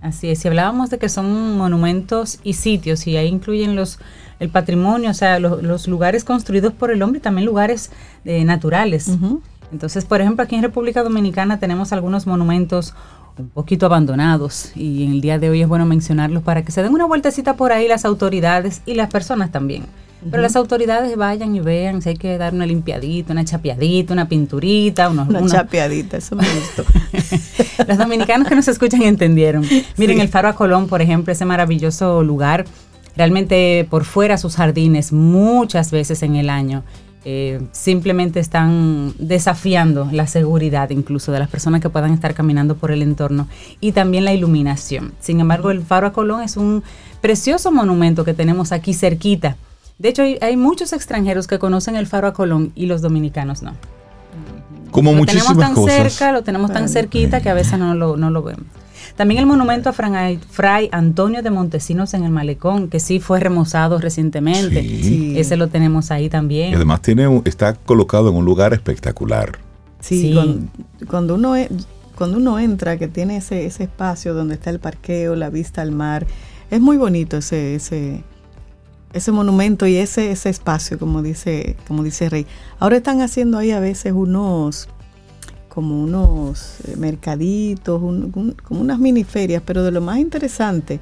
Así 0.00 0.28
es, 0.28 0.38
si 0.40 0.48
hablábamos 0.48 0.90
de 0.90 0.98
que 0.98 1.08
son 1.08 1.56
monumentos 1.56 2.38
y 2.44 2.52
sitios, 2.52 3.06
y 3.06 3.16
ahí 3.16 3.28
incluyen 3.28 3.74
los 3.74 3.98
el 4.38 4.50
patrimonio, 4.50 5.10
o 5.10 5.14
sea, 5.14 5.38
los, 5.38 5.88
lugares 5.88 6.24
construidos 6.24 6.72
por 6.72 6.90
el 6.90 7.02
hombre 7.02 7.18
y 7.18 7.22
también 7.22 7.46
lugares 7.46 7.90
eh, 8.24 8.44
naturales. 8.44 9.10
Entonces, 9.72 10.04
por 10.04 10.20
ejemplo, 10.20 10.44
aquí 10.44 10.54
en 10.54 10.62
República 10.62 11.02
Dominicana 11.02 11.58
tenemos 11.58 11.92
algunos 11.92 12.26
monumentos 12.26 12.94
un 13.38 13.48
poquito 13.48 13.86
abandonados 13.86 14.72
y 14.74 15.04
en 15.04 15.12
el 15.12 15.20
día 15.20 15.38
de 15.38 15.50
hoy 15.50 15.62
es 15.62 15.68
bueno 15.68 15.84
mencionarlos 15.84 16.42
para 16.42 16.62
que 16.62 16.72
se 16.72 16.82
den 16.82 16.92
una 16.92 17.04
vueltecita 17.04 17.56
por 17.56 17.72
ahí 17.72 17.86
las 17.88 18.04
autoridades 18.04 18.82
y 18.86 18.94
las 18.94 19.10
personas 19.10 19.50
también. 19.50 19.84
Pero 20.28 20.42
las 20.42 20.56
autoridades 20.56 21.16
vayan 21.16 21.54
y 21.54 21.60
vean 21.60 22.02
si 22.02 22.10
hay 22.10 22.16
que 22.16 22.38
dar 22.38 22.54
una 22.54 22.66
limpiadita, 22.66 23.32
una 23.32 23.44
chapeadita, 23.44 24.12
una 24.12 24.28
pinturita. 24.28 25.08
Unos, 25.08 25.28
una 25.28 25.46
chapeadita, 25.46 26.16
eso 26.16 26.36
me 26.36 26.44
gustó. 26.44 26.84
Los 27.86 27.98
dominicanos 27.98 28.48
que 28.48 28.54
nos 28.54 28.66
escuchan 28.66 29.02
entendieron. 29.02 29.64
Miren, 29.96 30.20
el 30.20 30.28
Faro 30.28 30.48
a 30.48 30.54
Colón, 30.54 30.88
por 30.88 31.02
ejemplo, 31.02 31.32
ese 31.32 31.44
maravilloso 31.44 32.22
lugar. 32.22 32.64
Realmente 33.16 33.86
por 33.88 34.04
fuera 34.04 34.36
sus 34.36 34.56
jardines 34.56 35.12
muchas 35.12 35.90
veces 35.90 36.22
en 36.22 36.36
el 36.36 36.50
año 36.50 36.84
eh, 37.28 37.60
simplemente 37.72 38.38
están 38.38 39.12
desafiando 39.18 40.08
la 40.12 40.28
seguridad 40.28 40.90
incluso 40.90 41.32
de 41.32 41.40
las 41.40 41.48
personas 41.48 41.80
que 41.80 41.88
puedan 41.88 42.12
estar 42.12 42.34
caminando 42.34 42.76
por 42.76 42.92
el 42.92 43.02
entorno 43.02 43.48
y 43.80 43.92
también 43.92 44.24
la 44.24 44.32
iluminación. 44.32 45.12
Sin 45.18 45.40
embargo, 45.40 45.72
el 45.72 45.82
Faro 45.82 46.06
a 46.06 46.12
Colón 46.12 46.42
es 46.42 46.56
un 46.56 46.84
precioso 47.20 47.72
monumento 47.72 48.24
que 48.24 48.32
tenemos 48.32 48.70
aquí 48.70 48.94
cerquita 48.94 49.56
de 49.98 50.08
hecho, 50.08 50.22
hay, 50.22 50.56
muchos 50.56 50.92
extranjeros 50.92 51.46
que 51.46 51.58
conocen 51.58 51.96
el 51.96 52.06
Faro 52.06 52.28
a 52.28 52.32
Colón 52.32 52.72
y 52.74 52.86
los 52.86 53.00
dominicanos 53.00 53.62
no. 53.62 53.74
Como 54.90 55.12
lo 55.12 55.24
tenemos 55.24 55.56
tan 55.58 55.74
cerca, 55.76 56.32
lo 56.32 56.42
tenemos 56.42 56.72
tan 56.72 56.88
cerquita 56.88 57.40
que 57.40 57.48
a 57.48 57.54
veces 57.54 57.78
no 57.78 57.94
lo, 57.94 58.16
no 58.16 58.30
lo 58.30 58.42
vemos. 58.42 58.66
También 59.16 59.40
el 59.40 59.46
monumento 59.46 59.88
a 59.88 59.92
Fray, 59.92 60.88
Antonio 60.92 61.42
de 61.42 61.50
Montesinos 61.50 62.12
en 62.12 62.24
el 62.24 62.30
Malecón, 62.30 62.88
que 62.88 63.00
sí 63.00 63.18
fue 63.18 63.40
remozado 63.40 63.98
recientemente. 63.98 65.40
Ese 65.40 65.56
lo 65.56 65.68
tenemos 65.68 66.10
ahí 66.10 66.28
también. 66.28 66.72
Y 66.72 66.74
además 66.74 67.00
tiene 67.00 67.42
está 67.46 67.74
colocado 67.74 68.28
en 68.28 68.36
un 68.36 68.44
lugar 68.44 68.74
espectacular. 68.74 69.58
Sí, 70.00 70.34
Cuando, 71.08 71.34
uno, 71.34 71.54
cuando 72.14 72.36
uno 72.36 72.58
entra, 72.58 72.98
que 72.98 73.08
tiene 73.08 73.38
ese, 73.38 73.64
ese 73.64 73.84
espacio 73.84 74.34
donde 74.34 74.54
está 74.54 74.68
el 74.70 74.80
parqueo, 74.80 75.34
la 75.34 75.48
vista 75.48 75.80
al 75.80 75.92
mar, 75.92 76.26
es 76.70 76.80
muy 76.80 76.98
bonito 76.98 77.38
ese, 77.38 77.74
ese, 77.74 78.22
ese 79.16 79.32
monumento 79.32 79.86
y 79.86 79.96
ese, 79.96 80.30
ese 80.30 80.50
espacio, 80.50 80.98
como 80.98 81.22
dice, 81.22 81.76
como 81.88 82.02
dice 82.02 82.28
Rey. 82.28 82.46
Ahora 82.78 82.98
están 82.98 83.22
haciendo 83.22 83.58
ahí 83.58 83.70
a 83.70 83.80
veces 83.80 84.12
unos 84.12 84.88
como 85.68 86.02
unos 86.02 86.80
eh, 86.84 86.96
mercaditos, 86.96 88.00
como 88.00 88.80
unas 88.80 88.98
mini 88.98 89.24
ferias, 89.24 89.62
pero 89.64 89.82
de 89.82 89.90
lo 89.90 90.00
más 90.00 90.18
interesante, 90.18 91.00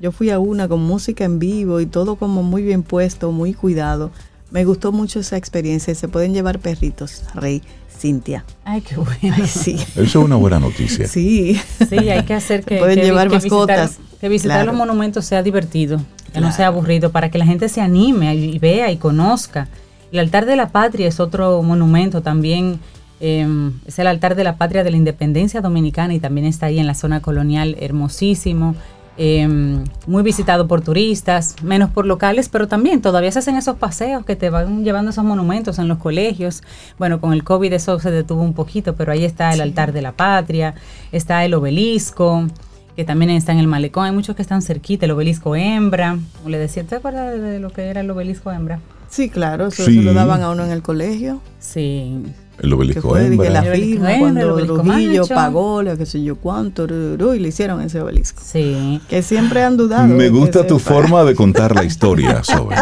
yo 0.00 0.12
fui 0.12 0.30
a 0.30 0.38
una 0.38 0.66
con 0.66 0.82
música 0.82 1.24
en 1.24 1.38
vivo 1.38 1.80
y 1.80 1.86
todo 1.86 2.16
como 2.16 2.42
muy 2.42 2.62
bien 2.62 2.82
puesto, 2.82 3.32
muy 3.32 3.52
cuidado. 3.52 4.10
Me 4.50 4.64
gustó 4.64 4.92
mucho 4.92 5.20
esa 5.20 5.36
experiencia. 5.36 5.94
Se 5.94 6.08
pueden 6.08 6.32
llevar 6.32 6.58
perritos, 6.58 7.24
Rey, 7.34 7.62
Cintia. 8.04 8.44
Ay, 8.64 8.82
qué 8.82 8.96
bueno. 8.96 9.46
sí. 9.46 9.74
Eso 9.96 10.02
es 10.02 10.14
una 10.16 10.36
buena 10.36 10.60
noticia. 10.60 11.08
Sí. 11.08 11.58
Sí, 11.88 11.96
hay 12.10 12.22
que 12.24 12.34
hacer 12.34 12.62
que, 12.62 12.76
pueden 12.76 13.00
llevar 13.00 13.30
mascotas. 13.30 13.92
Visitar, 13.92 14.18
que 14.20 14.28
visitar 14.28 14.66
los 14.66 14.74
monumentos 14.74 15.24
sea 15.24 15.42
divertido, 15.42 16.00
que 16.32 16.40
no 16.40 16.52
sea 16.52 16.66
aburrido, 16.66 17.12
para 17.12 17.30
que 17.30 17.38
la 17.38 17.46
gente 17.46 17.70
se 17.70 17.80
anime 17.80 18.34
y 18.34 18.58
vea 18.58 18.90
y 18.90 18.98
conozca. 18.98 19.68
El 20.12 20.18
altar 20.18 20.44
de 20.44 20.54
la 20.54 20.68
patria 20.68 21.08
es 21.08 21.18
otro 21.18 21.62
monumento 21.62 22.20
también 22.20 22.78
Em, 23.20 23.80
es 23.86 23.98
el 23.98 24.06
altar 24.06 24.34
de 24.34 24.44
la 24.44 24.56
patria 24.56 24.84
de 24.84 24.90
la 24.90 24.98
independencia 24.98 25.62
dominicana 25.62 26.12
y 26.12 26.20
también 26.20 26.46
está 26.46 26.66
ahí 26.66 26.78
en 26.78 26.86
la 26.86 26.94
zona 26.94 27.22
colonial, 27.22 27.74
hermosísimo. 27.80 28.74
Em, 29.16 29.84
muy 30.08 30.24
visitado 30.24 30.66
por 30.66 30.80
turistas, 30.80 31.54
menos 31.62 31.90
por 31.90 32.04
locales, 32.04 32.48
pero 32.48 32.66
también 32.66 33.00
todavía 33.00 33.30
se 33.30 33.38
hacen 33.38 33.56
esos 33.56 33.76
paseos 33.76 34.24
que 34.24 34.34
te 34.34 34.50
van 34.50 34.82
llevando 34.82 35.12
esos 35.12 35.24
monumentos 35.24 35.78
en 35.78 35.86
los 35.86 35.98
colegios. 35.98 36.62
Bueno, 36.98 37.20
con 37.20 37.32
el 37.32 37.44
COVID 37.44 37.72
eso 37.72 38.00
se 38.00 38.10
detuvo 38.10 38.42
un 38.42 38.54
poquito, 38.54 38.96
pero 38.96 39.12
ahí 39.12 39.24
está 39.24 39.52
el 39.52 39.60
altar 39.60 39.92
de 39.92 40.02
la 40.02 40.12
patria, 40.12 40.74
está 41.12 41.44
el 41.44 41.54
obelisco, 41.54 42.48
que 42.96 43.04
también 43.04 43.30
está 43.30 43.52
en 43.52 43.58
el 43.58 43.68
malecón. 43.68 44.06
Hay 44.06 44.12
muchos 44.12 44.34
que 44.34 44.42
están 44.42 44.62
cerquita, 44.62 45.06
el 45.06 45.12
obelisco 45.12 45.54
hembra. 45.54 46.18
le 46.44 46.58
decía, 46.58 46.82
¿te 46.82 46.96
acuerdas 46.96 47.40
de 47.40 47.60
lo 47.60 47.70
que 47.70 47.82
era 47.82 48.00
el 48.00 48.10
obelisco 48.10 48.50
hembra? 48.50 48.80
Sí, 49.08 49.28
claro, 49.28 49.68
eso 49.68 49.84
se 49.84 49.92
lo 49.92 50.12
daban 50.12 50.42
a 50.42 50.50
uno 50.50 50.64
en 50.64 50.72
el 50.72 50.82
colegio. 50.82 51.40
Sí, 51.60 52.20
el 52.62 52.72
obelisco 52.72 53.16
hembra. 53.16 53.50
la 53.50 53.62
firma, 53.62 54.18
cuando 54.18 54.56
Trujillo 54.56 55.26
pagó, 55.26 55.82
lo 55.82 55.96
que 55.96 56.06
sé 56.06 56.22
yo 56.22 56.36
cuánto, 56.36 56.84
y 56.84 57.38
le 57.38 57.48
hicieron 57.48 57.80
ese 57.80 58.00
obelisco. 58.00 58.40
Sí. 58.44 59.00
Que 59.08 59.22
siempre 59.22 59.62
han 59.62 59.76
dudado. 59.76 60.06
Me 60.06 60.28
gusta 60.28 60.66
tu 60.66 60.78
forma 60.78 61.24
de 61.24 61.34
contar 61.36 61.74
la 61.74 61.84
historia 61.84 62.44
sobre 62.44 62.76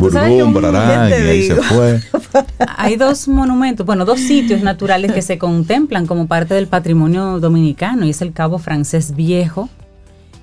Burbón, 0.00 0.54
Brarán, 0.54 1.10
y 1.10 1.12
ahí 1.12 1.46
se 1.46 1.56
fue. 1.56 2.00
Hay 2.76 2.96
dos 2.96 3.28
monumentos, 3.28 3.84
bueno, 3.84 4.04
dos 4.04 4.20
sitios 4.20 4.62
naturales 4.62 5.12
que 5.12 5.22
se 5.22 5.38
contemplan 5.38 6.06
como 6.06 6.26
parte 6.26 6.54
del 6.54 6.66
patrimonio 6.66 7.40
dominicano, 7.40 8.06
y 8.06 8.10
es 8.10 8.22
el 8.22 8.32
Cabo 8.32 8.58
Francés 8.58 9.14
Viejo. 9.14 9.68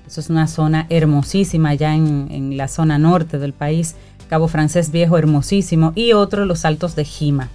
Eso 0.06 0.20
es 0.20 0.30
una 0.30 0.46
zona 0.46 0.86
hermosísima 0.88 1.70
allá 1.70 1.94
en, 1.94 2.28
en 2.30 2.56
la 2.56 2.68
zona 2.68 2.98
norte 2.98 3.38
del 3.38 3.52
país. 3.52 3.94
Cabo 4.30 4.48
Francés 4.48 4.90
Viejo, 4.90 5.18
hermosísimo. 5.18 5.92
Y 5.94 6.12
otro, 6.12 6.46
los 6.46 6.64
Altos 6.64 6.96
de 6.96 7.04
Jima 7.04 7.50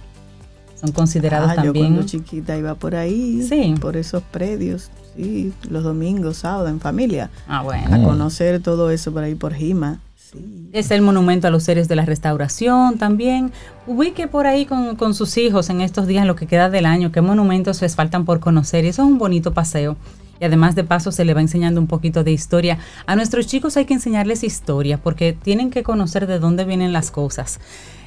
son 0.84 0.92
considerados 0.92 1.50
ah, 1.50 1.54
también. 1.56 1.74
Yo 1.74 1.90
cuando 1.94 2.06
chiquita 2.06 2.56
iba 2.56 2.74
por 2.74 2.94
ahí, 2.94 3.48
por 3.80 3.96
esos 3.96 4.22
predios, 4.22 4.90
sí, 5.16 5.52
los 5.70 5.82
domingos, 5.82 6.38
sábados 6.38 6.70
en 6.70 6.80
familia. 6.80 7.30
Ah, 7.48 7.62
bueno. 7.62 7.94
A 7.94 8.02
conocer 8.02 8.60
todo 8.60 8.90
eso 8.90 9.12
por 9.12 9.22
ahí 9.22 9.34
por 9.34 9.54
Jima. 9.54 10.00
Es 10.72 10.90
el 10.90 11.00
monumento 11.00 11.46
a 11.46 11.50
los 11.50 11.62
seres 11.62 11.86
de 11.86 11.94
la 11.94 12.04
restauración 12.04 12.98
también. 12.98 13.52
Ubique 13.86 14.26
por 14.26 14.46
ahí 14.46 14.66
con, 14.66 14.96
con, 14.96 15.14
sus 15.14 15.36
hijos 15.36 15.70
en 15.70 15.80
estos 15.80 16.08
días, 16.08 16.26
lo 16.26 16.34
que 16.34 16.46
queda 16.46 16.68
del 16.68 16.86
año, 16.86 17.12
qué 17.12 17.20
monumentos 17.20 17.80
les 17.80 17.94
faltan 17.94 18.24
por 18.24 18.40
conocer. 18.40 18.84
Y 18.84 18.88
eso 18.88 19.02
es 19.02 19.08
un 19.08 19.18
bonito 19.18 19.54
paseo. 19.54 19.96
Y 20.40 20.44
además 20.44 20.74
de 20.74 20.82
paso 20.82 21.12
se 21.12 21.24
le 21.24 21.34
va 21.34 21.40
enseñando 21.40 21.80
un 21.80 21.86
poquito 21.86 22.24
de 22.24 22.32
historia. 22.32 22.78
A 23.06 23.14
nuestros 23.14 23.46
chicos 23.46 23.76
hay 23.76 23.84
que 23.84 23.94
enseñarles 23.94 24.42
historia 24.42 24.98
porque 24.98 25.32
tienen 25.32 25.70
que 25.70 25.84
conocer 25.84 26.26
de 26.26 26.40
dónde 26.40 26.64
vienen 26.64 26.92
las 26.92 27.12
cosas. 27.12 27.60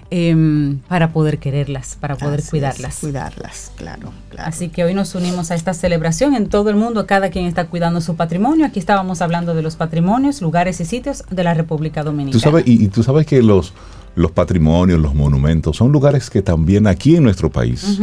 Em, 0.10 0.78
para 0.88 1.12
poder 1.12 1.38
quererlas, 1.38 1.98
para 2.00 2.16
poder 2.16 2.42
cuidarlas. 2.50 3.00
cuidarlas, 3.00 3.74
claro, 3.76 4.14
Así 4.38 4.70
que 4.70 4.86
hoy 4.86 4.94
nos 4.94 5.14
unimos 5.16 5.52
a 5.52 5.56
esta 5.56 5.74
celebración 5.74 6.34
en 6.34 6.48
todo 6.48 6.70
el 6.70 6.78
mundo, 6.78 7.06
cada 7.06 7.30
quien 7.30 7.46
está 7.46 7.66
cuidando 7.66 8.00
su 8.00 8.16
patrimonio. 8.16 8.66
Aquí 8.66 8.80
estábamos 8.80 9.22
hablando 9.22 9.54
de 9.54 9.62
los 9.62 9.76
patrimonios, 9.76 10.42
lugares 10.42 10.80
y 10.80 10.86
sitios 10.86 11.24
de 11.30 11.44
la 11.44 11.54
República 11.54 12.04
Dominicana. 12.04 12.32
Tú 12.32 12.40
sabes, 12.40 12.64
y, 12.66 12.88
tú 12.88 13.04
sabes 13.04 13.26
que 13.26 13.42
los, 13.42 13.74
los 14.16 14.32
patrimonios, 14.32 14.98
los 15.02 15.14
monumentos, 15.14 15.76
son 15.76 15.92
lugares 15.92 16.30
que 16.30 16.42
también 16.42 16.88
aquí 16.88 17.18
en 17.18 17.24
nuestro 17.24 17.52
país 17.52 18.00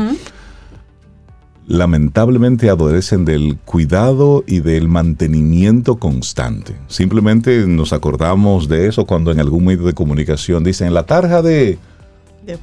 lamentablemente 1.66 2.68
adolecen 2.68 3.24
del 3.24 3.56
cuidado 3.64 4.44
y 4.46 4.60
del 4.60 4.86
mantenimiento 4.86 5.96
constante. 5.96 6.76
Simplemente 6.88 7.66
nos 7.66 7.94
acordamos 7.94 8.68
de 8.68 8.86
eso 8.86 9.06
cuando 9.06 9.32
en 9.32 9.40
algún 9.40 9.64
medio 9.64 9.86
de 9.86 9.94
comunicación 9.94 10.62
dicen 10.62 10.92
la 10.92 11.06
tarja 11.06 11.40
de 11.40 11.78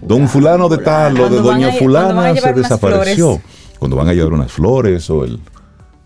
don 0.01 0.27
fulano 0.27 0.69
de 0.69 0.77
tal 0.77 1.19
o 1.19 1.29
de 1.29 1.37
doña 1.37 1.71
fulana 1.73 2.35
se 2.35 2.53
desapareció. 2.53 3.41
Cuando 3.79 3.97
van 3.97 4.07
a 4.07 4.13
llevar 4.13 4.33
unas 4.33 4.51
flores 4.51 5.09
o 5.09 5.23
el, 5.23 5.39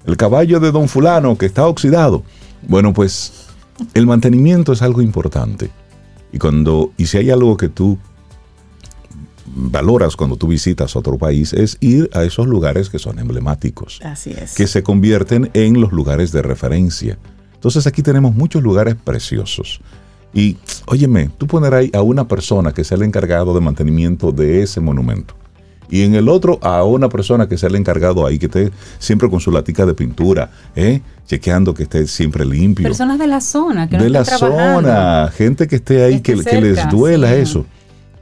el 0.06 0.18
caballo 0.18 0.60
de 0.60 0.72
don 0.72 0.88
fulano 0.88 1.38
que 1.38 1.46
está 1.46 1.68
oxidado. 1.68 2.24
Bueno, 2.68 2.94
pues 2.94 3.48
el 3.94 4.08
mantenimiento 4.08 4.74
es 4.74 4.82
algo 4.82 5.02
importante. 5.02 5.70
Y 6.32 6.40
cuando 6.40 6.92
y 6.98 7.08
si 7.08 7.18
hay 7.18 7.32
algo 7.32 7.58
que 7.58 7.70
tú 7.70 7.98
valoras 9.56 10.16
cuando 10.16 10.36
tú 10.36 10.48
visitas 10.48 10.96
otro 10.96 11.18
país 11.18 11.54
es 11.54 11.78
ir 11.80 12.10
a 12.14 12.24
esos 12.24 12.48
lugares 12.48 12.90
que 12.90 13.00
son 13.00 13.20
emblemáticos. 13.20 14.00
Así 14.04 14.32
es. 14.32 14.54
Que 14.56 14.68
se 14.68 14.84
convierten 14.84 15.50
en 15.54 15.80
los 15.80 15.92
lugares 15.92 16.32
de 16.32 16.42
referencia. 16.42 17.18
Entonces 17.54 17.88
aquí 17.88 18.04
tenemos 18.04 18.36
muchos 18.36 18.62
lugares 18.62 18.96
preciosos. 18.96 19.80
Y, 20.36 20.58
óyeme, 20.86 21.30
tú 21.38 21.48
poner 21.48 21.74
ahí 21.74 21.90
a 21.94 22.02
una 22.02 22.28
persona 22.28 22.74
que 22.74 22.84
sea 22.84 22.98
el 22.98 23.04
encargado 23.04 23.54
de 23.54 23.62
mantenimiento 23.62 24.34
de 24.34 24.62
ese 24.64 24.82
monumento. 24.82 25.34
Y 25.90 26.04
en 26.04 26.14
el 26.14 26.28
otro 26.28 26.60
a 26.62 26.84
una 26.84 27.08
persona 27.08 27.48
que 27.48 27.58
sea 27.58 27.70
el 27.70 27.76
encargado 27.76 28.26
ahí, 28.26 28.38
que 28.38 28.48
esté 28.48 28.72
siempre 29.00 29.30
con 29.30 29.40
su 29.40 29.50
latica 29.50 29.86
de 29.86 29.94
pintura, 29.94 30.50
¿eh? 30.76 31.02
chequeando 31.26 31.74
que 31.74 31.84
esté 31.84 32.06
siempre 32.08 32.46
limpio. 32.46 32.84
Personas 32.84 33.18
de 33.18 33.28
la 33.28 33.40
zona, 33.40 33.88
que 33.88 33.98
De 33.98 34.10
la 34.10 34.26
zona, 34.26 35.32
gente 35.34 35.68
que 35.68 35.78
esté 35.78 36.04
ahí, 36.04 36.20
que, 36.20 36.36
les 36.36 36.90
duela 36.90 37.34
eso. 37.36 37.66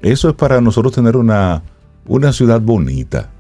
Eso 0.01 0.29
es 0.29 0.35
para 0.35 0.61
nosotros 0.61 0.93
tener 0.93 1.17
una, 1.17 1.63
una 2.05 2.31
ciudad 2.31 2.61
bonita. 2.61 3.31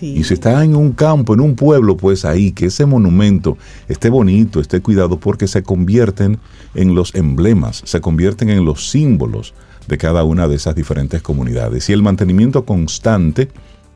Y 0.00 0.24
si 0.24 0.34
está 0.34 0.64
en 0.64 0.76
un 0.76 0.92
campo, 0.92 1.34
en 1.34 1.40
un 1.40 1.54
pueblo, 1.54 1.96
pues 1.96 2.24
ahí, 2.24 2.52
que 2.52 2.66
ese 2.66 2.86
monumento 2.86 3.56
esté 3.88 4.10
bonito, 4.10 4.60
esté 4.60 4.80
cuidado, 4.80 5.18
porque 5.18 5.46
se 5.46 5.62
convierten 5.62 6.38
en 6.74 6.94
los 6.94 7.14
emblemas, 7.14 7.82
se 7.84 8.00
convierten 8.00 8.50
en 8.50 8.64
los 8.64 8.90
símbolos 8.90 9.54
de 9.86 9.98
cada 9.98 10.24
una 10.24 10.48
de 10.48 10.56
esas 10.56 10.74
diferentes 10.74 11.22
comunidades. 11.22 11.88
Y 11.88 11.92
el 11.92 12.02
mantenimiento 12.02 12.64
constante 12.64 13.48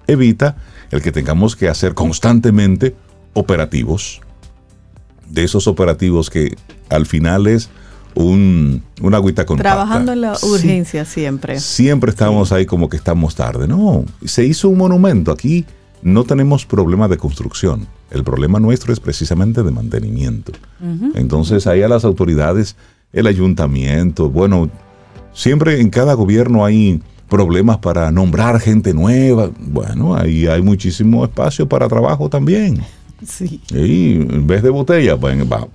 evita 0.07 0.57
el 0.91 1.03
que 1.03 1.13
tengamos 1.13 1.57
que 1.57 1.69
hacer 1.69 1.95
constantemente 1.95 2.95
operativos. 3.35 4.21
De 5.29 5.45
esos 5.45 5.67
operativos 5.69 6.31
que 6.31 6.57
al 6.89 7.07
final 7.07 7.47
es 7.47 7.71
un, 8.15 8.83
una 9.01 9.19
agüita 9.19 9.47
con 9.47 9.59
Trabajando 9.59 10.13
en 10.13 10.23
la 10.23 10.37
urgencia 10.43 11.05
siempre. 11.05 11.61
Siempre 11.61 12.11
estamos 12.11 12.51
ahí 12.53 12.67
como 12.67 12.89
que 12.89 12.97
estamos 12.97 13.35
tarde. 13.35 13.69
No, 13.69 14.05
se 14.25 14.45
hizo 14.45 14.69
un 14.69 14.79
monumento 14.79 15.31
aquí 15.31 15.65
no 16.03 16.25
tenemos 16.25 16.67
problema 16.67 17.09
de 17.09 17.17
construcción. 17.17 17.87
El 18.11 18.25
problema 18.25 18.59
nuestro 18.59 18.93
es 18.93 19.01
precisamente 19.01 19.63
de 19.63 19.71
mantenimiento. 19.71 20.53
Entonces, 21.15 21.67
ahí 21.67 21.83
a 21.83 21.89
las 21.89 22.05
autoridades, 22.05 22.77
el 23.13 23.27
ayuntamiento, 23.27 24.31
bueno, 24.31 24.71
siempre 25.33 25.81
en 25.81 25.91
cada 25.91 26.15
gobierno 26.15 26.65
hay 26.65 27.03
problemas 27.29 27.79
para 27.79 28.11
nombrar 28.11 28.61
gente 28.61 28.95
nueva. 28.95 29.51
Bueno, 29.59 30.17
ahí 30.17 30.47
hay 30.47 30.63
muchísimo 30.63 31.25
espacio 31.25 31.69
para 31.69 31.89
trabajo 31.89 32.29
también. 32.29 32.83
Sí. 33.27 33.61
Y 33.71 34.15
en 34.15 34.47
vez 34.47 34.63
de 34.63 34.71
botella, 34.71 35.19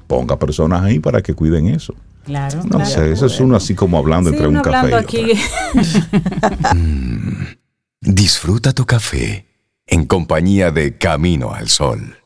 ponga 0.08 0.38
personas 0.40 0.84
ahí 0.84 1.00
para 1.00 1.22
que 1.22 1.34
cuiden 1.34 1.68
eso. 1.68 1.94
Claro. 2.26 2.64
No 2.64 2.84
sé, 2.84 3.12
eso 3.12 3.28
es 3.28 3.40
uno 3.40 3.56
así 3.56 3.76
como 3.76 4.00
hablando 4.00 4.32
entre 4.32 4.48
un 4.48 4.62
café. 4.62 4.96
Aquí. 4.96 5.34
Mm. 6.76 8.12
disfruta 8.14 8.72
tu 8.74 8.86
café 8.86 9.46
en 9.88 10.06
compañía 10.06 10.72
de 10.72 10.98
Camino 10.98 11.54
al 11.54 11.70
Sol. 11.70 12.18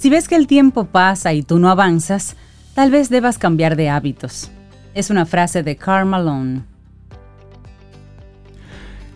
si 0.00 0.08
ves 0.08 0.28
que 0.28 0.34
el 0.34 0.46
tiempo 0.46 0.86
pasa 0.86 1.34
y 1.34 1.42
tú 1.42 1.58
no 1.58 1.68
avanzas, 1.68 2.34
tal 2.74 2.90
vez 2.90 3.10
debas 3.10 3.36
cambiar 3.36 3.76
de 3.76 3.90
hábitos. 3.90 4.50
Es 4.94 5.10
una 5.10 5.26
frase 5.26 5.62
de 5.62 5.76
Karl 5.76 6.06
Malone. 6.06 6.62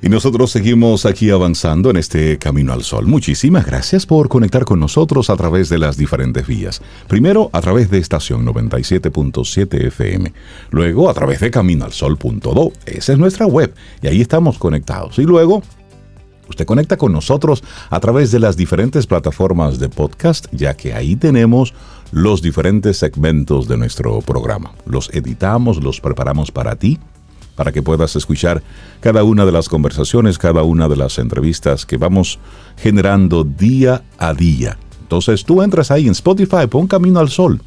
Y 0.04 0.10
nosotros 0.10 0.50
seguimos 0.50 1.06
aquí 1.06 1.30
avanzando 1.30 1.88
en 1.88 1.96
este 1.96 2.36
Camino 2.36 2.74
al 2.74 2.82
Sol. 2.82 3.06
Muchísimas 3.06 3.64
gracias 3.64 4.04
por 4.04 4.28
conectar 4.28 4.66
con 4.66 4.78
nosotros 4.78 5.30
a 5.30 5.36
través 5.36 5.70
de 5.70 5.78
las 5.78 5.96
diferentes 5.96 6.46
vías. 6.46 6.82
Primero 7.08 7.48
a 7.54 7.62
través 7.62 7.88
de 7.88 8.00
estación 8.00 8.44
97.7 8.44 9.86
FM. 9.86 10.30
Luego 10.68 11.08
a 11.08 11.14
través 11.14 11.40
de 11.40 11.50
caminoalsol.do. 11.50 12.72
Esa 12.84 13.12
es 13.14 13.18
nuestra 13.18 13.46
web 13.46 13.74
y 14.02 14.08
ahí 14.08 14.20
estamos 14.20 14.58
conectados. 14.58 15.18
Y 15.18 15.22
luego 15.22 15.62
Usted 16.50 16.66
conecta 16.66 16.98
con 16.98 17.10
nosotros 17.10 17.64
a 17.88 17.98
través 18.00 18.30
de 18.30 18.38
las 18.38 18.58
diferentes 18.58 19.06
plataformas 19.06 19.78
de 19.78 19.88
podcast, 19.88 20.46
ya 20.52 20.76
que 20.76 20.92
ahí 20.92 21.16
tenemos 21.16 21.72
los 22.12 22.42
diferentes 22.42 22.98
segmentos 22.98 23.66
de 23.66 23.78
nuestro 23.78 24.20
programa. 24.20 24.72
Los 24.84 25.08
editamos, 25.14 25.82
los 25.82 26.02
preparamos 26.02 26.50
para 26.50 26.76
ti 26.76 27.00
para 27.56 27.72
que 27.72 27.82
puedas 27.82 28.16
escuchar 28.16 28.62
cada 29.00 29.24
una 29.24 29.44
de 29.44 29.52
las 29.52 29.68
conversaciones, 29.68 30.38
cada 30.38 30.62
una 30.62 30.88
de 30.88 30.96
las 30.96 31.18
entrevistas 31.18 31.86
que 31.86 31.96
vamos 31.96 32.38
generando 32.76 33.44
día 33.44 34.02
a 34.18 34.34
día. 34.34 34.78
Entonces 35.02 35.44
tú 35.44 35.62
entras 35.62 35.90
ahí 35.90 36.06
en 36.06 36.12
Spotify, 36.12 36.66
pon 36.68 36.86
Camino 36.86 37.20
al 37.20 37.28
Sol 37.28 37.60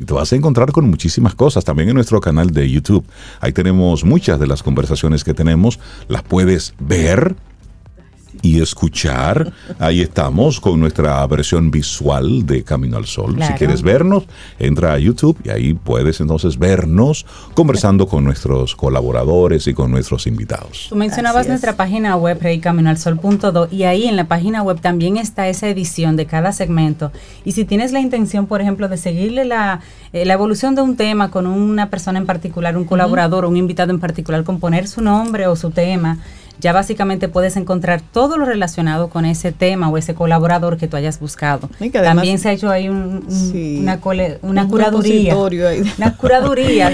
y 0.00 0.04
te 0.04 0.14
vas 0.14 0.32
a 0.32 0.36
encontrar 0.36 0.72
con 0.72 0.88
muchísimas 0.88 1.34
cosas. 1.34 1.64
También 1.64 1.90
en 1.90 1.94
nuestro 1.94 2.20
canal 2.20 2.50
de 2.50 2.68
YouTube. 2.68 3.04
Ahí 3.40 3.52
tenemos 3.52 4.02
muchas 4.02 4.40
de 4.40 4.46
las 4.46 4.62
conversaciones 4.62 5.24
que 5.24 5.34
tenemos. 5.34 5.78
Las 6.08 6.22
puedes 6.22 6.74
ver 6.80 7.36
y 8.42 8.60
escuchar. 8.60 9.52
Ahí 9.78 10.00
estamos 10.00 10.60
con 10.60 10.80
nuestra 10.80 11.26
versión 11.26 11.70
visual 11.70 12.46
de 12.46 12.62
Camino 12.64 12.96
al 12.96 13.06
Sol. 13.06 13.36
Si 13.42 13.52
quieres 13.54 13.82
vernos, 13.82 14.24
entra 14.58 14.92
a 14.92 14.98
YouTube 14.98 15.36
y 15.44 15.50
ahí 15.50 15.74
puedes 15.74 16.20
entonces 16.20 16.58
vernos 16.58 17.26
conversando 17.54 18.06
con 18.06 18.24
nuestros 18.24 18.74
colaboradores 18.76 19.66
y 19.66 19.74
con 19.74 19.90
nuestros 19.90 20.26
invitados. 20.26 20.86
Tú 20.88 20.96
mencionabas 20.96 21.48
nuestra 21.48 21.76
página 21.76 22.16
web, 22.16 22.38
reycaminoalsol.do, 22.40 23.68
y 23.70 23.84
ahí 23.84 24.06
en 24.06 24.16
la 24.16 24.24
página 24.24 24.62
web 24.62 24.80
también 24.80 25.16
está 25.16 25.48
esa 25.48 25.68
edición 25.68 26.16
de 26.16 26.26
cada 26.26 26.52
segmento. 26.52 27.12
Y 27.44 27.52
si 27.52 27.64
tienes 27.64 27.92
la 27.92 28.00
intención, 28.00 28.46
por 28.46 28.60
ejemplo, 28.60 28.88
de 28.88 28.96
seguirle 28.96 29.44
la, 29.44 29.80
eh, 30.12 30.24
la 30.24 30.34
evolución 30.34 30.74
de 30.74 30.82
un 30.82 30.96
tema 30.96 31.30
con 31.30 31.46
una 31.46 31.90
persona 31.90 32.18
en 32.18 32.26
particular, 32.26 32.76
un 32.76 32.84
colaborador 32.84 33.44
o 33.44 33.48
un 33.48 33.56
invitado 33.56 33.90
en 33.90 34.00
particular, 34.00 34.44
con 34.44 34.60
poner 34.60 34.88
su 34.88 35.02
nombre 35.02 35.46
o 35.46 35.56
su 35.56 35.70
tema, 35.70 36.18
ya 36.60 36.72
básicamente 36.72 37.28
puedes 37.28 37.56
encontrar 37.56 38.00
todo 38.00 38.36
lo 38.36 38.44
relacionado 38.44 39.08
con 39.08 39.24
ese 39.24 39.52
tema 39.52 39.88
o 39.88 39.98
ese 39.98 40.14
colaborador 40.14 40.76
que 40.76 40.88
tú 40.88 40.96
hayas 40.96 41.18
buscado. 41.18 41.68
También 41.92 42.38
se 42.38 42.50
ha 42.50 42.52
hecho 42.52 42.70
ahí 42.70 42.88
una, 42.88 43.98
una 44.42 44.68
curaduría. 44.68 45.36
Una 45.98 46.16
curaduría. 46.16 46.90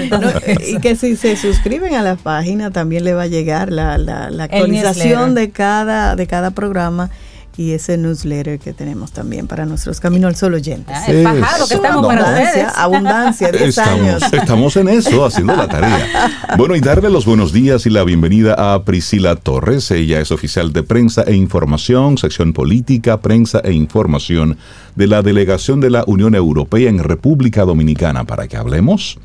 y 0.67 0.79
que 0.79 0.95
si 0.95 1.15
se 1.15 1.35
suscriben 1.35 1.95
a 1.95 2.01
la 2.01 2.15
página 2.15 2.71
también 2.71 3.03
le 3.03 3.13
va 3.13 3.23
a 3.23 3.27
llegar 3.27 3.71
la, 3.71 3.97
la, 3.97 4.29
la 4.29 4.45
actualización 4.45 5.35
de 5.35 5.51
cada, 5.51 6.15
de 6.15 6.27
cada 6.27 6.51
programa 6.51 7.09
y 7.57 7.71
ese 7.71 7.97
newsletter 7.97 8.59
que 8.59 8.71
tenemos 8.71 9.11
también 9.11 9.47
para 9.47 9.65
nuestros 9.65 9.99
Camino 9.99 10.27
al 10.27 10.35
Sol 10.35 10.53
oyentes. 10.53 10.95
Ah, 10.95 11.05
el 11.07 11.23
que 11.67 11.73
estamos 11.73 12.05
abundancia, 12.05 12.69
abundancia, 12.69 13.49
estamos, 13.49 14.23
Estamos 14.31 14.77
en 14.77 14.89
eso, 14.89 15.25
haciendo 15.25 15.55
la 15.55 15.67
tarea. 15.67 16.31
Bueno, 16.55 16.75
y 16.75 16.79
darle 16.79 17.09
los 17.09 17.25
buenos 17.25 17.51
días 17.51 17.87
y 17.87 17.89
la 17.89 18.03
bienvenida 18.03 18.75
a 18.75 18.83
Priscila 18.83 19.35
Torres. 19.35 19.89
Ella 19.89 20.21
es 20.21 20.31
oficial 20.31 20.71
de 20.71 20.83
prensa 20.83 21.23
e 21.23 21.35
información, 21.35 22.19
sección 22.19 22.53
política, 22.53 23.21
prensa 23.21 23.59
e 23.63 23.73
información 23.73 24.57
de 24.95 25.07
la 25.07 25.23
delegación 25.23 25.79
de 25.79 25.89
la 25.89 26.03
Unión 26.05 26.35
Europea 26.35 26.89
en 26.89 26.99
República 26.99 27.65
Dominicana, 27.65 28.25
para 28.25 28.47
que 28.47 28.57
hablemos 28.57 29.17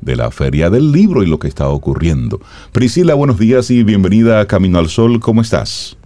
de 0.00 0.16
la 0.16 0.30
Feria 0.30 0.70
del 0.70 0.90
Libro 0.90 1.22
y 1.22 1.26
lo 1.26 1.38
que 1.38 1.48
está 1.48 1.68
ocurriendo. 1.68 2.40
Priscila, 2.72 3.14
buenos 3.14 3.38
días 3.38 3.70
y 3.70 3.82
bienvenida 3.82 4.40
a 4.40 4.46
Camino 4.46 4.78
al 4.78 4.88
Sol. 4.88 5.20
¿Cómo 5.20 5.42
estás? 5.42 5.96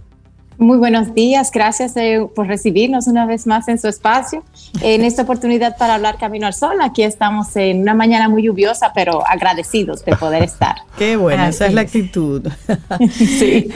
Muy 0.59 0.77
buenos 0.77 1.13
días, 1.13 1.51
gracias 1.51 1.95
eh, 1.95 2.27
por 2.35 2.47
recibirnos 2.47 3.07
una 3.07 3.25
vez 3.25 3.47
más 3.47 3.69
en 3.69 3.79
su 3.79 3.87
espacio. 3.87 4.43
En 4.81 5.05
esta 5.05 5.21
oportunidad 5.21 5.77
para 5.77 5.95
hablar 5.95 6.17
Camino 6.17 6.47
al 6.47 6.53
Sol, 6.53 6.75
aquí 6.81 7.01
estamos 7.01 7.55
en 7.55 7.79
una 7.79 7.93
mañana 7.93 8.27
muy 8.27 8.43
lluviosa, 8.43 8.91
pero 8.93 9.25
agradecidos 9.25 10.03
de 10.03 10.17
poder 10.17 10.43
estar. 10.43 10.75
Qué 10.97 11.15
bueno, 11.15 11.45
esa 11.45 11.65
es 11.65 11.73
la 11.73 11.79
actitud. 11.79 12.45
sí. 13.09 13.69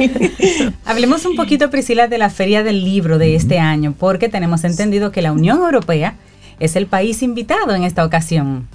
Hablemos 0.86 1.26
un 1.26 1.38
poquito, 1.38 1.70
Priscila, 1.70 2.10
de 2.10 2.18
la 2.18 2.30
Feria 2.30 2.64
del 2.64 2.84
Libro 2.84 3.18
de 3.18 3.36
este 3.36 3.60
año, 3.60 3.96
porque 3.98 4.28
tenemos 4.28 4.66
entendido 4.66 5.14
que 5.14 5.22
la 5.22 5.32
Unión 5.32 5.60
Europea 5.60 6.16
es 6.60 6.76
el 6.76 6.88
país 6.88 7.24
invitado 7.24 7.74
en 7.74 7.86
esta 7.86 8.04
ocasión. 8.04 8.68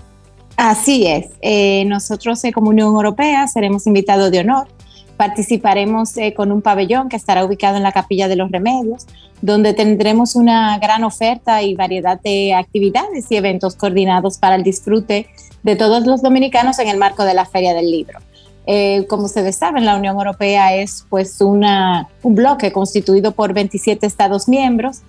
Así 0.56 1.06
es, 1.06 1.26
eh, 1.42 1.84
nosotros 1.84 2.42
eh, 2.44 2.52
como 2.52 2.70
Unión 2.70 2.88
Europea 2.88 3.46
seremos 3.48 3.86
invitados 3.86 4.30
de 4.30 4.38
honor 4.40 4.66
participaremos 5.18 6.16
eh, 6.16 6.32
con 6.32 6.52
un 6.52 6.62
pabellón 6.62 7.08
que 7.10 7.16
estará 7.16 7.44
ubicado 7.44 7.76
en 7.76 7.82
la 7.82 7.92
Capilla 7.92 8.28
de 8.28 8.36
los 8.36 8.50
Remedios, 8.50 9.06
donde 9.42 9.74
tendremos 9.74 10.36
una 10.36 10.78
gran 10.78 11.04
oferta 11.04 11.60
y 11.60 11.74
variedad 11.74 12.18
de 12.20 12.54
actividades 12.54 13.30
y 13.30 13.36
eventos 13.36 13.74
coordinados 13.74 14.38
para 14.38 14.54
el 14.54 14.62
disfrute 14.62 15.26
de 15.64 15.76
todos 15.76 16.06
los 16.06 16.22
dominicanos 16.22 16.78
en 16.78 16.88
el 16.88 16.96
marco 16.96 17.24
de 17.24 17.34
la 17.34 17.44
Feria 17.44 17.74
del 17.74 17.90
Libro. 17.90 18.20
Eh, 18.66 19.06
como 19.08 19.24
ustedes 19.24 19.56
saben, 19.56 19.84
la 19.84 19.96
Unión 19.96 20.16
Europea 20.16 20.76
es 20.76 21.04
pues 21.10 21.40
una, 21.40 22.08
un 22.22 22.36
bloque 22.36 22.70
constituido 22.70 23.32
por 23.32 23.52
27 23.52 24.06
Estados 24.06 24.46
miembros 24.46 25.02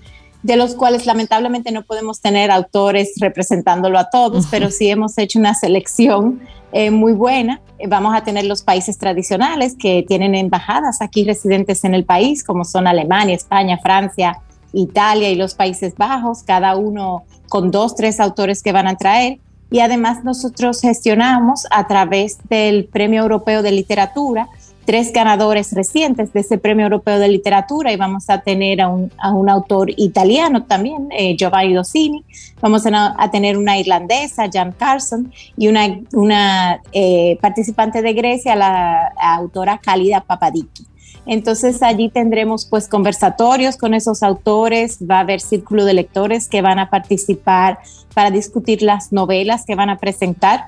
de 0.44 0.56
los 0.56 0.76
cuales 0.76 1.06
lamentablemente 1.06 1.72
no 1.72 1.84
podemos 1.84 2.22
tener 2.22 2.50
autores 2.50 3.14
representándolo 3.20 4.00
a 4.00 4.10
todos, 4.10 4.48
pero 4.50 4.72
sí 4.72 4.90
hemos 4.90 5.18
hecho 5.18 5.38
una 5.38 5.54
selección 5.54 6.40
eh, 6.72 6.92
muy 6.92 7.14
buena. 7.14 7.62
Vamos 7.88 8.16
a 8.16 8.24
tener 8.24 8.46
los 8.46 8.62
países 8.62 8.98
tradicionales 8.98 9.76
que 9.78 10.06
tienen 10.08 10.36
embajadas 10.36 11.02
aquí 11.02 11.26
residentes 11.26 11.84
en 11.84 11.94
el 11.94 12.06
país, 12.06 12.44
como 12.44 12.64
son 12.64 12.88
Alemania, 12.88 13.36
España, 13.36 13.80
Francia, 13.82 14.40
Italia 14.72 15.30
y 15.30 15.36
los 15.36 15.56
Países 15.56 15.96
Bajos, 15.96 16.44
cada 16.44 16.76
uno 16.76 17.24
con 17.50 17.72
dos, 17.72 17.96
tres 17.96 18.20
autores 18.20 18.62
que 18.62 18.72
van 18.72 18.88
a 18.88 18.96
traer. 18.96 19.40
Y 19.72 19.82
además 19.82 20.24
nosotros 20.24 20.82
gestionamos 20.82 21.68
a 21.70 21.88
través 21.88 22.38
del 22.50 22.86
Premio 22.86 23.22
Europeo 23.22 23.62
de 23.62 23.72
Literatura 23.72 24.48
tres 24.90 25.14
ganadores 25.14 25.72
recientes 25.74 26.34
de 26.34 26.40
ese 26.40 26.58
Premio 26.58 26.86
Europeo 26.86 27.20
de 27.20 27.28
Literatura 27.28 27.94
y 27.94 27.96
vamos 27.96 28.28
a 28.28 28.42
tener 28.42 28.82
a 28.82 28.88
un, 28.88 29.12
autor 29.48 29.92
italiano 29.98 30.64
también, 30.64 31.10
eh, 31.12 31.36
Giovanni 31.38 31.76
Dossini, 31.76 32.24
vamos 32.60 32.88
a, 32.88 33.30
tener 33.32 33.56
una 33.56 33.78
irlandesa, 33.78 34.50
Jan 34.52 34.72
Carson, 34.72 35.32
y 35.56 35.68
una, 35.68 35.96
una 36.14 36.82
eh, 36.92 37.38
participante 37.40 38.02
de 38.02 38.14
Grecia, 38.14 38.56
la 38.56 39.14
autora 39.22 39.78
Khalida 39.78 40.22
Papadiki. 40.22 40.88
Entonces 41.28 41.84
allí 41.84 42.10
tendremos 42.10 42.66
pues 42.66 42.88
conversatorios 42.88 43.78
con 43.78 43.94
esos 43.94 44.24
autores, 44.24 44.98
va 45.08 45.18
a 45.18 45.20
haber 45.20 45.40
círculo 45.40 45.86
de 45.86 45.94
lectores 45.94 46.48
que 46.48 46.64
van 46.64 46.80
a 46.80 46.90
participar 46.90 47.78
para 48.16 48.32
discutir 48.32 48.82
las 48.82 49.12
novelas 49.12 49.68
que 49.68 49.76
van 49.76 49.92
a 49.92 50.00
presentar. 50.00 50.66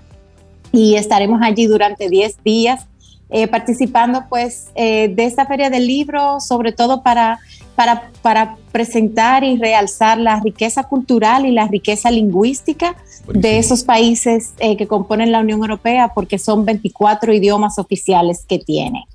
Y 0.72 0.93
estaremos 0.93 1.41
allí 1.41 1.65
durante 1.65 2.07
10 2.07 2.43
días 2.43 2.86
eh, 3.34 3.47
participando 3.47 4.25
pues 4.27 4.67
eh, 4.75 5.07
de 5.15 5.23
esta 5.23 5.45
feria 5.45 5.69
del 5.69 5.88
libro, 5.88 6.41
sobre 6.41 6.73
todo 6.73 7.01
para, 7.01 7.39
para, 7.75 8.11
para, 8.21 8.57
presentar 8.73 9.45
y 9.45 9.57
realzar 9.57 10.17
la 10.17 10.41
riqueza 10.41 10.84
cultural 10.84 11.45
y 11.45 11.51
la 11.51 11.65
riqueza 11.67 12.11
lingüística 12.11 12.95
de 13.34 13.57
esos 13.57 13.84
países 13.84 14.51
eh, 14.59 14.75
que 14.75 14.86
componen 14.86 15.32
la 15.32 15.39
Unión 15.39 15.61
Europea, 15.61 16.11
porque 16.13 16.38
son 16.39 16.65
24 16.65 17.34
idiomas 17.34 17.79
oficiales 17.79 18.45
que 18.45 18.59
tiene. 18.59 19.05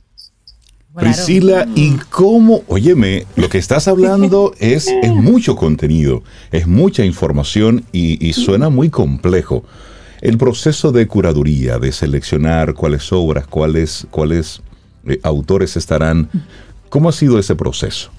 Priscila, 0.95 1.69
¿y 1.75 1.97
cómo? 2.11 2.63
Óyeme, 2.69 3.27
lo 3.37 3.51
que 3.51 3.59
estás 3.59 3.87
hablando 3.87 4.55
es, 4.61 4.89
es 5.03 5.13
mucho 5.13 5.57
contenido, 5.57 6.23
es 6.53 6.67
mucha 6.67 7.05
información 7.05 7.85
y, 7.93 8.27
y 8.27 8.33
suena 8.33 8.71
muy 8.71 8.89
complejo. 8.89 9.63
El 10.21 10.39
proceso 10.39 10.93
de 10.93 11.07
curaduría, 11.07 11.79
de 11.79 11.93
seleccionar 11.93 12.75
cuáles 12.75 13.13
obras, 13.13 13.47
cuáles, 13.47 14.07
cuáles 14.11 14.63
eh, 15.07 15.21
autores 15.23 15.77
estarán, 15.77 16.29
¿cómo 16.89 17.09
ha 17.09 17.13
sido 17.13 17.39
ese 17.39 17.55
proceso? 17.55 18.11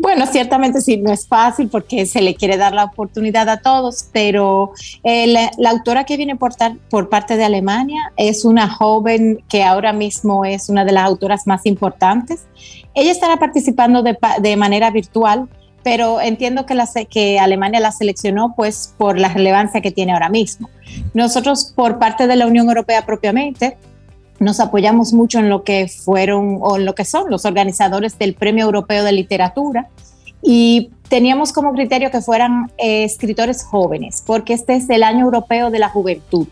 Bueno, 0.00 0.26
ciertamente 0.26 0.80
sí, 0.80 0.96
no 0.96 1.12
es 1.12 1.28
fácil 1.28 1.68
porque 1.68 2.06
se 2.06 2.22
le 2.22 2.34
quiere 2.34 2.56
dar 2.56 2.72
la 2.72 2.84
oportunidad 2.84 3.50
a 3.50 3.60
todos, 3.60 4.06
pero 4.12 4.72
eh, 5.04 5.26
la, 5.26 5.70
autora 5.70 6.04
que 6.04 6.16
viene 6.16 6.36
por, 6.36 6.52
por 6.88 7.10
parte 7.10 7.36
de 7.36 7.44
Alemania 7.44 8.10
es 8.16 8.46
una 8.46 8.66
joven 8.66 9.44
que 9.50 9.62
ahora 9.62 9.92
mismo 9.92 10.46
es 10.46 10.70
una 10.70 10.86
de 10.86 10.92
las 10.92 11.04
autoras 11.04 11.46
más 11.46 11.66
importantes. 11.66 12.46
Ella 12.94 13.12
estará 13.12 13.36
participando 13.36 14.02
de, 14.02 14.16
de 14.40 14.56
manera 14.56 14.90
virtual, 14.90 15.50
pero 15.82 16.20
entiendo 16.20 16.66
que, 16.66 16.74
la, 16.74 16.88
que 17.08 17.38
Alemania 17.38 17.80
la 17.80 17.92
seleccionó 17.92 18.54
pues 18.56 18.94
por 18.98 19.18
la 19.18 19.28
relevancia 19.28 19.80
que 19.80 19.90
tiene 19.90 20.12
ahora 20.12 20.28
mismo. 20.28 20.68
Nosotros 21.14 21.72
por 21.74 21.98
parte 21.98 22.26
de 22.26 22.36
la 22.36 22.46
Unión 22.46 22.68
Europea 22.68 23.06
propiamente 23.06 23.76
nos 24.38 24.58
apoyamos 24.58 25.12
mucho 25.12 25.38
en 25.38 25.48
lo 25.48 25.64
que 25.64 25.88
fueron 25.88 26.58
o 26.62 26.76
en 26.76 26.86
lo 26.86 26.94
que 26.94 27.04
son 27.04 27.30
los 27.30 27.44
organizadores 27.44 28.18
del 28.18 28.34
Premio 28.34 28.64
Europeo 28.64 29.04
de 29.04 29.12
Literatura 29.12 29.88
y 30.42 30.90
teníamos 31.08 31.52
como 31.52 31.72
criterio 31.72 32.10
que 32.10 32.20
fueran 32.20 32.72
eh, 32.78 33.04
escritores 33.04 33.64
jóvenes, 33.64 34.22
porque 34.24 34.54
este 34.54 34.74
es 34.74 34.88
el 34.88 35.02
año 35.02 35.26
europeo 35.26 35.70
de 35.70 35.78
la 35.78 35.88
juventud. 35.88 36.46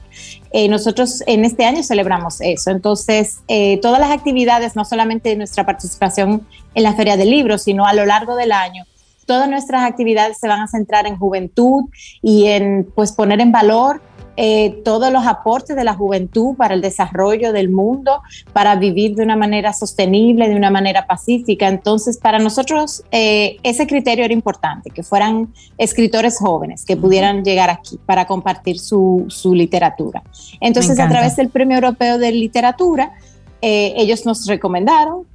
Eh, 0.50 0.68
nosotros 0.68 1.22
en 1.26 1.44
este 1.44 1.64
año 1.64 1.82
celebramos 1.82 2.40
eso, 2.40 2.70
entonces 2.70 3.38
eh, 3.48 3.78
todas 3.80 4.00
las 4.00 4.10
actividades, 4.10 4.76
no 4.76 4.84
solamente 4.84 5.34
nuestra 5.36 5.64
participación 5.64 6.46
en 6.74 6.82
la 6.82 6.94
Feria 6.94 7.16
del 7.16 7.30
Libro, 7.30 7.56
sino 7.56 7.86
a 7.86 7.94
lo 7.94 8.04
largo 8.04 8.36
del 8.36 8.52
año, 8.52 8.84
todas 9.28 9.48
nuestras 9.48 9.84
actividades 9.84 10.38
se 10.38 10.48
van 10.48 10.60
a 10.60 10.66
centrar 10.66 11.06
en 11.06 11.18
juventud 11.18 11.84
y 12.22 12.46
en 12.46 12.90
pues 12.94 13.12
poner 13.12 13.40
en 13.40 13.52
valor 13.52 14.00
eh, 14.40 14.80
todos 14.84 15.12
los 15.12 15.26
aportes 15.26 15.76
de 15.76 15.84
la 15.84 15.94
juventud 15.94 16.56
para 16.56 16.72
el 16.72 16.80
desarrollo 16.80 17.52
del 17.52 17.70
mundo, 17.70 18.22
para 18.52 18.74
vivir 18.76 19.16
de 19.16 19.24
una 19.24 19.36
manera 19.36 19.72
sostenible, 19.72 20.48
de 20.48 20.54
una 20.54 20.70
manera 20.70 21.06
pacífica. 21.06 21.68
Entonces, 21.68 22.16
para 22.16 22.38
nosotros 22.38 23.02
eh, 23.10 23.56
ese 23.64 23.86
criterio 23.86 24.24
era 24.24 24.32
importante, 24.32 24.90
que 24.90 25.02
fueran 25.02 25.52
escritores 25.76 26.38
jóvenes 26.38 26.84
que 26.86 26.96
pudieran 26.96 27.44
llegar 27.44 27.68
aquí 27.68 27.98
para 28.06 28.26
compartir 28.26 28.78
su, 28.78 29.26
literatura. 29.52 30.22
Entonces, 30.60 30.98
a 31.00 31.08
través 31.08 31.36
del 31.36 31.50
Premio 31.50 31.74
Europeo 31.74 32.16
de 32.16 32.32
Literatura, 32.32 33.12
eh, 33.60 33.92
ellos 33.96 34.24
nos 34.24 34.46
recomendaron 34.46 35.26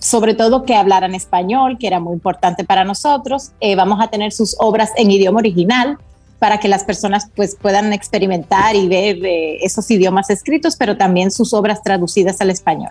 sobre 0.00 0.34
todo 0.34 0.64
que 0.64 0.74
hablaran 0.74 1.14
español, 1.14 1.76
que 1.78 1.86
era 1.86 2.00
muy 2.00 2.14
importante 2.14 2.64
para 2.64 2.84
nosotros. 2.84 3.52
vamos 3.76 4.00
a 4.00 4.08
tener 4.08 4.32
sus 4.32 4.56
obras 4.58 4.90
en 4.96 5.10
idioma 5.10 5.38
original, 5.38 5.98
para 6.40 6.58
que 6.58 6.66
las 6.66 6.82
personas 6.82 7.30
pues 7.36 7.54
puedan 7.54 7.92
experimentar 7.92 8.74
y 8.74 8.88
ver 8.88 9.24
eh, 9.24 9.58
esos 9.62 9.88
idiomas 9.90 10.30
escritos, 10.30 10.74
pero 10.74 10.96
también 10.96 11.30
sus 11.30 11.52
obras 11.52 11.82
traducidas 11.82 12.40
al 12.40 12.50
español. 12.50 12.90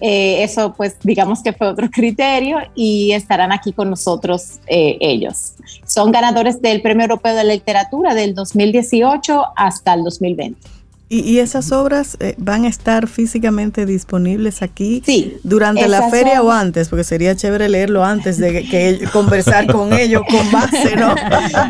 Eh, 0.00 0.42
eso 0.42 0.74
pues 0.74 0.96
digamos 1.02 1.42
que 1.42 1.54
fue 1.54 1.68
otro 1.68 1.88
criterio 1.92 2.58
y 2.74 3.12
estarán 3.12 3.52
aquí 3.52 3.72
con 3.72 3.88
nosotros 3.90 4.60
eh, 4.66 4.98
ellos. 5.00 5.54
Son 5.86 6.12
ganadores 6.12 6.60
del 6.60 6.82
Premio 6.82 7.04
Europeo 7.04 7.34
de 7.34 7.44
Literatura 7.44 8.14
del 8.14 8.34
2018 8.34 9.44
hasta 9.56 9.94
el 9.94 10.04
2020. 10.04 10.73
¿Y, 11.10 11.38
esas 11.38 11.70
obras 11.70 12.16
eh, 12.18 12.34
van 12.38 12.64
a 12.64 12.68
estar 12.68 13.08
físicamente 13.08 13.84
disponibles 13.84 14.62
aquí 14.62 15.02
durante 15.42 15.86
la 15.86 16.08
feria 16.08 16.42
o 16.42 16.50
antes? 16.50 16.88
Porque 16.88 17.04
sería 17.04 17.36
chévere 17.36 17.68
leerlo 17.68 18.02
antes 18.02 18.38
de 18.38 18.64
que, 18.64 19.06
conversar 19.12 19.66
con 19.70 19.92
ellos 19.92 20.22
con 20.28 20.50
base, 20.50 20.96
¿no? 20.96 21.14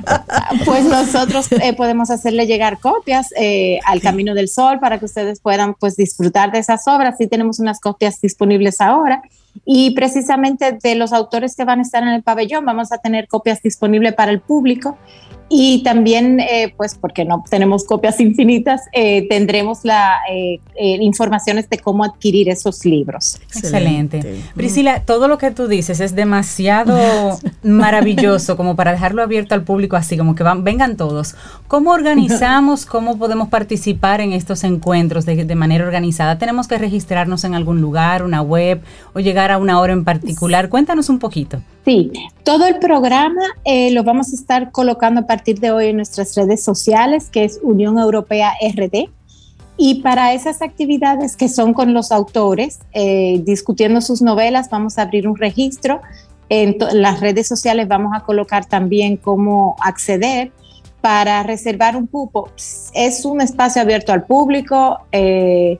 pues 0.64 0.84
nosotros 0.84 1.50
eh, 1.50 1.72
podemos 1.74 2.10
hacerle 2.10 2.46
llegar 2.46 2.78
copias 2.78 3.34
eh, 3.36 3.80
al 3.86 4.00
Camino 4.00 4.34
del 4.34 4.48
Sol 4.48 4.78
para 4.78 4.98
que 4.98 5.06
ustedes 5.06 5.40
puedan 5.40 5.74
pues 5.74 5.96
disfrutar 5.96 6.52
de 6.52 6.60
esas 6.60 6.86
obras. 6.86 7.16
Sí 7.18 7.26
tenemos 7.26 7.58
unas 7.58 7.80
copias 7.80 8.20
disponibles 8.20 8.80
ahora. 8.80 9.22
Y 9.64 9.90
precisamente 9.92 10.78
de 10.80 10.94
los 10.94 11.12
autores 11.12 11.56
que 11.56 11.64
van 11.64 11.80
a 11.80 11.82
estar 11.82 12.02
en 12.02 12.10
el 12.10 12.22
pabellón, 12.22 12.64
vamos 12.64 12.92
a 12.92 12.98
tener 12.98 13.28
copias 13.28 13.62
disponibles 13.62 14.14
para 14.14 14.30
el 14.30 14.40
público 14.40 14.96
y 15.56 15.84
también, 15.84 16.40
eh, 16.40 16.74
pues 16.76 16.96
porque 16.96 17.24
no 17.24 17.44
tenemos 17.48 17.84
copias 17.84 18.18
infinitas, 18.18 18.80
eh, 18.92 19.28
tendremos 19.28 19.84
la 19.84 20.16
eh, 20.28 20.58
informaciones 20.76 21.70
de 21.70 21.78
cómo 21.78 22.02
adquirir 22.02 22.48
esos 22.48 22.84
libros. 22.84 23.38
Excelente. 23.54 24.42
Priscila, 24.56 25.02
todo 25.02 25.28
lo 25.28 25.38
que 25.38 25.52
tú 25.52 25.68
dices 25.68 26.00
es 26.00 26.16
demasiado 26.16 26.98
maravilloso 27.62 28.56
como 28.56 28.74
para 28.74 28.90
dejarlo 28.90 29.22
abierto 29.22 29.54
al 29.54 29.62
público 29.62 29.94
así, 29.94 30.18
como 30.18 30.34
que 30.34 30.42
van, 30.42 30.64
vengan 30.64 30.96
todos. 30.96 31.36
¿Cómo 31.68 31.92
organizamos, 31.92 32.84
cómo 32.94 33.16
podemos 33.16 33.48
participar 33.48 34.20
en 34.20 34.32
estos 34.32 34.64
encuentros 34.64 35.24
de, 35.24 35.44
de 35.44 35.54
manera 35.54 35.84
organizada? 35.84 36.36
¿Tenemos 36.36 36.66
que 36.66 36.78
registrarnos 36.78 37.44
en 37.44 37.54
algún 37.54 37.80
lugar, 37.80 38.24
una 38.24 38.42
web 38.42 38.82
o 39.12 39.20
llegar 39.20 39.52
a 39.52 39.58
una 39.58 39.78
hora 39.78 39.92
en 39.92 40.02
particular? 40.02 40.68
Cuéntanos 40.68 41.08
un 41.08 41.20
poquito. 41.20 41.60
Sí, 41.84 42.12
todo 42.44 42.66
el 42.66 42.78
programa 42.78 43.42
eh, 43.64 43.90
lo 43.90 44.04
vamos 44.04 44.32
a 44.32 44.36
estar 44.36 44.72
colocando 44.72 45.20
a 45.20 45.26
partir 45.26 45.60
de 45.60 45.70
hoy 45.70 45.88
en 45.88 45.96
nuestras 45.96 46.34
redes 46.34 46.62
sociales, 46.62 47.28
que 47.30 47.44
es 47.44 47.60
Unión 47.62 47.98
Europea 47.98 48.54
RD. 48.60 49.10
Y 49.76 49.96
para 50.02 50.32
esas 50.32 50.62
actividades 50.62 51.36
que 51.36 51.48
son 51.48 51.74
con 51.74 51.92
los 51.92 52.10
autores, 52.10 52.78
eh, 52.92 53.42
discutiendo 53.44 54.00
sus 54.00 54.22
novelas, 54.22 54.70
vamos 54.70 54.98
a 54.98 55.02
abrir 55.02 55.28
un 55.28 55.36
registro. 55.36 56.00
En 56.48 56.76
las 56.92 57.20
redes 57.20 57.48
sociales 57.48 57.86
vamos 57.86 58.12
a 58.14 58.20
colocar 58.20 58.64
también 58.66 59.16
cómo 59.16 59.76
acceder 59.80 60.52
para 61.02 61.42
reservar 61.42 61.96
un 61.96 62.06
cupo. 62.06 62.48
Es 62.94 63.26
un 63.26 63.42
espacio 63.42 63.82
abierto 63.82 64.12
al 64.12 64.24
público. 64.24 65.00
Eh, 65.12 65.78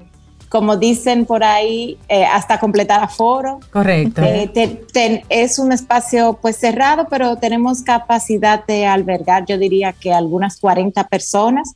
como 0.55 0.77
dicen 0.77 1.27
por 1.27 1.43
ahí, 1.43 1.99
eh, 2.09 2.25
hasta 2.25 2.61
completar 2.61 3.03
aforo. 3.03 3.59
Correcto. 3.73 4.23
Eh, 4.23 5.25
es 5.29 5.59
un 5.59 5.73
espacio 5.73 6.39
pues 6.41 6.59
cerrado, 6.59 7.09
pero 7.11 7.35
tenemos 7.35 7.83
capacidad 7.83 8.65
de 8.65 8.87
albergar, 8.87 9.47
yo 9.47 9.59
diría 9.59 9.93
que 9.93 10.13
algunas 10.13 10.61
40 10.61 11.09
personas. 11.09 11.75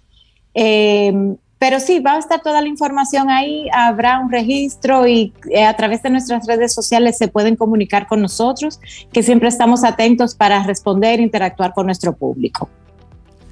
Eh, 0.54 1.12
pero 1.58 1.80
sí, 1.80 1.98
va 1.98 2.12
a 2.12 2.18
estar 2.20 2.40
toda 2.40 2.62
la 2.62 2.68
información 2.68 3.30
ahí, 3.30 3.66
habrá 3.72 4.20
un 4.20 4.30
registro 4.30 5.08
y 5.08 5.32
a 5.66 5.74
través 5.74 6.00
de 6.04 6.10
nuestras 6.10 6.46
redes 6.46 6.72
sociales 6.72 7.18
se 7.18 7.26
pueden 7.26 7.56
comunicar 7.56 8.06
con 8.06 8.22
nosotros, 8.22 8.78
que 9.12 9.24
siempre 9.24 9.48
estamos 9.48 9.82
atentos 9.82 10.36
para 10.36 10.62
responder 10.62 11.18
e 11.18 11.24
interactuar 11.24 11.72
con 11.72 11.86
nuestro 11.86 12.12
público. 12.12 12.68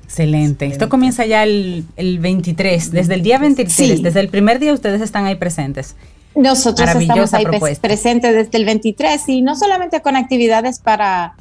Excelente. 0.07 0.67
Esto 0.67 0.89
comienza 0.89 1.27
ya 1.27 1.43
el, 1.43 1.85
23, 1.97 2.93
desde 2.93 3.15
el 3.15 3.23
día 3.23 3.39
23, 3.39 4.03
desde 4.03 4.21
el 4.21 4.29
primer 4.29 4.61
día 4.61 4.73
ustedes 4.73 5.01
están 5.03 5.25
ahí 5.27 5.35
presentes. 5.35 5.97
Nosotros 6.37 6.89
estamos 6.95 7.35
ahí 7.35 7.45
presentes 7.81 8.35
desde 8.35 8.57
el 8.57 8.65
23 8.65 9.29
y 9.29 9.43
no 9.43 9.57
solamente 9.57 10.01
con 10.03 10.15
actividades 10.15 10.79
para, 10.79 11.35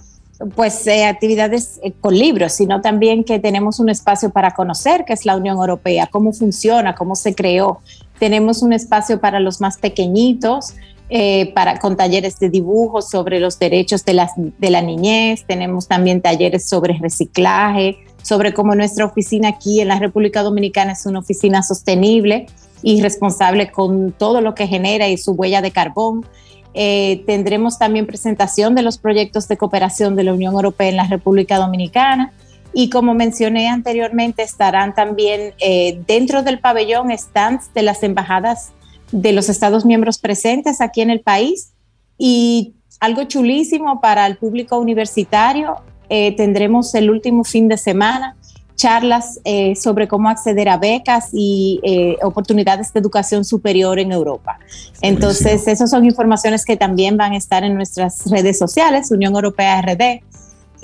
pues, 0.55 0.87
eh, 0.87 1.05
actividades 1.05 1.79
eh, 1.83 1.93
con 2.01 2.17
libros, 2.17 2.53
sino 2.53 2.81
también 2.81 3.23
que 3.23 3.37
tenemos 3.37 3.79
un 3.79 3.89
espacio 3.89 4.31
para 4.31 4.51
conocer 4.51 5.05
qué 5.05 5.13
es 5.13 5.25
la 5.25 5.37
Unión 5.37 5.57
Europea, 5.57 6.07
cómo 6.07 6.33
funciona, 6.33 6.95
cómo 6.95 7.15
se 7.15 7.35
creó. 7.35 7.81
Tenemos 8.17 8.63
un 8.63 8.73
espacio 8.73 9.19
para 9.19 9.39
los 9.39 9.61
más 9.61 9.77
pequeñitos, 9.77 10.73
eh, 11.09 11.51
para, 11.53 11.77
con 11.77 11.95
talleres 11.95 12.39
de 12.39 12.49
dibujo 12.49 13.03
sobre 13.03 13.39
los 13.39 13.59
derechos 13.59 14.03
de, 14.05 14.13
las, 14.15 14.31
de 14.35 14.69
la 14.71 14.81
niñez, 14.81 15.45
tenemos 15.45 15.87
también 15.87 16.19
talleres 16.19 16.67
sobre 16.67 16.97
reciclaje, 16.97 17.99
sobre 18.25 18.55
cómo 18.55 18.73
nuestra 18.73 19.05
oficina 19.05 19.49
aquí 19.49 19.81
en 19.81 19.87
la 19.87 19.99
República 19.99 20.41
Dominicana 20.41 20.93
es 20.93 21.05
una 21.05 21.19
oficina 21.19 21.61
sostenible 21.61 22.47
y 22.81 22.99
responsable 22.99 23.69
con 23.69 24.13
todo 24.13 24.41
lo 24.41 24.55
que 24.55 24.65
genera 24.65 25.07
y 25.07 25.17
su 25.17 25.33
huella 25.33 25.61
de 25.61 25.69
carbón. 25.69 26.25
Eh, 26.73 27.23
tendremos 27.27 27.77
también 27.77 28.07
presentación 28.07 28.73
de 28.73 28.81
los 28.81 28.97
proyectos 28.97 29.47
de 29.47 29.57
cooperación 29.57 30.15
de 30.15 30.23
la 30.23 30.33
Unión 30.33 30.55
Europea 30.55 30.89
en 30.89 30.95
la 30.97 31.05
República 31.05 31.59
Dominicana. 31.59 32.33
Y 32.73 32.89
como 32.89 33.13
mencioné 33.13 33.69
anteriormente, 33.69 34.41
estarán 34.41 34.95
también 34.95 35.53
eh, 35.59 36.01
dentro 36.07 36.41
del 36.41 36.57
pabellón 36.57 37.15
stands 37.15 37.71
de 37.75 37.83
las 37.83 38.01
embajadas 38.01 38.71
de 39.11 39.33
los 39.33 39.49
Estados 39.49 39.85
miembros 39.85 40.17
presentes 40.17 40.81
aquí 40.81 41.01
en 41.01 41.11
el 41.11 41.19
país. 41.21 41.73
Y 42.17 42.73
algo 42.99 43.25
chulísimo 43.25 44.01
para 44.01 44.25
el 44.25 44.37
público 44.37 44.79
universitario, 44.79 45.75
eh, 46.09 46.35
tendremos 46.35 46.93
el 46.95 47.09
último 47.09 47.43
fin 47.43 47.67
de 47.67 47.77
semana 47.77 48.35
charlas 48.75 49.39
eh, 49.45 49.75
sobre 49.75 50.07
cómo 50.07 50.29
acceder 50.29 50.69
a 50.69 50.77
becas 50.77 51.29
y 51.31 51.79
eh, 51.83 52.17
oportunidades 52.21 52.91
de 52.93 52.99
educación 52.99 53.45
superior 53.45 53.99
en 53.99 54.11
Europa. 54.11 54.59
Entonces, 55.01 55.67
esas 55.67 55.89
son 55.89 56.05
informaciones 56.05 56.65
que 56.65 56.77
también 56.77 57.17
van 57.17 57.33
a 57.33 57.37
estar 57.37 57.63
en 57.63 57.75
nuestras 57.75 58.29
redes 58.29 58.59
sociales, 58.59 59.11
Unión 59.11 59.33
Europea 59.35 59.81
RD, 59.81 60.21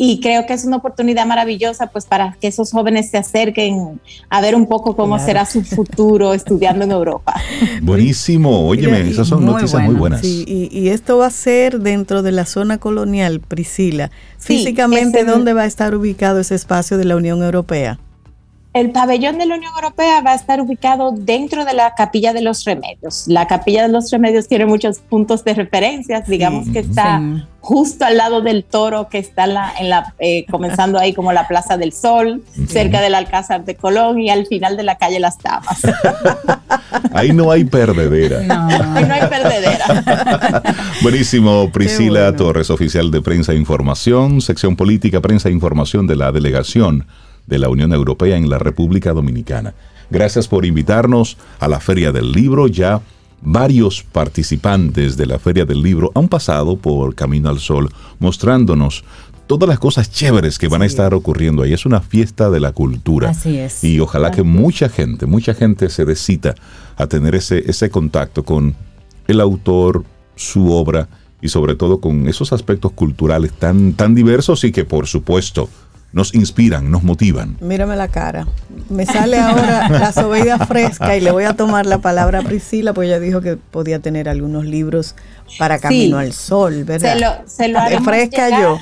y 0.03 0.19
creo 0.19 0.47
que 0.47 0.53
es 0.53 0.65
una 0.65 0.77
oportunidad 0.77 1.27
maravillosa 1.27 1.85
pues 1.85 2.05
para 2.05 2.35
que 2.41 2.47
esos 2.47 2.71
jóvenes 2.71 3.11
se 3.11 3.19
acerquen 3.19 4.01
a 4.31 4.41
ver 4.41 4.55
un 4.55 4.65
poco 4.65 4.95
cómo 4.95 5.19
será 5.19 5.45
su 5.45 5.63
futuro 5.63 6.33
estudiando 6.33 6.85
en 6.85 6.91
Europa. 6.91 7.39
Buenísimo, 7.83 8.67
óyeme, 8.67 9.07
esas 9.07 9.27
son 9.27 9.45
noticias 9.45 9.79
muy 9.83 9.93
buenas. 9.93 10.21
Sí, 10.21 10.43
y, 10.71 10.89
esto 10.89 11.19
va 11.19 11.27
a 11.27 11.29
ser 11.29 11.81
dentro 11.81 12.23
de 12.23 12.31
la 12.31 12.47
zona 12.47 12.79
colonial, 12.79 13.41
Priscila. 13.41 14.09
Físicamente, 14.39 15.23
¿dónde 15.23 15.53
va 15.53 15.61
a 15.61 15.65
estar 15.67 15.93
ubicado 15.93 16.39
ese 16.39 16.55
espacio 16.55 16.97
de 16.97 17.05
la 17.05 17.15
Unión 17.15 17.43
Europea? 17.43 17.99
El 18.73 18.91
pabellón 18.91 19.37
de 19.37 19.45
la 19.45 19.55
Unión 19.55 19.73
Europea 19.75 20.21
va 20.21 20.31
a 20.31 20.35
estar 20.35 20.61
ubicado 20.61 21.11
dentro 21.11 21.65
de 21.65 21.73
la 21.73 21.93
Capilla 21.93 22.31
de 22.31 22.41
los 22.41 22.63
Remedios. 22.63 23.25
La 23.27 23.45
Capilla 23.45 23.81
de 23.81 23.89
los 23.89 24.09
Remedios 24.11 24.47
tiene 24.47 24.65
muchos 24.65 24.99
puntos 24.99 25.43
de 25.43 25.53
referencias, 25.55 26.25
digamos 26.25 26.69
que 26.69 26.79
está 26.79 27.21
justo 27.59 28.05
al 28.05 28.15
lado 28.15 28.41
del 28.41 28.63
toro 28.63 29.09
que 29.09 29.17
está 29.17 29.43
en 29.77 29.89
la, 29.89 30.15
eh, 30.19 30.45
comenzando 30.49 30.97
ahí 30.97 31.13
como 31.13 31.33
la 31.33 31.49
Plaza 31.49 31.75
del 31.77 31.91
Sol, 31.91 32.43
cerca 32.69 33.01
del 33.01 33.13
Alcázar 33.13 33.65
de 33.65 33.75
Colón 33.75 34.19
y 34.21 34.29
al 34.29 34.47
final 34.47 34.77
de 34.77 34.83
la 34.83 34.97
calle 34.97 35.19
Las 35.19 35.37
Tamas. 35.37 35.81
ahí 37.13 37.33
no 37.33 37.51
hay 37.51 37.65
perdedera. 37.65 38.41
No, 38.41 38.95
ahí 38.95 39.03
no 39.03 39.13
hay 39.13 39.27
perdedera. 39.27 40.63
Buenísimo, 41.01 41.69
Priscila 41.73 42.33
Torres, 42.37 42.69
oficial 42.69 43.11
de 43.11 43.21
Prensa 43.21 43.51
e 43.51 43.57
Información, 43.57 44.39
sección 44.39 44.77
política, 44.77 45.19
Prensa 45.19 45.49
e 45.49 45.51
Información 45.51 46.07
de 46.07 46.15
la 46.15 46.31
delegación 46.31 47.05
de 47.47 47.59
la 47.59 47.69
Unión 47.69 47.93
Europea 47.93 48.37
en 48.37 48.49
la 48.49 48.59
República 48.59 49.13
Dominicana. 49.13 49.73
Gracias 50.09 50.47
por 50.47 50.65
invitarnos 50.65 51.37
a 51.59 51.67
la 51.67 51.79
Feria 51.79 52.11
del 52.11 52.31
Libro. 52.31 52.67
Ya 52.67 53.01
varios 53.41 54.03
participantes 54.03 55.17
de 55.17 55.25
la 55.25 55.39
Feria 55.39 55.65
del 55.65 55.81
Libro 55.81 56.11
han 56.15 56.27
pasado 56.27 56.77
por 56.77 57.15
Camino 57.15 57.49
al 57.49 57.59
Sol 57.59 57.89
mostrándonos 58.19 59.03
todas 59.47 59.67
las 59.67 59.79
cosas 59.79 60.09
chéveres 60.11 60.57
que 60.59 60.67
van 60.67 60.81
a 60.81 60.85
estar 60.85 61.13
ocurriendo 61.13 61.63
ahí. 61.63 61.73
Es 61.73 61.85
una 61.85 62.01
fiesta 62.01 62.49
de 62.49 62.59
la 62.59 62.71
cultura. 62.71 63.29
Así 63.29 63.57
es. 63.57 63.83
Y 63.83 63.99
ojalá 63.99 64.31
que 64.31 64.43
mucha 64.43 64.87
gente, 64.87 65.25
mucha 65.25 65.53
gente 65.53 65.89
se 65.89 66.05
decita 66.05 66.55
a 66.95 67.07
tener 67.07 67.35
ese, 67.35 67.63
ese 67.69 67.89
contacto 67.89 68.43
con 68.43 68.75
el 69.27 69.41
autor, 69.41 70.03
su 70.35 70.71
obra 70.71 71.09
y 71.41 71.49
sobre 71.49 71.75
todo 71.75 71.99
con 71.99 72.27
esos 72.27 72.53
aspectos 72.53 72.91
culturales 72.91 73.51
tan, 73.51 73.93
tan 73.93 74.13
diversos 74.15 74.63
y 74.63 74.71
que 74.71 74.85
por 74.85 75.07
supuesto 75.07 75.69
nos 76.13 76.33
inspiran, 76.33 76.91
nos 76.91 77.03
motivan. 77.03 77.57
Mírame 77.61 77.95
la 77.95 78.07
cara. 78.07 78.47
Me 78.89 79.05
sale 79.05 79.37
ahora 79.37 79.89
la 79.89 80.11
sobeida 80.11 80.59
fresca 80.59 81.15
y 81.15 81.21
le 81.21 81.31
voy 81.31 81.45
a 81.45 81.53
tomar 81.53 81.85
la 81.85 81.99
palabra 81.99 82.39
a 82.39 82.41
Priscila, 82.41 82.93
porque 82.93 83.07
ella 83.07 83.19
dijo 83.19 83.41
que 83.41 83.55
podía 83.57 83.99
tener 83.99 84.27
algunos 84.27 84.65
libros 84.65 85.15
para 85.57 85.79
Camino 85.79 86.17
al 86.17 86.33
Sol, 86.33 86.83
¿verdad? 86.83 87.13
Se 87.13 87.19
lo, 87.19 87.31
se 87.47 87.67
lo 87.67 88.03
fresca 88.03 88.49
yo. 88.61 88.79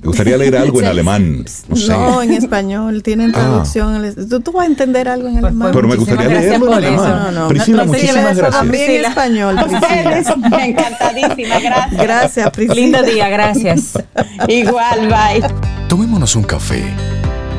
Me 0.00 0.06
gustaría 0.06 0.38
leer 0.38 0.56
algo 0.56 0.80
en 0.80 0.86
alemán. 0.86 1.44
No, 1.88 2.22
en 2.22 2.32
español. 2.32 3.02
Tienen 3.02 3.30
ah. 3.34 3.38
traducción. 3.38 4.14
¿Tú, 4.42 4.52
vas 4.52 4.64
a 4.64 4.66
entender 4.66 5.08
algo 5.08 5.28
en 5.28 5.34
pues, 5.34 5.44
alemán. 5.44 5.72
Pero 5.74 5.88
me 5.88 5.96
gustaría 5.96 6.26
leerlo 6.26 6.68
en 6.68 6.72
alemán. 6.72 7.34
No, 7.34 7.40
no. 7.42 7.48
Priscila, 7.48 7.84
muchísimas 7.84 8.36
gracias. 8.36 8.50
También 8.50 8.90
en 8.90 9.04
español, 9.04 9.56
Priscila. 9.62 10.64
Encantadísima, 10.64 11.60
gracias. 11.60 12.02
Gracias, 12.02 12.50
Priscila. 12.50 12.74
Lindo 12.74 13.02
día, 13.02 13.28
gracias. 13.28 13.92
Igual, 14.48 15.08
bye. 15.08 15.79
Tomémonos 15.90 16.36
un 16.36 16.44
café. 16.44 16.84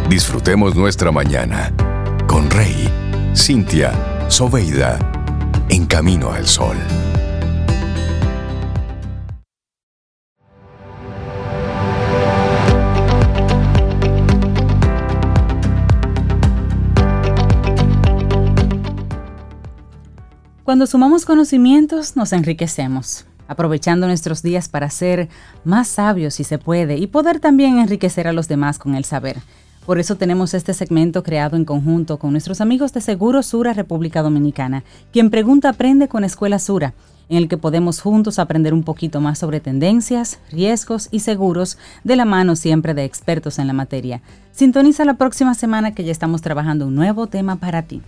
Disfrutemos 0.07 0.73
nuestra 0.73 1.11
mañana 1.11 1.73
con 2.27 2.49
Rey, 2.49 2.89
Cintia, 3.35 3.91
Soveida, 4.29 4.97
en 5.67 5.85
camino 5.85 6.31
al 6.31 6.47
sol. 6.47 6.77
Cuando 20.63 20.87
sumamos 20.87 21.25
conocimientos, 21.25 22.15
nos 22.15 22.31
enriquecemos, 22.31 23.25
aprovechando 23.51 24.07
nuestros 24.07 24.41
días 24.41 24.69
para 24.69 24.89
ser 24.89 25.27
más 25.65 25.89
sabios 25.89 26.35
si 26.35 26.45
se 26.45 26.57
puede 26.57 26.97
y 26.97 27.07
poder 27.07 27.41
también 27.41 27.79
enriquecer 27.79 28.25
a 28.25 28.31
los 28.31 28.47
demás 28.47 28.79
con 28.79 28.95
el 28.95 29.03
saber. 29.03 29.39
Por 29.85 29.99
eso 29.99 30.15
tenemos 30.15 30.53
este 30.53 30.73
segmento 30.73 31.21
creado 31.21 31.57
en 31.57 31.65
conjunto 31.65 32.17
con 32.17 32.31
nuestros 32.31 32.61
amigos 32.61 32.93
de 32.93 33.01
Seguro 33.01 33.43
Sura 33.43 33.73
República 33.73 34.21
Dominicana, 34.21 34.85
quien 35.11 35.29
pregunta 35.29 35.67
aprende 35.67 36.07
con 36.07 36.23
Escuela 36.23 36.59
Sura, 36.59 36.93
en 37.27 37.37
el 37.37 37.49
que 37.49 37.57
podemos 37.57 37.99
juntos 37.99 38.39
aprender 38.39 38.73
un 38.73 38.83
poquito 38.83 39.19
más 39.19 39.39
sobre 39.39 39.59
tendencias, 39.59 40.39
riesgos 40.49 41.09
y 41.11 41.19
seguros 41.19 41.77
de 42.05 42.15
la 42.15 42.23
mano 42.23 42.55
siempre 42.55 42.93
de 42.93 43.03
expertos 43.03 43.59
en 43.59 43.67
la 43.67 43.73
materia. 43.73 44.21
Sintoniza 44.53 45.03
la 45.03 45.15
próxima 45.15 45.55
semana 45.55 45.93
que 45.93 46.05
ya 46.05 46.13
estamos 46.13 46.41
trabajando 46.41 46.87
un 46.87 46.95
nuevo 46.95 47.27
tema 47.27 47.57
para 47.57 47.81
ti. 47.81 48.01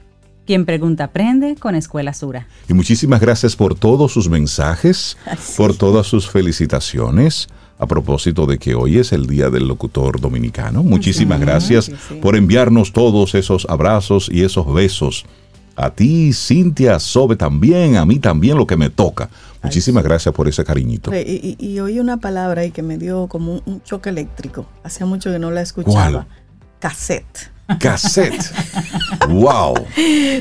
Quien 0.46 0.66
pregunta 0.66 1.06
aprende 1.06 1.56
con 1.56 1.76
Escuela 1.76 2.14
Sura. 2.14 2.48
Y 2.68 2.74
muchísimas 2.74 3.22
gracias 3.22 3.56
por 3.56 3.76
todos 3.76 4.12
sus 4.12 4.30
mensajes, 4.30 5.18
por 5.56 5.76
todas 5.76 6.08
sus 6.08 6.30
felicitaciones. 6.30 7.48
A 7.80 7.88
propósito 7.88 8.46
de 8.46 8.60
que 8.60 8.76
hoy 8.76 8.98
es 9.00 9.12
el 9.12 9.26
Día 9.26 9.50
del 9.50 9.68
Locutor 9.68 10.22
Dominicano, 10.22 10.84
muchísimas 10.84 11.40
gracias 11.40 11.92
por 12.22 12.36
enviarnos 12.36 12.94
todos 12.94 13.36
esos 13.36 13.66
abrazos 13.68 14.30
y 14.32 14.44
esos 14.44 14.72
besos. 14.72 15.26
A 15.76 15.90
ti, 15.90 16.32
Cintia, 16.34 17.00
Sobe 17.00 17.36
también, 17.36 17.98
a 17.98 18.06
mí 18.06 18.20
también 18.20 18.58
lo 18.58 18.68
que 18.68 18.78
me 18.78 18.90
toca. 18.90 19.30
Muchísimas 19.64 20.04
gracias 20.04 20.34
por 20.36 20.48
ese 20.48 20.64
cariñito. 20.64 21.12
Y, 21.16 21.56
y, 21.58 21.80
oí 21.80 22.00
una 22.00 22.18
palabra 22.18 22.62
ahí 22.62 22.72
que 22.72 22.84
me 22.84 22.98
dio 22.98 23.28
como 23.28 23.62
un, 23.66 23.82
choque 23.82 24.10
eléctrico. 24.10 24.68
Hacía 24.84 25.06
mucho 25.06 25.32
que 25.32 25.40
no 25.40 25.50
la 25.52 25.62
escuchaba. 25.62 26.28
Cassette. 26.80 27.52
Cassette. 27.80 28.52
wow. 29.30 29.74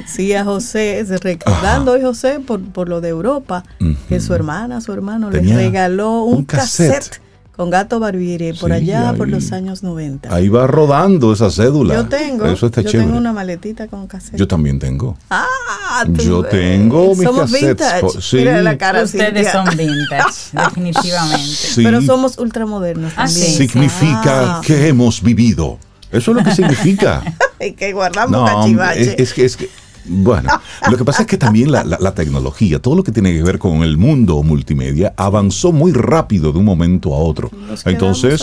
Sí, 0.06 0.34
a 0.34 0.44
José, 0.44 1.04
recordando 1.22 1.92
hoy 1.92 2.02
José 2.02 2.40
por, 2.40 2.60
por 2.60 2.88
lo 2.88 3.00
de 3.00 3.08
Europa, 3.08 3.64
que 4.08 4.20
su 4.20 4.34
hermana, 4.34 4.80
su 4.80 4.92
hermano 4.92 5.30
le 5.30 5.40
regaló 5.40 6.22
un, 6.22 6.44
cassette. 6.44 7.20
con 7.56 7.70
Gato 7.70 8.00
Barbieri 8.00 8.52
por 8.54 8.72
allá 8.72 9.14
por 9.16 9.28
los 9.28 9.52
años 9.52 9.82
90. 9.82 10.34
Ahí 10.34 10.48
va 10.48 10.66
rodando 10.66 11.32
esa 11.32 11.50
cédula. 11.50 11.94
Yo 11.94 12.06
tengo. 12.06 12.46
Eso 12.46 12.66
está 12.66 12.82
yo 12.82 12.90
tengo 12.90 13.16
una 13.16 13.32
maletita 13.32 13.88
con 13.88 14.06
cassette. 14.06 14.38
Yo 14.38 14.48
también 14.48 14.78
tengo. 14.78 15.16
Ah, 15.30 16.04
yo 16.12 16.42
tengo 16.44 17.14
mis 17.14 17.24
somos 17.24 17.52
Vintage. 17.52 18.20
Sí. 18.20 18.38
Mira 18.38 18.62
la 18.62 18.78
cara. 18.78 19.02
Ustedes 19.02 19.50
son 19.50 19.64
vintage, 19.76 20.50
definitivamente. 20.52 21.68
Pero 21.76 22.02
somos 22.02 22.38
ultramodernos 22.38 23.12
ah, 23.16 23.26
también. 23.26 23.52
Significa 23.52 24.58
ah. 24.58 24.60
que 24.64 24.88
hemos 24.88 25.22
vivido 25.22 25.78
eso 26.12 26.30
es 26.30 26.36
lo 26.36 26.44
que 26.44 26.50
significa. 26.54 27.22
y 27.60 27.72
que 27.72 27.92
guardamos 27.92 28.48
cachivache. 28.50 29.20
Es, 29.22 29.32
que, 29.32 29.44
es 29.44 29.56
que, 29.56 29.68
bueno, 30.04 30.48
lo 30.90 30.96
que 30.96 31.04
pasa 31.04 31.22
es 31.22 31.28
que 31.28 31.38
también 31.38 31.70
la, 31.70 31.84
la, 31.84 32.14
tecnología, 32.14 32.80
todo 32.80 32.96
lo 32.96 33.04
que 33.04 33.12
tiene 33.12 33.32
que 33.32 33.42
ver 33.42 33.58
con 33.58 33.82
el 33.82 33.96
mundo 33.96 34.42
multimedia, 34.42 35.14
avanzó 35.16 35.72
muy 35.72 35.92
rápido 35.92 36.52
de 36.52 36.58
un 36.58 36.64
momento 36.64 37.14
a 37.14 37.18
otro. 37.18 37.50
Entonces, 37.84 38.42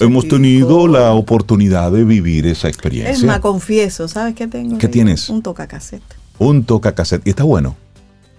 hemos 0.00 0.28
tenido 0.28 0.88
la 0.88 1.12
oportunidad 1.12 1.92
de 1.92 2.04
vivir 2.04 2.46
esa 2.46 2.68
experiencia. 2.68 3.12
Es 3.12 3.22
más, 3.22 3.40
confieso, 3.40 4.08
¿sabes 4.08 4.34
qué 4.34 4.46
tengo? 4.46 4.78
¿Qué 4.78 4.88
tienes? 4.88 5.28
Un 5.28 5.42
tocacassette. 5.42 6.02
Un 6.38 6.64
tocacassette. 6.64 7.26
¿Y 7.26 7.30
está 7.30 7.44
bueno? 7.44 7.76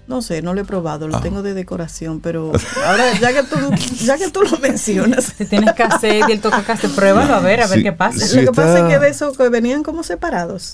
No 0.09 0.23
sé, 0.23 0.41
no 0.41 0.55
lo 0.55 0.61
he 0.61 0.65
probado, 0.65 1.07
lo 1.07 1.17
ah. 1.17 1.21
tengo 1.21 1.43
de 1.43 1.53
decoración, 1.53 2.19
pero 2.19 2.51
ahora 2.85 3.19
ya 3.19 3.31
que 3.31 3.43
tú, 3.43 3.57
ya 4.03 4.17
que 4.17 4.29
tú 4.31 4.41
lo 4.41 4.57
mencionas. 4.57 5.35
Si 5.37 5.45
tienes 5.45 5.71
cassette 5.73 6.27
y 6.27 6.31
el 6.31 6.41
toca 6.41 6.63
cassette, 6.63 6.95
pruébalo 6.95 7.35
a 7.35 7.39
ver, 7.39 7.61
a 7.61 7.67
ver 7.67 7.83
qué 7.83 7.93
pasa. 7.93 8.41
lo 8.41 8.49
que 8.49 8.55
pasa 8.55 8.79
es 8.79 8.93
que 8.93 8.99
de 8.99 9.09
eso 9.09 9.31
que 9.33 9.47
venían 9.49 9.83
como 9.83 10.01
separados 10.01 10.73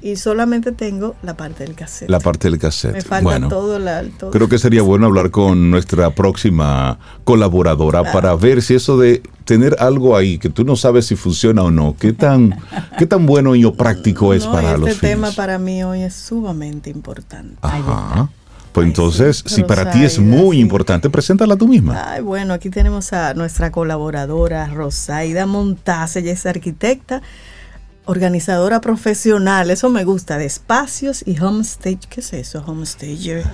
y 0.00 0.16
solamente 0.16 0.72
tengo 0.72 1.14
la 1.22 1.36
parte 1.36 1.64
del 1.64 1.74
cassette. 1.74 2.08
La 2.08 2.20
parte 2.20 2.48
del 2.48 2.58
cassette. 2.58 2.94
Me 2.94 3.02
falta 3.02 3.48
todo 3.50 3.76
el 3.76 3.86
alto. 3.86 4.30
Creo 4.30 4.48
que 4.48 4.58
sería 4.58 4.80
bueno 4.80 5.06
hablar 5.06 5.30
con 5.30 5.70
nuestra 5.70 6.14
próxima 6.14 6.98
colaboradora 7.24 8.10
para 8.12 8.34
ver 8.34 8.62
si 8.62 8.76
eso 8.76 8.96
de 8.96 9.22
tener 9.44 9.76
algo 9.78 10.16
ahí 10.16 10.38
que 10.38 10.48
tú 10.48 10.64
no 10.64 10.74
sabes 10.74 11.06
si 11.06 11.16
funciona 11.16 11.62
o 11.62 11.70
no, 11.70 11.96
qué 11.98 12.14
tan, 12.14 12.58
qué 12.96 13.04
tan 13.04 13.26
bueno 13.26 13.54
y 13.56 13.64
o 13.66 13.74
práctico 13.74 14.32
es 14.32 14.46
para 14.46 14.68
este 14.68 14.78
los 14.78 14.88
Este 14.90 15.08
tema 15.08 15.32
para 15.32 15.58
mí 15.58 15.82
hoy 15.84 16.02
es 16.02 16.14
sumamente 16.14 16.88
importante. 16.88 17.58
Ajá. 17.60 18.30
Pues 18.72 18.86
entonces, 18.86 19.42
si 19.46 19.64
para 19.64 19.90
ti 19.90 20.04
es 20.04 20.18
muy 20.18 20.60
importante, 20.60 21.10
preséntala 21.10 21.56
tú 21.56 21.66
misma. 21.66 22.12
Ay, 22.12 22.22
bueno, 22.22 22.54
aquí 22.54 22.70
tenemos 22.70 23.12
a 23.12 23.34
nuestra 23.34 23.72
colaboradora 23.72 24.66
Rosaida 24.66 25.44
Montaz, 25.46 26.14
ella 26.16 26.32
es 26.32 26.46
arquitecta, 26.46 27.20
organizadora 28.04 28.80
profesional, 28.80 29.70
eso 29.70 29.90
me 29.90 30.04
gusta, 30.04 30.38
de 30.38 30.46
espacios 30.46 31.24
y 31.26 31.40
homestage. 31.40 32.06
¿Qué 32.08 32.20
es 32.20 32.32
eso, 32.32 32.62
homestager? 32.64 33.44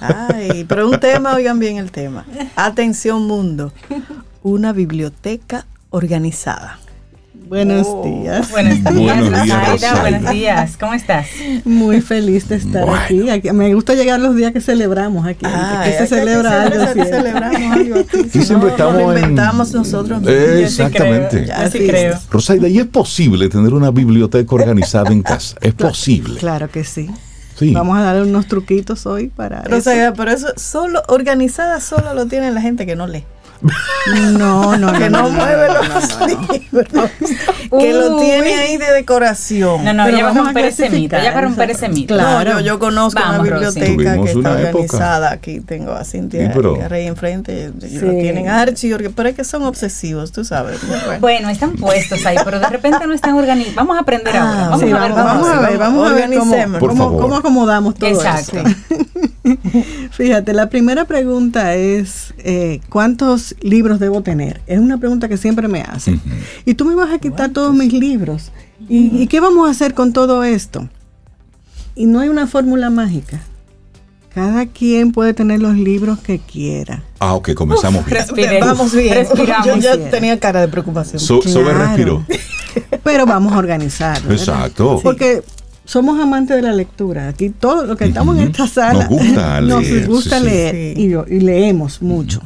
Ay, 0.00 0.64
pero 0.68 0.88
un 0.88 1.00
tema, 1.00 1.34
oigan 1.34 1.58
bien 1.58 1.76
el 1.76 1.90
tema. 1.90 2.24
Atención 2.54 3.26
mundo, 3.26 3.72
una 4.42 4.72
biblioteca 4.72 5.66
organizada. 5.90 6.78
Buenos 7.50 7.84
oh. 7.90 8.04
días. 8.04 8.48
Buenos 8.52 8.78
días, 8.94 10.00
Buenos 10.00 10.30
días. 10.30 10.76
¿Cómo 10.78 10.94
estás? 10.94 11.26
Muy 11.64 12.00
feliz 12.00 12.48
de 12.48 12.54
estar 12.54 12.88
aquí. 12.88 13.24
Me 13.52 13.74
gusta 13.74 13.94
llegar 13.94 14.20
los 14.20 14.36
días 14.36 14.52
que 14.52 14.60
celebramos 14.60 15.26
aquí. 15.26 15.44
que 15.84 15.92
se 15.98 16.06
celebra 16.06 16.62
algo 16.62 16.80
así. 16.80 17.00
Celebramos 17.00 17.72
algo 17.72 17.98
aquí. 17.98 18.42
siempre 18.44 18.70
estamos 18.70 18.94
lo 18.94 19.18
inventamos 19.18 19.72
nosotros. 19.72 20.22
exactamente. 20.28 21.50
Así 21.52 21.88
creo. 21.88 22.20
Rosaida, 22.30 22.68
¿y 22.68 22.78
es 22.78 22.86
posible 22.86 23.48
tener 23.48 23.74
una 23.74 23.90
biblioteca 23.90 24.54
organizada 24.54 25.10
en 25.10 25.22
casa? 25.22 25.56
¿Es 25.60 25.74
posible? 25.74 26.38
Claro 26.38 26.70
que 26.70 26.84
sí. 26.84 27.10
Sí. 27.58 27.74
Vamos 27.74 27.98
a 27.98 28.02
darle 28.02 28.22
unos 28.22 28.46
truquitos 28.46 29.06
hoy 29.06 29.26
para. 29.26 29.62
Rosaida, 29.62 30.14
pero 30.14 30.30
eso 30.30 30.46
solo 30.56 31.02
organizada 31.08 31.80
solo 31.80 32.14
lo 32.14 32.26
tiene 32.26 32.52
la 32.52 32.60
gente 32.60 32.86
que 32.86 32.94
no 32.94 33.08
lee. 33.08 33.24
No, 34.38 34.76
no, 34.76 34.92
que 34.98 35.10
no, 35.10 35.28
mueve 35.28 35.68
los 35.68 36.18
libros. 36.26 37.10
Que 37.78 37.92
lo 37.92 38.18
tiene 38.18 38.54
ahí 38.54 38.76
de 38.76 38.92
decoración. 38.92 39.84
No, 39.84 39.92
no, 39.92 40.08
ya 40.08 40.24
va 40.24 40.30
a 40.30 40.34
romper 40.34 40.64
ese 40.66 40.90
mito. 40.90 41.16
Ya 41.22 41.32
va 41.32 41.38
a 41.38 41.42
romper 41.42 41.70
ese 41.70 41.88
mito. 41.88 42.14
Claro, 42.14 42.60
yo, 42.60 42.78
conozco 42.78 43.20
una 43.22 43.42
biblioteca 43.42 44.22
que 44.22 44.30
está 44.30 44.52
organizada. 44.52 45.32
Aquí 45.32 45.60
tengo 45.60 45.92
a 45.92 46.04
Cintia 46.04 46.52
Rey 46.88 47.06
enfrente. 47.06 47.72
Lo 47.72 48.10
tienen 48.12 48.48
archi, 48.48 48.90
pero 49.14 49.28
es 49.28 49.34
que 49.34 49.44
son 49.44 49.62
obsesivos, 49.64 50.32
tú 50.32 50.44
sabes. 50.44 50.80
Bueno. 51.20 51.50
están 51.50 51.72
puestos 51.72 52.24
ahí, 52.26 52.36
pero 52.44 52.60
de 52.60 52.68
repente 52.68 53.06
no 53.06 53.12
están 53.12 53.34
organizados. 53.34 53.74
Vamos 53.76 53.96
a 53.96 54.00
aprender 54.00 54.36
ah, 54.36 54.40
ahora. 54.40 54.70
Vamos, 54.70 54.82
a 54.82 54.86
ver, 54.86 55.12
vamos, 55.14 55.48
a 55.48 55.60
ver, 55.60 55.78
vamos 55.78 56.10
a 56.10 56.14
ver 56.14 56.78
cómo, 56.80 57.18
cómo, 57.18 57.36
acomodamos 57.36 57.94
todo 57.94 58.08
Exacto. 58.08 58.62
Fíjate, 60.10 60.52
la 60.52 60.68
primera 60.68 61.04
pregunta 61.04 61.74
es, 61.74 62.34
eh, 62.38 62.80
¿cuántos 62.88 63.54
libros 63.60 64.00
debo 64.00 64.22
tener? 64.22 64.60
Es 64.66 64.78
una 64.78 64.98
pregunta 64.98 65.28
que 65.28 65.36
siempre 65.36 65.68
me 65.68 65.82
hacen. 65.82 66.20
Y 66.64 66.74
tú 66.74 66.84
me 66.84 66.94
vas 66.94 67.12
a 67.12 67.18
quitar 67.18 67.50
todos 67.50 67.74
mis 67.74 67.92
libros. 67.92 68.52
¿Y, 68.88 69.26
qué 69.26 69.40
vamos 69.40 69.68
a 69.68 69.70
hacer 69.70 69.94
con 69.94 70.12
todo 70.12 70.44
esto? 70.44 70.88
Y 71.94 72.06
no 72.06 72.20
hay 72.20 72.28
una 72.28 72.46
fórmula 72.46 72.90
mágica. 72.90 73.40
Cada 74.34 74.66
quien 74.66 75.10
puede 75.10 75.34
tener 75.34 75.60
los 75.60 75.74
libros 75.74 76.20
que 76.20 76.38
quiera. 76.38 77.02
Ah, 77.18 77.34
ok, 77.34 77.52
comenzamos 77.54 78.04
bien. 78.06 78.60
Vamos 78.60 78.94
bien. 78.94 79.14
Respiramos. 79.14 79.66
Yo 79.66 79.76
ya 79.76 80.10
tenía 80.10 80.38
cara 80.38 80.60
de 80.60 80.68
preocupación. 80.68 81.18
So, 81.18 81.40
respiro. 81.40 82.24
Pero 83.02 83.26
vamos 83.26 83.52
a 83.52 83.58
organizarlo. 83.58 84.32
Exacto. 84.32 85.00
Porque 85.02 85.42
somos 85.90 86.20
amantes 86.20 86.54
de 86.54 86.62
la 86.62 86.72
lectura. 86.72 87.26
Aquí 87.26 87.50
todos 87.50 87.84
los 87.84 87.96
que 87.96 88.04
estamos 88.04 88.38
en 88.38 88.44
esta 88.44 88.68
sala 88.68 89.08
nos 89.08 89.18
gusta 89.18 89.60
leer, 89.60 89.98
nos 89.98 90.06
gusta 90.06 90.38
leer 90.38 90.96
Y, 90.96 91.40
leemos 91.40 92.00
mucho. 92.00 92.42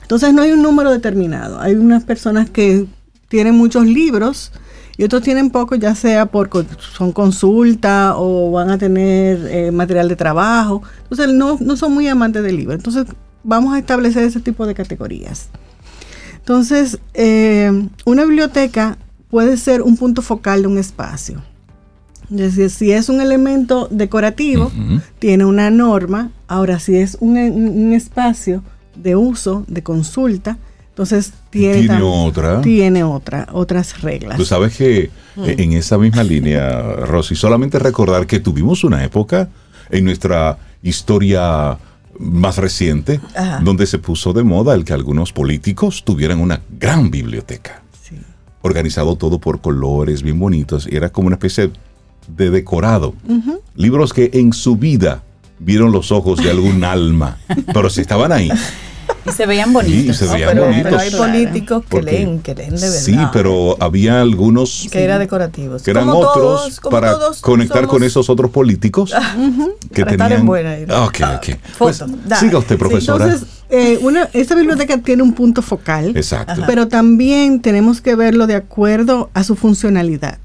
Entonces 0.00 0.32
no 0.32 0.40
hay 0.40 0.52
un 0.52 0.62
número 0.62 0.90
determinado. 0.90 1.60
Hay 1.60 1.74
unas 1.74 2.04
personas 2.04 2.48
que 2.48 2.86
tienen 3.28 3.56
muchos 3.56 3.84
libros 3.84 4.52
y 4.96 5.04
otros 5.04 5.20
tienen 5.20 5.50
pocos, 5.50 5.78
ya 5.78 5.94
sea 5.94 6.24
porque 6.24 6.64
son 6.78 7.12
consulta 7.12 8.14
o 8.16 8.52
van 8.52 8.70
a 8.70 8.78
tener 8.78 9.46
eh, 9.50 9.70
material 9.70 10.08
de 10.08 10.16
trabajo. 10.16 10.82
Entonces 11.02 11.28
no, 11.34 11.58
no 11.60 11.76
son 11.76 11.92
muy 11.92 12.08
amantes 12.08 12.42
del 12.42 12.56
libro. 12.56 12.74
Entonces 12.74 13.04
vamos 13.44 13.74
a 13.74 13.78
establecer 13.78 14.24
ese 14.24 14.40
tipo 14.40 14.66
de 14.66 14.72
categorías. 14.72 15.50
Entonces, 16.36 17.00
eh, 17.12 17.70
una 18.06 18.24
biblioteca 18.24 18.96
puede 19.28 19.58
ser 19.58 19.82
un 19.82 19.98
punto 19.98 20.22
focal 20.22 20.62
de 20.62 20.68
un 20.68 20.78
espacio. 20.78 21.42
Es 22.30 22.56
decir, 22.56 22.70
si 22.70 22.92
es 22.92 23.08
un 23.08 23.20
elemento 23.20 23.88
decorativo, 23.90 24.70
tiene 25.18 25.44
una 25.44 25.70
norma. 25.70 26.30
Ahora, 26.48 26.78
si 26.78 26.96
es 26.96 27.16
un, 27.20 27.36
un 27.36 27.92
espacio 27.92 28.62
de 28.94 29.16
uso, 29.16 29.64
de 29.68 29.82
consulta, 29.82 30.58
entonces 30.96 31.34
tiene, 31.50 32.00
otra. 32.00 32.62
Tiene 32.62 33.04
otra, 33.04 33.46
otras 33.52 34.00
reglas. 34.00 34.38
Tú 34.38 34.46
sabes 34.46 34.74
que 34.74 35.10
mm. 35.36 35.44
en 35.44 35.72
esa 35.74 35.98
misma 35.98 36.22
línea, 36.22 36.80
Rosy, 37.00 37.34
solamente 37.34 37.78
recordar 37.78 38.26
que 38.26 38.40
tuvimos 38.40 38.82
una 38.82 39.04
época 39.04 39.50
en 39.90 40.06
nuestra 40.06 40.56
historia 40.82 41.76
más 42.18 42.56
reciente 42.56 43.20
donde 43.60 43.86
se 43.86 43.98
puso 43.98 44.32
de 44.32 44.42
moda 44.42 44.74
el 44.74 44.86
que 44.86 44.94
algunos 44.94 45.34
políticos 45.34 46.02
tuvieran 46.02 46.40
una 46.40 46.62
gran 46.80 47.10
biblioteca. 47.10 47.82
Organizado 48.62 49.16
todo 49.16 49.38
por 49.38 49.60
colores 49.60 50.22
bien 50.22 50.40
bonitos. 50.40 50.88
Y 50.90 50.96
era 50.96 51.10
como 51.10 51.26
una 51.26 51.36
especie 51.36 51.66
de 51.66 51.72
decorado. 52.26 53.14
Libros 53.74 54.12
que 54.12 54.30
en 54.34 54.52
su 54.52 54.76
vida 54.76 55.22
vieron 55.58 55.92
los 55.92 56.12
ojos 56.12 56.42
de 56.42 56.50
algún 56.50 56.84
alma, 56.84 57.38
pero 57.72 57.90
si 57.90 58.00
estaban 58.00 58.32
ahí. 58.32 58.50
Y 59.24 59.32
se 59.32 59.46
veían 59.46 59.72
bonitos. 59.72 60.18
pero, 60.28 60.68
hay 60.98 61.10
políticos 61.10 61.84
que 61.88 62.02
leen, 62.02 62.40
que 62.40 62.54
leen 62.54 62.76
de 62.76 62.80
verdad. 62.80 63.00
Sí, 63.00 63.16
pero 63.32 63.76
había 63.80 64.20
algunos 64.20 64.86
que 64.90 65.02
eran 65.02 65.18
decorativos. 65.18 65.82
Que 65.82 65.90
eran 65.90 66.08
otros 66.08 66.80
para 66.90 67.16
conectar 67.40 67.86
con 67.86 68.02
esos 68.02 68.30
otros 68.30 68.50
políticos 68.50 69.12
que 69.92 70.04
para 70.04 70.16
tenían. 70.16 70.40
en 70.40 70.46
buena 70.46 70.76
ah, 70.90 71.04
ok, 71.04 71.20
ok. 71.36 71.56
Pues, 71.78 72.04
siga 72.38 72.58
usted, 72.58 72.78
profesora. 72.78 73.24
entonces, 73.24 73.48
eh, 73.68 73.98
una, 74.02 74.28
esta 74.32 74.54
biblioteca 74.54 74.98
tiene 74.98 75.22
un 75.22 75.32
punto 75.32 75.60
focal. 75.62 76.16
Exacto. 76.16 76.62
Pero 76.66 76.86
también 76.88 77.60
tenemos 77.60 78.00
que 78.00 78.14
verlo 78.14 78.46
de 78.46 78.54
acuerdo 78.54 79.30
a 79.34 79.42
su 79.42 79.56
funcionalidad 79.56 80.38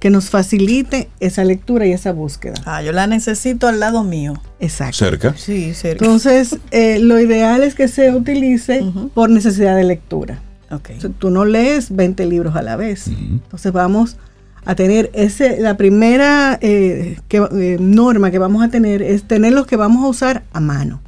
que 0.00 0.08
nos 0.08 0.30
facilite 0.30 1.08
esa 1.20 1.44
lectura 1.44 1.86
y 1.86 1.92
esa 1.92 2.12
búsqueda. 2.12 2.54
Ah, 2.64 2.82
yo 2.82 2.90
la 2.90 3.06
necesito 3.06 3.68
al 3.68 3.80
lado 3.80 4.02
mío. 4.02 4.40
Exacto. 4.58 4.96
¿Cerca? 4.96 5.34
Sí, 5.36 5.74
cerca. 5.74 6.04
Entonces, 6.04 6.58
eh, 6.70 6.98
lo 6.98 7.20
ideal 7.20 7.62
es 7.62 7.74
que 7.74 7.86
se 7.86 8.10
utilice 8.10 8.82
por 9.14 9.28
necesidad 9.30 9.76
de 9.76 9.84
lectura. 9.84 10.40
Okay. 10.72 10.98
tú 11.18 11.30
no 11.30 11.44
lees 11.44 11.94
20 11.94 12.24
libros 12.26 12.54
a 12.54 12.62
la 12.62 12.76
vez. 12.76 13.08
Entonces 13.08 13.72
vamos 13.72 14.16
a 14.64 14.76
tener 14.76 15.10
ese, 15.14 15.60
la 15.60 15.76
primera 15.76 16.58
eh, 16.62 17.18
eh, 17.28 17.76
norma 17.80 18.30
que 18.30 18.38
vamos 18.38 18.62
a 18.62 18.68
tener 18.68 19.02
es 19.02 19.24
tener 19.24 19.52
los 19.52 19.66
que 19.66 19.74
vamos 19.76 20.04
a 20.04 20.08
usar 20.08 20.44
a 20.52 20.60
mano. 20.60 21.00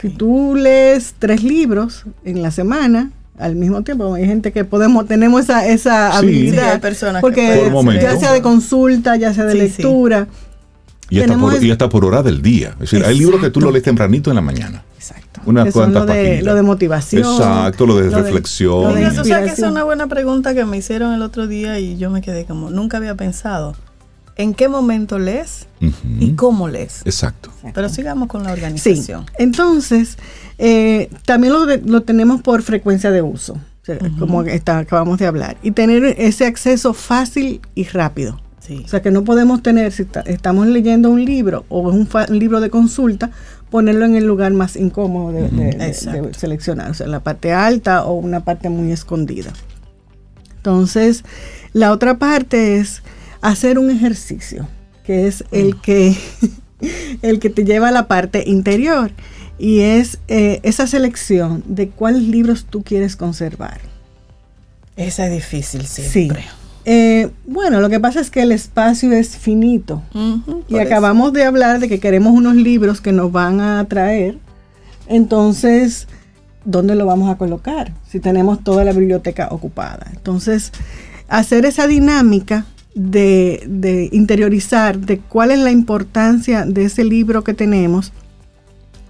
Si 0.00 0.08
tú 0.08 0.54
lees 0.56 1.14
tres 1.18 1.44
libros 1.44 2.04
en 2.24 2.42
la 2.42 2.50
semana, 2.50 3.12
al 3.38 3.56
mismo 3.56 3.82
tiempo. 3.82 4.14
Hay 4.14 4.26
gente 4.26 4.52
que 4.52 4.64
podemos, 4.64 5.06
tenemos 5.06 5.42
esa, 5.42 5.66
esa 5.66 6.16
habilidad. 6.16 6.80
personas 6.80 7.20
porque 7.20 7.70
ya 8.00 8.16
sea 8.18 8.32
de 8.32 8.42
consulta, 8.42 9.16
ya 9.16 9.32
sea 9.34 9.44
de 9.44 9.54
lectura. 9.54 10.28
Y 11.10 11.20
hasta, 11.20 11.38
por, 11.38 11.62
y 11.62 11.70
hasta, 11.70 11.88
por, 11.88 12.04
hora 12.04 12.22
del 12.22 12.40
día. 12.40 12.70
Es 12.80 12.90
decir, 12.90 13.04
hay 13.04 13.18
libros 13.18 13.40
que 13.40 13.50
tú 13.50 13.60
lo 13.60 13.70
lees 13.70 13.84
tempranito 13.84 14.30
en 14.30 14.36
la 14.36 14.42
mañana. 14.42 14.82
Exacto. 14.96 15.42
Una 15.44 15.70
cuanta 15.70 16.00
lo 16.00 16.06
de, 16.06 16.42
lo 16.42 16.54
de 16.54 16.62
motivación. 16.62 17.22
Exacto, 17.22 17.86
lo 17.86 17.96
de 17.96 18.08
reflexión. 18.08 18.94
De, 18.94 19.06
o 19.06 19.24
sea, 19.24 19.44
que 19.44 19.50
es 19.50 19.58
una 19.58 19.84
buena 19.84 20.06
pregunta 20.06 20.54
que 20.54 20.64
me 20.64 20.78
hicieron 20.78 21.12
el 21.12 21.22
otro 21.22 21.46
día 21.46 21.78
y 21.78 21.98
yo 21.98 22.10
me 22.10 22.22
quedé 22.22 22.46
como, 22.46 22.70
nunca 22.70 22.96
había 22.96 23.14
pensado 23.14 23.76
en 24.36 24.54
qué 24.54 24.68
momento 24.68 25.18
lees 25.18 25.66
y 26.18 26.32
cómo 26.32 26.68
lees. 26.68 27.02
Exacto. 27.04 27.50
Pero 27.74 27.88
sigamos 27.88 28.28
con 28.28 28.42
la 28.44 28.52
organización. 28.52 29.26
Entonces, 29.38 30.16
eh, 30.58 31.10
también 31.24 31.52
lo, 31.84 32.02
tenemos 32.02 32.42
por 32.42 32.62
frecuencia 32.62 33.10
de 33.10 33.22
uso, 33.22 33.58
como 34.18 34.42
está, 34.42 34.78
acabamos 34.78 35.18
de 35.18 35.26
hablar, 35.26 35.56
y 35.62 35.72
tener 35.72 36.04
ese 36.18 36.46
acceso 36.46 36.94
fácil 36.94 37.60
y 37.74 37.84
rápido. 37.84 38.40
O 38.82 38.88
sea 38.88 39.02
que 39.02 39.10
no 39.10 39.24
podemos 39.24 39.62
tener, 39.62 39.92
si 39.92 40.06
estamos 40.24 40.66
leyendo 40.66 41.10
un 41.10 41.22
libro 41.22 41.66
o 41.68 41.80
un, 41.80 42.08
un, 42.28 42.38
libro 42.38 42.60
de 42.60 42.70
consulta, 42.70 43.30
ponerlo 43.68 44.06
en 44.06 44.14
el 44.14 44.24
lugar 44.24 44.52
más 44.52 44.76
incómodo 44.76 45.32
de, 45.32 46.30
seleccionar, 46.36 46.90
o 46.90 46.94
sea, 46.94 47.06
la 47.06 47.20
parte 47.20 47.52
alta 47.52 48.04
o 48.04 48.14
una 48.14 48.44
parte 48.44 48.70
muy 48.70 48.90
escondida. 48.90 49.52
Entonces, 50.56 51.24
la 51.74 51.92
otra 51.92 52.18
parte 52.18 52.78
es 52.78 53.02
hacer 53.42 53.78
un 53.78 53.90
ejercicio, 53.90 54.66
que 55.04 55.26
es 55.26 55.44
el 55.50 55.78
que, 55.82 56.16
el 57.22 57.38
que 57.38 57.50
te 57.50 57.64
lleva 57.64 57.88
a 57.88 57.92
la 57.92 58.08
parte 58.08 58.44
interior, 58.46 59.10
y 59.58 59.80
es 59.80 60.18
eh, 60.28 60.60
esa 60.62 60.86
selección 60.86 61.62
de 61.66 61.88
cuáles 61.88 62.22
libros 62.22 62.66
tú 62.68 62.82
quieres 62.82 63.16
conservar. 63.16 63.80
Esa 64.96 65.26
es 65.26 65.32
difícil 65.32 65.86
siempre. 65.86 66.42
Sí. 66.42 66.48
Eh, 66.86 67.30
bueno, 67.46 67.80
lo 67.80 67.88
que 67.88 67.98
pasa 67.98 68.20
es 68.20 68.30
que 68.30 68.42
el 68.42 68.52
espacio 68.52 69.12
es 69.12 69.36
finito. 69.36 70.02
y 70.68 70.78
acabamos 70.78 71.32
de 71.32 71.44
hablar 71.44 71.80
de 71.80 71.88
que 71.88 71.98
queremos 71.98 72.32
unos 72.32 72.56
libros 72.56 73.00
que 73.00 73.12
nos 73.12 73.32
van 73.32 73.60
a 73.60 73.80
atraer. 73.80 74.38
Entonces, 75.06 76.06
¿dónde 76.64 76.94
lo 76.94 77.06
vamos 77.06 77.30
a 77.30 77.36
colocar? 77.36 77.92
Si 78.08 78.20
tenemos 78.20 78.62
toda 78.62 78.84
la 78.84 78.92
biblioteca 78.92 79.48
ocupada. 79.50 80.06
Entonces, 80.12 80.72
hacer 81.28 81.64
esa 81.64 81.86
dinámica 81.86 82.66
de, 82.94 84.08
interiorizar 84.12 84.98
de 84.98 85.18
cuál 85.18 85.50
es 85.50 85.58
la 85.58 85.70
importancia 85.70 86.64
de 86.64 86.84
ese 86.84 87.04
libro 87.04 87.44
que 87.44 87.54
tenemos 87.54 88.12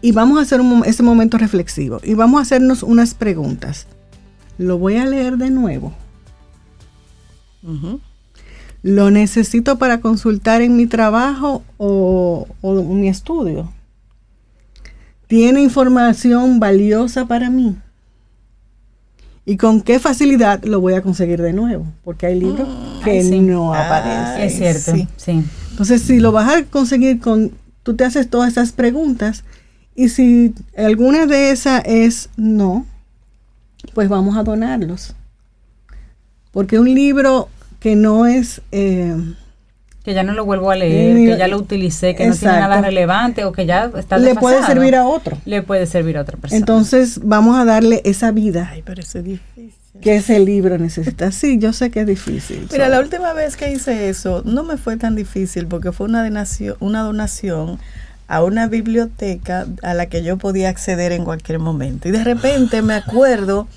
y 0.05 0.12
vamos 0.12 0.38
a 0.38 0.42
hacer 0.42 0.61
ese 0.84 1.02
momento 1.02 1.38
reflexivo 1.38 1.98
y 2.05 2.12
vamos 2.12 2.38
a 2.38 2.42
hacernos 2.42 2.82
unas 2.82 3.14
preguntas. 3.14 3.86
¿Lo 4.59 4.76
voy 4.76 4.96
a 4.96 5.07
leer 5.07 5.38
de 5.38 5.48
nuevo? 5.48 5.94
¿Lo 8.82 9.11
necesito 9.11 9.78
para 9.78 10.02
consultar 10.02 10.61
en 10.61 10.76
mi 10.76 10.86
trabajo 10.86 11.62
o, 11.78 12.46
o 12.61 12.82
mi 12.82 13.09
estudio? 13.09 13.72
¿Tiene 15.26 15.62
información 15.62 16.61
valiosa 16.61 17.24
para 17.24 17.48
mí? 17.48 17.74
y 19.46 19.57
con 19.57 19.82
qué 19.82 19.98
facilidad 20.00 20.64
lo 20.64 20.80
voy 20.80 20.94
a 20.94 21.02
conseguir 21.02 21.40
de 21.40 21.52
nuevo, 21.52 21.86
porque 22.02 22.26
hay 22.26 22.40
libros 22.40 22.66
mm, 22.66 23.05
que 23.05 23.22
no 23.40 23.74
aparecen. 23.74 24.42
Es 24.42 24.57
cierto, 24.57 25.09
sí. 25.16 25.44
Entonces, 25.70 26.02
si 26.02 26.18
lo 26.18 26.32
vas 26.32 26.50
a 26.50 26.64
conseguir 26.64 27.20
con, 27.20 27.52
tú 27.82 27.94
te 27.94 28.05
haces 28.05 28.30
todas 28.30 28.52
esas 28.52 28.72
preguntas 28.72 29.44
y 29.95 30.09
si 30.09 30.55
alguna 30.76 31.26
de 31.26 31.51
esas 31.51 31.82
es 31.84 32.28
no, 32.36 32.86
pues 33.95 34.09
vamos 34.09 34.36
a 34.36 34.42
donarlos. 34.42 35.14
Porque 36.51 36.78
un 36.78 36.92
libro 36.92 37.49
que 37.80 37.97
no 37.97 38.26
es... 38.26 38.61
Eh, 38.72 39.16
que 40.05 40.12
ya 40.12 40.22
no 40.22 40.34
lo 40.34 40.45
vuelvo 40.45 40.70
a 40.70 40.76
leer, 40.76 41.16
que 41.16 41.38
ya 41.38 41.49
lo 41.49 41.57
utilicé, 41.57 42.14
que 42.14 42.26
no 42.26 42.34
tiene 42.34 42.59
nada 42.59 42.82
relevante 42.82 43.45
o 43.45 43.53
que 43.53 43.64
ya 43.64 43.90
está 43.97 44.18
Le 44.18 44.34
puede 44.34 44.62
servir 44.62 44.97
a 44.97 45.07
otro. 45.07 45.38
Le 45.47 45.62
puede 45.62 45.86
servir 45.86 46.18
a 46.18 46.20
otra 46.20 46.36
persona. 46.36 46.59
Entonces 46.59 47.20
vamos 47.22 47.59
a 47.59 47.64
darle 47.64 48.03
esa 48.05 48.30
vida. 48.30 48.68
Ay, 48.70 48.82
pero 48.84 49.01
eso 49.01 49.18
es 49.18 49.24
difícil. 49.24 49.72
Que 50.03 50.16
ese 50.16 50.40
libro 50.40 50.76
necesita. 50.76 51.32
Sí, 51.32 51.59
yo 51.59 51.72
sé 51.72 51.90
que 51.90 52.01
es 52.01 52.07
difícil. 52.07 52.68
Mira, 52.70 52.88
la 52.90 53.01
última 53.01 53.32
vez 53.32 53.57
que 53.57 53.72
hice 53.72 54.11
eso 54.11 54.42
no 54.45 54.62
me 54.62 54.76
fue 54.76 54.99
tan 54.99 55.16
difícil 55.16 55.68
porque 55.68 55.90
fue 55.90 56.07
una 56.07 56.22
donación, 56.22 56.76
una 56.80 57.01
donación 57.01 57.78
a 58.26 58.42
una 58.42 58.66
biblioteca 58.68 59.66
a 59.82 59.94
la 59.94 60.06
que 60.06 60.22
yo 60.22 60.38
podía 60.38 60.68
acceder 60.68 61.12
en 61.12 61.24
cualquier 61.24 61.58
momento. 61.58 62.08
Y 62.08 62.12
de 62.12 62.24
repente 62.24 62.82
me 62.82 62.94
acuerdo 62.94 63.68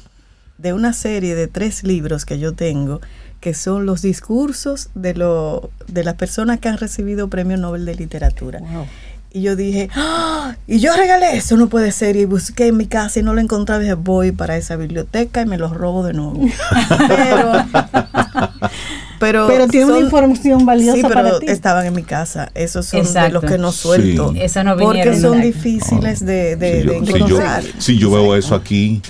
de 0.57 0.73
una 0.73 0.93
serie 0.93 1.35
de 1.35 1.47
tres 1.47 1.83
libros 1.83 2.25
que 2.25 2.39
yo 2.39 2.53
tengo 2.53 3.01
que 3.39 3.53
son 3.53 3.85
los 3.85 4.01
discursos 4.01 4.89
de, 4.95 5.13
lo, 5.13 5.69
de 5.87 6.03
las 6.03 6.15
personas 6.15 6.59
que 6.59 6.69
han 6.69 6.77
recibido 6.77 7.27
premio 7.27 7.57
Nobel 7.57 7.85
de 7.85 7.95
Literatura. 7.95 8.61
Y 9.31 9.41
yo 9.41 9.55
dije, 9.55 9.89
¡Ah! 9.93 10.55
y 10.65 10.79
yo 10.79 10.95
regalé 10.95 11.37
eso, 11.37 11.57
no 11.57 11.67
puede 11.67 11.91
ser. 11.91 12.15
Y 12.15 12.25
busqué 12.25 12.67
en 12.67 12.77
mi 12.77 12.87
casa 12.87 13.19
y 13.19 13.23
no 13.23 13.33
lo 13.33 13.41
encontraba. 13.41 13.81
Y 13.81 13.83
dije, 13.83 13.95
voy 13.95 14.31
para 14.31 14.57
esa 14.57 14.75
biblioteca 14.75 15.41
y 15.41 15.45
me 15.45 15.57
los 15.57 15.71
robo 15.71 16.03
de 16.03 16.13
nuevo. 16.13 16.39
pero, 17.07 17.51
pero, 19.19 19.47
pero 19.47 19.67
tiene 19.67 19.85
una 19.85 19.99
información 19.99 20.65
valiosa 20.65 20.95
sí, 20.95 21.01
pero 21.01 21.13
para 21.13 21.39
ti. 21.39 21.45
estaban 21.47 21.85
en 21.85 21.93
mi 21.95 22.03
casa. 22.03 22.49
Esos 22.53 22.85
son 22.85 23.11
de 23.11 23.29
los 23.29 23.43
que 23.43 23.57
no 23.57 23.71
suelto. 23.71 24.33
Eso 24.35 24.63
no 24.63 24.77
porque 24.77 25.19
son 25.19 25.41
difíciles 25.41 26.25
de, 26.25 26.55
de, 26.55 26.83
si 26.83 27.13
encontrar. 27.13 27.63
Si 27.77 27.97
yo, 27.97 28.11
veo 28.11 28.35
eso 28.35 28.55
aquí, 28.55 29.01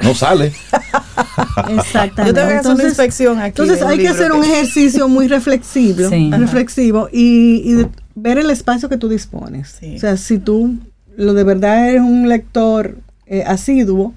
no 0.00 0.14
sale. 0.14 0.52
Exactamente. 1.68 2.26
Yo 2.26 2.34
tengo 2.34 2.48
que 2.48 2.54
hacer 2.54 2.74
una 2.74 2.84
inspección 2.84 3.38
aquí. 3.38 3.60
Entonces 3.60 3.82
hay 3.82 3.98
que 3.98 4.08
hacer 4.08 4.32
un 4.32 4.44
ejercicio 4.44 5.08
muy 5.08 5.28
reflexivo, 5.28 6.08
reflexivo 6.30 7.08
y, 7.12 7.62
y, 7.64 7.86
ver 8.14 8.38
el 8.38 8.50
espacio 8.50 8.88
que 8.88 8.96
tú 8.96 9.08
dispones. 9.08 9.78
O 9.94 9.98
sea, 9.98 10.16
si 10.16 10.38
tú 10.38 10.78
lo 11.16 11.34
de 11.34 11.44
verdad 11.44 11.88
eres 11.88 12.02
un 12.02 12.28
lector 12.28 12.98
eh, 13.26 13.44
asiduo, 13.46 14.14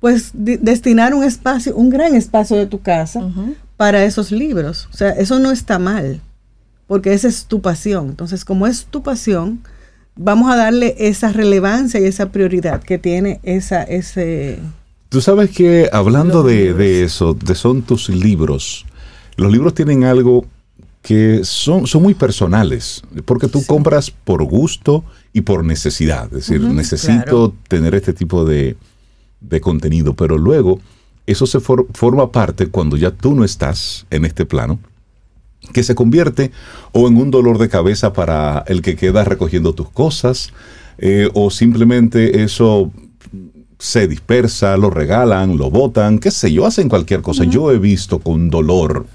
pues 0.00 0.30
destinar 0.34 1.14
un 1.14 1.24
espacio, 1.24 1.74
un 1.76 1.90
gran 1.90 2.14
espacio 2.14 2.56
de 2.56 2.66
tu 2.66 2.80
casa 2.80 3.20
para 3.76 4.04
esos 4.04 4.32
libros. 4.32 4.88
O 4.92 4.96
sea, 4.96 5.10
eso 5.10 5.38
no 5.38 5.50
está 5.50 5.78
mal, 5.78 6.20
porque 6.86 7.12
esa 7.12 7.28
es 7.28 7.46
tu 7.46 7.60
pasión. 7.60 8.08
Entonces, 8.08 8.44
como 8.44 8.66
es 8.66 8.86
tu 8.86 9.02
pasión, 9.02 9.60
vamos 10.16 10.50
a 10.50 10.56
darle 10.56 10.94
esa 10.98 11.32
relevancia 11.32 12.00
y 12.00 12.04
esa 12.04 12.30
prioridad 12.30 12.82
que 12.82 12.98
tiene 12.98 13.40
esa, 13.42 13.82
ese... 13.82 14.58
Tú 15.08 15.20
sabes 15.20 15.50
que 15.50 15.88
hablando 15.92 16.42
de, 16.42 16.74
de, 16.74 17.04
eso, 17.04 17.34
de 17.34 17.54
son 17.54 17.82
tus 17.82 18.08
libros, 18.08 18.86
los 19.36 19.52
libros 19.52 19.74
tienen 19.74 20.04
algo 20.04 20.46
que 21.06 21.44
son, 21.44 21.86
son 21.86 22.02
muy 22.02 22.14
personales, 22.14 23.02
porque 23.24 23.46
tú 23.46 23.64
compras 23.64 24.10
por 24.10 24.42
gusto 24.42 25.04
y 25.32 25.42
por 25.42 25.64
necesidad. 25.64 26.24
Es 26.24 26.48
decir, 26.48 26.60
necesito 26.62 27.54
tener 27.68 27.94
este 27.94 28.12
tipo 28.12 28.44
de, 28.44 28.76
de 29.40 29.60
contenido, 29.60 30.14
pero 30.14 30.36
luego 30.36 30.80
eso 31.26 31.46
se 31.46 31.60
forma 31.60 32.30
parte 32.30 32.68
cuando 32.68 32.96
ya 32.96 33.10
tú 33.10 33.34
no 33.34 33.44
estás 33.44 34.06
en 34.10 34.24
este 34.24 34.46
plano, 34.46 34.78
que 35.72 35.82
se 35.82 35.94
convierte 35.94 36.52
o 36.92 37.08
en 37.08 37.16
un 37.16 37.30
dolor 37.30 37.58
de 37.58 37.68
cabeza 37.68 38.12
para 38.12 38.64
el 38.68 38.82
que 38.82 38.96
queda 38.96 39.24
recogiendo 39.24 39.72
tus 39.74 39.90
cosas, 39.90 40.52
eh, 40.98 41.28
o 41.34 41.50
simplemente 41.50 42.42
eso 42.42 42.92
se 43.78 44.08
dispersa, 44.08 44.76
lo 44.76 44.90
regalan, 44.90 45.56
lo 45.56 45.70
botan, 45.70 46.18
qué 46.18 46.30
sé 46.30 46.52
yo, 46.52 46.66
hacen 46.66 46.88
cualquier 46.88 47.20
cosa. 47.20 47.44
Yo 47.44 47.70
he 47.72 47.78
visto 47.78 48.20
con 48.20 48.48
dolor 48.48 49.06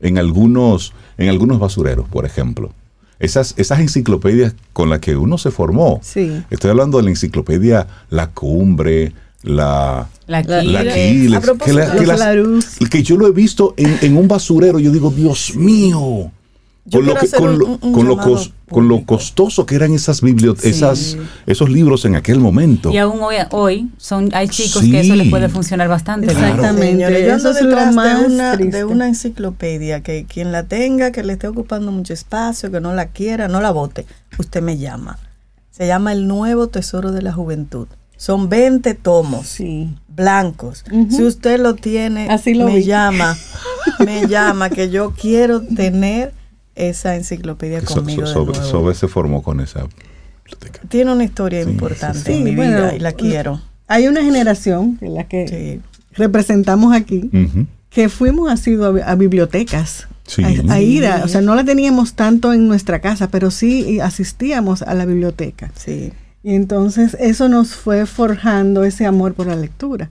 en 0.00 0.18
algunos, 0.18 0.92
en 1.18 1.28
algunos 1.28 1.58
basureros, 1.58 2.08
por 2.08 2.24
ejemplo. 2.24 2.72
Esas, 3.20 3.54
esas 3.58 3.80
enciclopedias 3.80 4.54
con 4.72 4.88
las 4.88 5.00
que 5.00 5.14
uno 5.14 5.36
se 5.36 5.50
formó. 5.50 6.00
Sí. 6.02 6.42
Estoy 6.50 6.70
hablando 6.70 6.96
de 6.98 7.04
la 7.04 7.10
enciclopedia 7.10 7.86
La 8.08 8.30
Cumbre, 8.30 9.12
la, 9.42 10.08
la, 10.26 10.42
que, 10.42 11.40
que, 12.90 13.02
yo 13.02 13.16
lo 13.16 13.26
he 13.26 13.32
visto 13.32 13.74
en, 13.76 14.16
un 14.16 14.28
basurero, 14.28 14.78
yo 14.78 14.90
digo, 14.92 15.10
Dios 15.10 15.56
mío, 15.56 16.30
con 16.92 17.06
lo, 17.06 17.14
que, 17.14 17.28
con, 17.30 17.58
lo, 17.58 17.78
con, 18.68 18.88
lo 18.88 19.04
costoso 19.04 19.64
que 19.64 19.76
eran 19.76 19.94
esas 19.94 20.20
bibliotecas, 20.20 21.16
esos 21.46 21.70
libros 21.70 22.04
en 22.04 22.16
aquel 22.16 22.38
momento. 22.38 22.90
Y 22.90 22.98
aún 22.98 23.20
hoy, 23.22 23.36
hoy 23.50 23.90
son, 23.96 24.28
hay 24.34 24.48
chicos 24.48 24.82
que 24.82 25.00
eso 25.00 25.16
les 25.16 25.30
puede 25.30 25.48
funcionar 25.48 25.88
bastante. 25.88 26.26
Exactamente. 26.26 27.26
yo 27.26 27.34
ando 27.34 27.54
detrás 27.54 27.94
de 27.94 28.26
una, 28.26 28.56
de 28.56 28.84
una 28.84 29.08
enciclopedia 29.08 30.02
que 30.02 30.26
quien 30.26 30.52
la 30.52 30.64
tenga, 30.64 31.12
que 31.12 31.22
le 31.22 31.32
esté 31.34 31.48
ocupando 31.48 31.92
mucho 31.92 32.12
espacio, 32.12 32.70
que 32.70 32.80
no 32.80 32.92
la 32.92 33.06
quiera, 33.06 33.48
no 33.48 33.62
la 33.62 33.70
vote, 33.70 34.04
usted 34.38 34.60
me 34.60 34.76
llama. 34.76 35.18
Se 35.70 35.86
llama 35.86 36.12
El 36.12 36.28
Nuevo 36.28 36.66
Tesoro 36.66 37.10
de 37.10 37.22
la 37.22 37.32
Juventud. 37.32 37.88
Son 38.20 38.50
20 38.50 38.92
tomos 38.96 39.56
blancos. 40.06 40.84
Si 41.08 41.22
usted 41.22 41.58
lo 41.58 41.74
tiene, 41.74 42.28
Así 42.28 42.52
me 42.52 42.82
llama, 42.82 43.34
me 44.04 44.28
llama 44.28 44.68
que 44.68 44.90
yo 44.90 45.14
quiero 45.18 45.62
tener 45.62 46.34
esa 46.74 47.16
enciclopedia 47.16 47.80
conmigo. 47.80 48.26
sobre, 48.26 48.94
se 48.94 49.08
formó 49.08 49.42
con 49.42 49.60
esa 49.60 49.86
biblioteca. 50.44 50.80
Tiene 50.90 51.12
una 51.14 51.24
historia 51.24 51.62
importante 51.62 52.36
en 52.36 52.44
mi 52.44 52.54
vida 52.54 52.94
y 52.94 52.98
la 52.98 53.12
quiero. 53.12 53.62
Hay 53.86 54.06
una 54.06 54.22
generación 54.22 54.98
en 55.00 55.14
la 55.14 55.24
que 55.24 55.80
representamos 56.12 56.94
aquí 56.94 57.30
que 57.88 58.10
fuimos 58.10 58.52
así 58.52 58.74
a, 58.74 59.12
a 59.12 59.14
bibliotecas. 59.14 60.08
A, 60.68 60.74
a, 60.74 60.80
ir 60.82 61.06
o 61.24 61.26
sea, 61.26 61.40
no 61.40 61.54
la 61.54 61.64
teníamos 61.64 62.12
tanto 62.12 62.52
en 62.52 62.68
nuestra 62.68 63.00
casa, 63.00 63.30
pero 63.30 63.50
sí 63.50 63.98
asistíamos 63.98 64.82
a 64.82 64.92
la 64.92 65.06
biblioteca. 65.06 65.72
Sí. 65.74 66.12
Y 66.42 66.54
entonces 66.54 67.16
eso 67.20 67.48
nos 67.48 67.74
fue 67.74 68.06
forjando 68.06 68.84
ese 68.84 69.06
amor 69.06 69.34
por 69.34 69.46
la 69.46 69.56
lectura. 69.56 70.10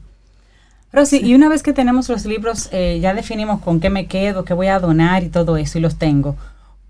Rosy, 0.92 1.22
y 1.24 1.36
una 1.36 1.50
vez 1.50 1.62
que 1.62 1.74
tenemos 1.74 2.10
los 2.10 2.26
libros, 2.26 2.70
eh, 2.72 3.00
ya 3.02 3.14
definimos 3.14 3.62
con 3.62 3.80
qué 3.80 3.90
me 3.90 4.08
quedo, 4.08 4.44
qué 4.44 4.54
voy 4.54 4.68
a 4.68 4.80
donar 4.80 5.24
y 5.24 5.30
todo 5.30 5.58
eso, 5.58 5.78
y 5.78 5.82
los 5.82 5.98
tengo. 5.98 6.36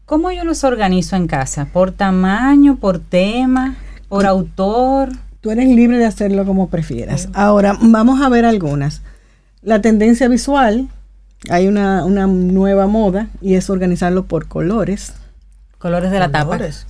¿Cómo 0.05 0.31
yo 0.31 0.43
los 0.43 0.63
organizo 0.63 1.15
en 1.15 1.27
casa? 1.27 1.65
¿Por 1.71 1.91
tamaño, 1.91 2.77
por 2.77 2.99
tema, 2.99 3.75
por 4.07 4.25
autor? 4.25 5.09
Tú 5.41 5.51
eres 5.51 5.67
libre 5.67 5.97
de 5.97 6.05
hacerlo 6.05 6.45
como 6.45 6.69
prefieras. 6.69 7.29
Ahora, 7.33 7.77
vamos 7.81 8.21
a 8.21 8.29
ver 8.29 8.45
algunas. 8.45 9.01
La 9.61 9.81
tendencia 9.81 10.27
visual, 10.29 10.87
hay 11.49 11.67
una, 11.67 12.05
una 12.05 12.25
nueva 12.27 12.87
moda 12.87 13.27
y 13.41 13.55
es 13.55 13.69
organizarlo 13.69 14.25
por 14.25 14.47
colores. 14.47 15.13
Colores 15.79 16.11
de 16.11 16.19
la 16.19 16.29
tapa. 16.29 16.59
Sí. 16.59 16.83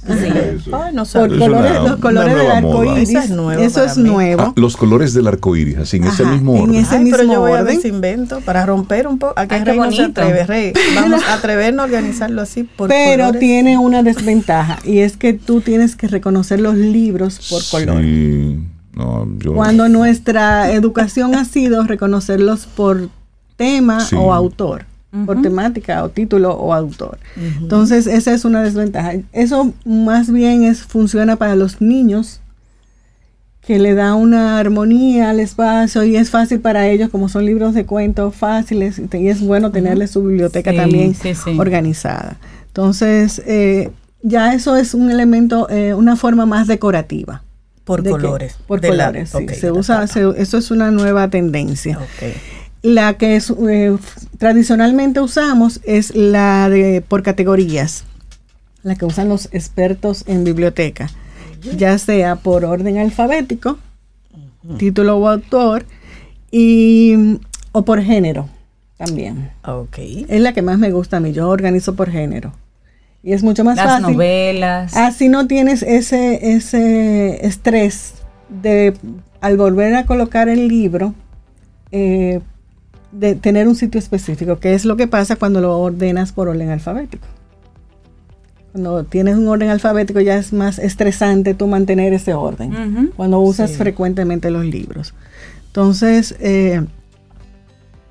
Ay, 0.74 0.94
no 0.96 1.06
sé. 1.06 1.20
colores, 1.20 1.84
los 1.84 2.00
colores 2.00 2.36
del 2.36 2.50
arco 2.50 2.84
iris. 2.86 3.10
Eso 3.10 3.20
es 3.20 3.30
nuevo. 3.30 3.62
Eso 3.62 3.84
es 3.84 3.98
nuevo. 3.98 4.42
Ah, 4.42 4.54
los 4.56 4.78
colores 4.78 5.14
del 5.14 5.28
arco 5.28 5.56
iris, 5.56 5.78
así 5.78 5.98
en 5.98 6.06
ese 6.06 6.26
mismo 6.26 6.54
orden. 6.54 6.74
En 6.74 6.82
ese 6.82 6.98
mismo 6.98 7.18
pero 7.18 7.32
yo 7.32 7.40
voy 7.40 7.52
orden. 7.52 7.68
a 7.68 7.80
ver 7.80 7.86
invento 7.86 8.42
para 8.42 8.66
romper 8.66 9.08
un 9.08 9.20
poco. 9.20 9.36
A 9.36 9.46
no 9.46 9.92
se 9.92 10.02
atreve, 10.02 10.44
Rey. 10.44 10.74
Vamos 10.96 11.22
a 11.24 11.36
atrevernos 11.36 11.84
a 11.84 11.86
organizarlo 11.86 12.42
así 12.42 12.64
por 12.64 12.90
Pero 12.90 13.32
tiene 13.34 13.78
una 13.78 14.02
desventaja 14.02 14.80
y 14.84 15.00
es 15.00 15.18
que 15.18 15.34
tú 15.34 15.62
tienes 15.62 15.96
que 15.96 16.08
reconocer 16.08 16.60
los 16.60 16.74
libros 16.74 17.48
por 17.48 17.62
color. 17.70 18.02
Sí. 18.02 18.60
No, 18.94 19.28
yo... 19.38 19.54
Cuando 19.54 19.88
nuestra 19.88 20.72
educación 20.72 21.36
ha 21.36 21.46
sido 21.46 21.84
reconocerlos 21.84 22.66
por 22.66 23.10
tema 23.56 24.00
o 24.18 24.34
autor 24.34 24.86
por 25.26 25.42
temática 25.42 26.04
o 26.04 26.10
título 26.10 26.54
o 26.54 26.74
autor. 26.74 27.18
Entonces, 27.36 28.08
esa 28.08 28.34
es 28.34 28.46
una 28.46 28.62
desventaja. 28.62 29.14
Eso 29.34 29.74
más 29.86 30.32
bien 30.32 30.64
es, 30.64 30.84
funciona 30.84 31.36
para 31.36 31.56
los 31.56 31.82
niños, 31.82 32.42
que 33.62 33.78
le 33.78 33.94
da 33.94 34.16
una 34.16 34.58
armonía 34.58 35.30
al 35.30 35.40
espacio 35.40 36.04
y 36.04 36.16
es 36.16 36.32
fácil 36.32 36.60
para 36.60 36.88
ellos, 36.88 37.10
como 37.10 37.30
son 37.30 37.46
libros 37.46 37.76
de 37.76 37.86
cuentos 37.86 38.36
fáciles, 38.36 39.00
y 39.14 39.28
es 39.28 39.42
bueno 39.42 39.72
tenerle 39.72 40.08
su 40.08 40.24
biblioteca 40.24 40.74
también 40.74 41.16
organizada. 41.58 42.38
Entonces, 42.68 43.42
eh, 43.46 43.92
ya 44.22 44.54
eso 44.54 44.76
es 44.76 44.94
un 44.94 45.12
elemento, 45.12 45.70
eh, 45.70 45.94
una 45.94 46.16
forma 46.16 46.46
más 46.46 46.68
decorativa. 46.68 47.44
Por 47.84 48.08
colores. 48.08 48.56
por 48.68 48.82
colores, 48.82 49.32
sí. 49.36 49.48
se 49.56 49.72
usa, 49.72 50.04
eso 50.04 50.58
es 50.58 50.72
una 50.72 50.92
nueva 50.92 51.28
tendencia. 51.30 52.00
La 52.82 53.18
que 53.18 53.36
es, 53.36 53.50
eh, 53.50 53.98
tradicionalmente 54.38 55.20
usamos 55.20 55.82
es 55.84 56.16
la 56.16 56.70
de 56.70 57.02
por 57.02 57.24
categorías, 57.24 58.06
la 58.84 58.96
que 58.96 59.06
usan 59.06 59.28
los 59.28 59.50
expertos 59.52 60.24
en 60.28 60.46
biblioteca, 60.46 61.10
ya 61.76 61.98
sea 61.98 62.38
por 62.38 62.64
orden 62.64 62.98
alfabético, 62.98 63.78
título 64.78 65.18
o 65.18 65.28
autor, 65.28 65.86
y, 66.52 67.40
o 67.74 67.84
por 67.84 68.02
género 68.02 68.48
también. 68.98 69.52
Okay. 69.66 70.26
Es 70.30 70.42
la 70.42 70.54
que 70.54 70.62
más 70.62 70.78
me 70.78 70.92
gusta 70.92 71.18
a 71.18 71.20
mí, 71.20 71.34
yo 71.34 71.50
organizo 71.50 71.96
por 71.96 72.10
género. 72.10 72.54
Y 73.22 73.34
es 73.34 73.44
mucho 73.44 73.66
más 73.66 73.76
Las 73.76 74.00
fácil. 74.00 74.14
novelas. 74.14 74.96
Así 74.96 75.28
no 75.28 75.48
tienes 75.48 75.84
ese, 75.84 76.54
ese 76.56 77.46
estrés 77.46 78.14
de 78.48 78.94
al 79.42 79.58
volver 79.58 79.96
a 79.96 80.06
colocar 80.06 80.48
el 80.48 80.68
libro, 80.70 81.14
eh, 81.92 82.40
de 83.12 83.36
tener 83.36 83.68
un 83.68 83.76
sitio 83.76 84.00
específico, 84.00 84.60
que 84.60 84.74
es 84.74 84.86
lo 84.86 84.98
que 84.98 85.08
pasa 85.08 85.36
cuando 85.36 85.62
lo 85.62 85.80
ordenas 85.80 86.32
por 86.32 86.48
orden 86.48 86.70
alfabético. 86.70 87.26
Cuando 88.72 89.04
tienes 89.04 89.36
un 89.36 89.48
orden 89.48 89.70
alfabético 89.70 90.20
ya 90.20 90.38
es 90.38 90.54
más 90.54 90.78
estresante 90.78 91.56
tú 91.56 91.68
mantener 91.68 92.14
ese 92.14 92.34
orden, 92.36 93.12
cuando 93.16 93.40
usas 93.40 93.72
frecuentemente 93.72 94.52
los 94.52 94.64
libros. 94.64 95.16
Entonces, 95.68 96.36
eh, 96.40 96.86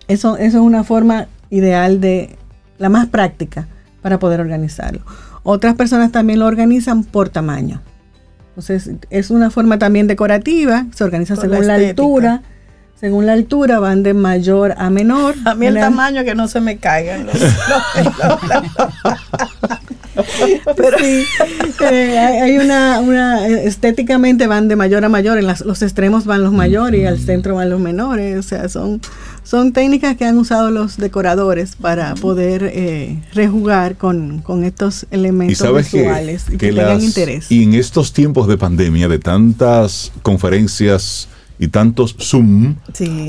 eso, 0.08 0.36
eso 0.36 0.58
es 0.58 0.62
una 0.62 0.82
forma 0.82 1.28
ideal 1.50 2.00
de, 2.00 2.36
la 2.78 2.88
más 2.88 3.06
práctica 3.08 3.68
para 4.02 4.18
poder 4.18 4.40
organizarlo. 4.40 5.00
Otras 5.42 5.74
personas 5.74 6.12
también 6.12 6.38
lo 6.38 6.46
organizan 6.46 7.04
por 7.04 7.28
tamaño. 7.28 7.82
Entonces, 8.50 8.90
es 9.10 9.30
una 9.30 9.50
forma 9.50 9.78
también 9.78 10.06
decorativa, 10.06 10.86
se 10.94 11.04
organiza 11.04 11.36
según 11.36 11.66
la 11.66 11.74
altura 11.74 12.42
según 13.00 13.26
la 13.26 13.34
altura 13.34 13.78
van 13.78 14.02
de 14.02 14.14
mayor 14.14 14.74
a 14.76 14.90
menor. 14.90 15.36
A 15.44 15.54
mí 15.54 15.66
el 15.66 15.74
tamaño 15.74 16.24
que 16.24 16.34
no 16.34 16.48
se 16.48 16.60
me 16.60 16.78
caigan 16.78 17.26
los, 17.26 17.36
Pero 20.76 20.98
sí, 20.98 21.24
eh, 21.90 22.18
hay 22.18 22.58
una, 22.58 22.98
una, 23.00 23.46
estéticamente 23.46 24.48
van 24.48 24.66
de 24.66 24.74
mayor 24.74 25.04
a 25.04 25.08
mayor, 25.08 25.38
en 25.38 25.46
los 25.46 25.82
extremos 25.82 26.24
van 26.24 26.42
los 26.42 26.52
mayores 26.52 27.00
y 27.00 27.06
al 27.06 27.20
centro 27.20 27.54
van 27.54 27.70
los 27.70 27.78
menores, 27.78 28.36
o 28.36 28.42
sea, 28.42 28.68
son, 28.68 29.00
son 29.44 29.72
técnicas 29.72 30.16
que 30.16 30.24
han 30.24 30.36
usado 30.36 30.72
los 30.72 30.96
decoradores 30.96 31.76
para 31.76 32.16
poder 32.16 32.68
eh, 32.74 33.22
rejugar 33.32 33.96
con, 33.96 34.42
estos 34.64 35.06
elementos 35.12 35.72
visuales 35.72 36.46
y 36.48 36.56
que, 36.56 36.72
tengan 36.72 37.00
interés. 37.00 37.52
Y 37.52 37.62
en 37.62 37.74
estos 37.74 38.12
tiempos 38.12 38.48
de 38.48 38.58
pandemia, 38.58 39.06
de 39.06 39.20
tantas 39.20 40.10
conferencias 40.22 41.28
y 41.58 41.68
tantos 41.68 42.16
Zoom, 42.20 42.76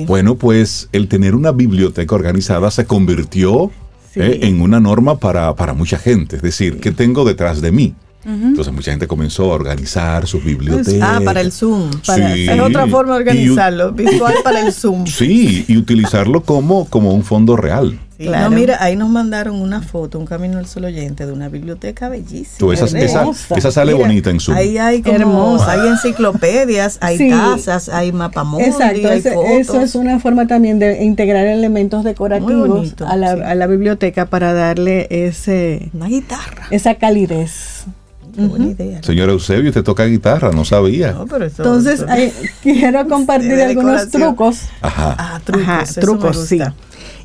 bueno, 0.05 0.35
pues 0.35 0.89
el 0.91 1.07
tener 1.07 1.35
una 1.35 1.51
biblioteca 1.51 2.15
organizada 2.15 2.69
se 2.71 2.85
convirtió 2.85 3.71
eh, 4.15 4.39
en 4.43 4.61
una 4.61 4.79
norma 4.79 5.17
para, 5.17 5.55
para 5.55 5.73
mucha 5.73 5.97
gente. 5.97 6.35
Es 6.37 6.41
decir, 6.41 6.79
¿qué 6.79 6.91
tengo 6.91 7.25
detrás 7.25 7.61
de 7.61 7.71
mí? 7.71 7.95
Entonces 8.25 8.73
mucha 8.73 8.91
gente 8.91 9.07
comenzó 9.07 9.51
a 9.51 9.55
organizar 9.55 10.27
sus 10.27 10.43
bibliotecas. 10.43 11.01
Ah, 11.01 11.21
para 11.23 11.41
el 11.41 11.51
Zoom. 11.51 11.89
es 12.07 12.59
otra 12.59 12.85
forma 12.85 13.13
de 13.13 13.19
organizarlo, 13.19 13.91
visual 13.93 14.35
para 14.43 14.61
el 14.61 14.73
Zoom. 14.73 15.07
Sí, 15.07 15.65
y 15.67 15.77
utilizarlo 15.77 16.41
como, 16.41 16.85
como 16.85 17.13
un 17.13 17.23
fondo 17.23 17.55
real. 17.55 17.97
No, 18.19 18.49
mira, 18.49 18.77
ahí 18.83 18.97
nos 18.97 19.09
mandaron 19.09 19.61
una 19.61 19.81
foto, 19.81 20.19
un 20.19 20.25
camino 20.25 20.57
al 20.57 20.65
sol 20.67 20.85
oyente 20.85 21.25
de 21.25 21.31
una 21.31 21.47
biblioteca 21.47 22.09
bellísima. 22.09 22.73
esa, 22.73 23.71
sale 23.71 23.93
bonita 23.93 24.29
en 24.29 24.39
Zoom. 24.41 24.57
Ahí 24.57 24.77
hay 24.77 25.01
como, 25.01 25.61
hay 25.63 25.87
enciclopedias, 25.87 26.97
hay 27.01 27.29
tazas, 27.29 27.87
hay 27.87 28.11
mapamundi, 28.11 28.65
Exacto, 28.65 29.07
hay 29.07 29.23
eso 29.59 29.79
es 29.79 29.95
una 29.95 30.19
forma 30.19 30.47
también 30.47 30.79
de 30.79 31.03
integrar 31.03 31.47
elementos 31.47 32.03
decorativos 32.03 32.93
a, 33.05 33.15
la, 33.15 33.31
a 33.31 33.55
la 33.55 33.67
biblioteca 33.67 34.25
para 34.25 34.53
darle 34.53 35.07
ese 35.09 35.89
una 35.93 36.07
guitarra. 36.07 36.67
Esa 36.71 36.95
calidez. 36.95 37.85
Señor 39.01 39.29
Eusebio, 39.29 39.71
te 39.71 39.83
toca 39.83 40.05
guitarra, 40.05 40.51
no 40.51 40.65
sabía. 40.65 41.15
Entonces, 41.19 42.05
quiero 42.63 43.07
compartir 43.07 43.53
algunos 43.53 44.09
trucos. 44.09 44.61
Ajá. 44.81 45.15
Ah, 45.17 45.41
trucos, 45.43 45.95
trucos, 45.95 46.45
sí. 46.47 46.61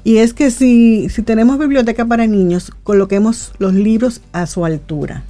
Y 0.04 0.18
es 0.18 0.34
que 0.34 0.50
si, 0.50 1.08
si 1.08 1.22
tenemos 1.22 1.58
biblioteca 1.58 2.04
para 2.04 2.26
niños, 2.26 2.70
coloquemos 2.84 3.52
los 3.58 3.72
libros 3.74 4.20
a 4.32 4.46
su 4.46 4.64
altura. 4.64 5.24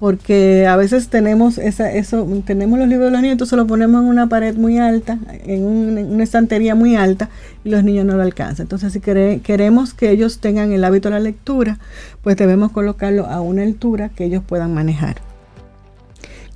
Porque 0.00 0.66
a 0.66 0.76
veces 0.76 1.08
tenemos 1.08 1.56
esa, 1.56 1.92
eso, 1.92 2.26
tenemos 2.44 2.78
los 2.80 2.88
libros 2.88 3.06
de 3.06 3.12
los 3.12 3.20
niños, 3.20 3.32
entonces 3.32 3.56
lo 3.56 3.66
ponemos 3.66 4.02
en 4.02 4.08
una 4.08 4.28
pared 4.28 4.56
muy 4.56 4.78
alta, 4.78 5.18
en, 5.44 5.64
una 5.64 6.22
estantería 6.24 6.74
muy 6.74 6.96
alta, 6.96 7.30
y 7.64 7.70
los 7.70 7.84
niños 7.84 8.04
no 8.06 8.16
lo 8.16 8.22
alcanzan. 8.22 8.64
Entonces, 8.64 8.92
si 8.92 9.00
queremos 9.00 9.94
que 9.94 10.10
ellos 10.10 10.40
tengan 10.40 10.72
el 10.72 10.82
hábito 10.82 11.08
de 11.08 11.14
la 11.14 11.20
lectura, 11.20 11.78
pues 12.22 12.36
debemos 12.36 12.72
colocarlo 12.72 13.26
a 13.26 13.40
una 13.40 13.62
altura 13.62 14.08
que 14.08 14.24
ellos 14.24 14.42
puedan 14.44 14.74
manejar. 14.74 15.16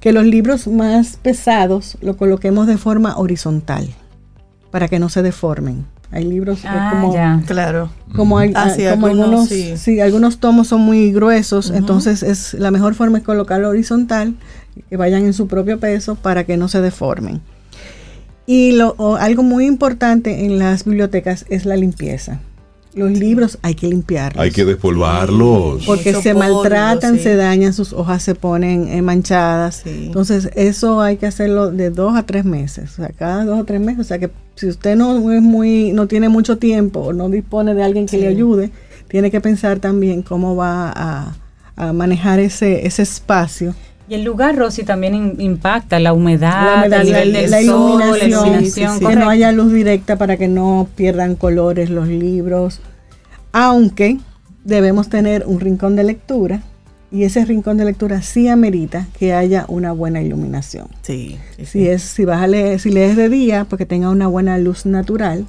Que 0.00 0.12
los 0.12 0.24
libros 0.24 0.66
más 0.66 1.16
pesados 1.16 1.96
lo 2.00 2.16
coloquemos 2.16 2.66
de 2.66 2.76
forma 2.76 3.16
horizontal, 3.16 3.88
para 4.72 4.88
que 4.88 4.98
no 4.98 5.09
se 5.09 5.22
deformen. 5.22 5.91
Hay 6.12 6.24
libros 6.24 6.60
ah, 6.66 6.90
como, 6.92 7.42
claro. 7.46 7.90
como, 8.14 8.38
hay, 8.38 8.52
ah, 8.54 8.70
como 8.90 9.06
algunos, 9.06 9.48
sí. 9.48 9.98
algunos 10.00 10.38
tomos 10.38 10.68
son 10.68 10.82
muy 10.82 11.10
gruesos, 11.10 11.70
entonces 11.70 12.22
es 12.22 12.52
la 12.52 12.70
mejor 12.70 12.94
forma 12.94 13.16
es 13.16 13.24
colocarlo 13.24 13.70
horizontal, 13.70 14.34
que 14.90 14.96
vayan 14.98 15.24
en 15.24 15.32
su 15.32 15.48
propio 15.48 15.80
peso 15.80 16.14
para 16.14 16.44
que 16.44 16.58
no 16.58 16.68
se 16.68 16.82
deformen. 16.82 17.40
Y 18.44 18.72
lo, 18.72 19.16
algo 19.16 19.42
muy 19.42 19.64
importante 19.64 20.44
en 20.44 20.58
las 20.58 20.84
bibliotecas 20.84 21.46
es 21.48 21.64
la 21.64 21.76
limpieza. 21.76 22.40
Los 22.94 23.10
libros 23.10 23.58
hay 23.62 23.74
que 23.74 23.88
limpiarlos. 23.88 24.42
Hay 24.42 24.50
que 24.50 24.66
despolvarlos. 24.66 25.86
Porque 25.86 26.12
se 26.12 26.34
maltratan, 26.34 27.18
se 27.18 27.36
dañan, 27.36 27.72
sus 27.72 27.94
hojas 27.94 28.22
se 28.22 28.34
ponen 28.34 28.88
eh, 28.88 29.00
manchadas. 29.00 29.86
Entonces, 29.86 30.50
eso 30.56 31.00
hay 31.00 31.16
que 31.16 31.26
hacerlo 31.26 31.70
de 31.70 31.88
dos 31.88 32.14
a 32.16 32.24
tres 32.24 32.44
meses. 32.44 32.92
O 32.92 32.96
sea, 32.96 33.08
cada 33.08 33.46
dos 33.46 33.60
o 33.60 33.64
tres 33.64 33.80
meses. 33.80 34.00
O 34.00 34.04
sea, 34.04 34.18
que 34.18 34.30
si 34.62 34.68
usted 34.68 34.94
no 34.94 35.32
es 35.32 35.42
muy, 35.42 35.90
no 35.90 36.06
tiene 36.06 36.28
mucho 36.28 36.56
tiempo 36.56 37.00
o 37.00 37.12
no 37.12 37.28
dispone 37.28 37.74
de 37.74 37.82
alguien 37.82 38.06
que 38.06 38.16
le 38.16 38.28
ayude, 38.28 38.70
tiene 39.08 39.28
que 39.28 39.40
pensar 39.40 39.80
también 39.80 40.22
cómo 40.22 40.54
va 40.54 40.92
a, 40.94 41.92
manejar 41.92 42.38
ese, 42.38 42.86
ese 42.86 43.02
espacio. 43.02 43.74
Y 44.08 44.14
el 44.14 44.22
lugar, 44.22 44.54
Rosy, 44.54 44.84
también 44.84 45.34
impacta 45.40 45.98
la 45.98 46.12
humedad, 46.12 46.86
la, 46.86 47.02
iluminación, 47.60 49.00
que 49.00 49.16
no 49.16 49.28
haya 49.28 49.50
luz 49.50 49.72
directa 49.72 50.16
para 50.16 50.36
que 50.36 50.46
no 50.46 50.86
pierdan 50.94 51.34
colores 51.34 51.90
los 51.90 52.06
libros. 52.06 52.78
Aunque 53.50 54.18
debemos 54.62 55.08
tener 55.08 55.42
un 55.44 55.58
rincón 55.58 55.96
de 55.96 56.04
lectura 56.04 56.62
y 57.12 57.24
ese 57.24 57.44
rincón 57.44 57.76
de 57.76 57.84
lectura 57.84 58.22
sí 58.22 58.48
amerita 58.48 59.06
que 59.18 59.34
haya 59.34 59.66
una 59.68 59.92
buena 59.92 60.22
iluminación. 60.22 60.88
Sí. 61.02 61.38
Si 61.62 61.86
es 61.86 62.02
si 62.02 62.24
vas 62.24 62.42
a 62.42 62.46
leer, 62.46 62.80
si 62.80 62.90
lees 62.90 63.16
de 63.16 63.28
día, 63.28 63.66
pues 63.68 63.78
que 63.78 63.86
tenga 63.86 64.08
una 64.08 64.26
buena 64.26 64.56
luz 64.58 64.86
natural 64.86 65.46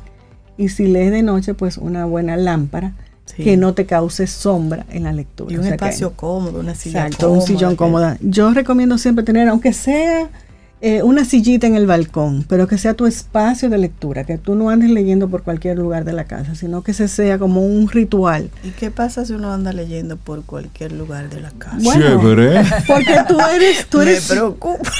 y 0.58 0.70
si 0.70 0.88
lees 0.88 1.12
de 1.12 1.24
noche, 1.24 1.54
pues 1.54 1.78
una 1.78 2.06
buena 2.06 2.36
lámpara 2.38 2.94
que 3.38 3.58
no 3.58 3.74
te 3.74 3.86
cause 3.86 4.28
sombra 4.28 4.86
en 4.92 5.04
la 5.04 5.14
lectura. 5.14 5.54
Y 5.54 5.58
un 5.58 5.66
espacio 5.66 6.14
cómodo, 6.14 6.60
una 6.60 6.76
silla 6.76 7.08
exacto, 7.08 7.32
un 7.32 7.42
sillón 7.42 7.76
cómoda. 7.76 8.18
Yo 8.22 8.54
recomiendo 8.54 8.98
siempre 8.98 9.24
tener, 9.24 9.48
aunque 9.48 9.74
sea 9.74 10.30
eh, 10.86 11.02
una 11.02 11.24
sillita 11.24 11.66
en 11.66 11.78
el 11.78 11.88
balcón, 11.88 12.44
pero 12.50 12.68
que 12.68 12.78
sea 12.78 12.94
tu 12.94 13.06
espacio 13.06 13.70
de 13.70 13.78
lectura, 13.78 14.26
que 14.26 14.38
tú 14.38 14.54
no 14.54 14.70
andes 14.70 14.90
leyendo 14.90 15.30
por 15.30 15.42
cualquier 15.42 15.78
lugar 15.78 16.04
de 16.04 16.12
la 16.12 16.26
casa, 16.26 16.56
sino 16.56 16.82
que 16.82 16.94
se 16.94 17.08
sea 17.08 17.40
como 17.40 17.62
un 17.66 17.88
ritual. 17.88 18.50
¿Y 18.66 18.72
qué 18.72 18.92
pasa 18.92 19.24
si 19.24 19.32
uno 19.32 19.54
anda 19.54 19.72
leyendo 19.72 20.18
por 20.18 20.44
cualquier 20.44 20.92
lugar 20.92 21.30
de 21.30 21.40
la 21.40 21.52
casa? 21.52 21.78
Bueno, 21.82 22.20
porque 22.86 23.16
tú 23.30 23.40
eres... 23.56 23.86
Tú 23.86 24.02
eres 24.02 24.30
me 24.30 24.36
preocupa. 24.36 24.92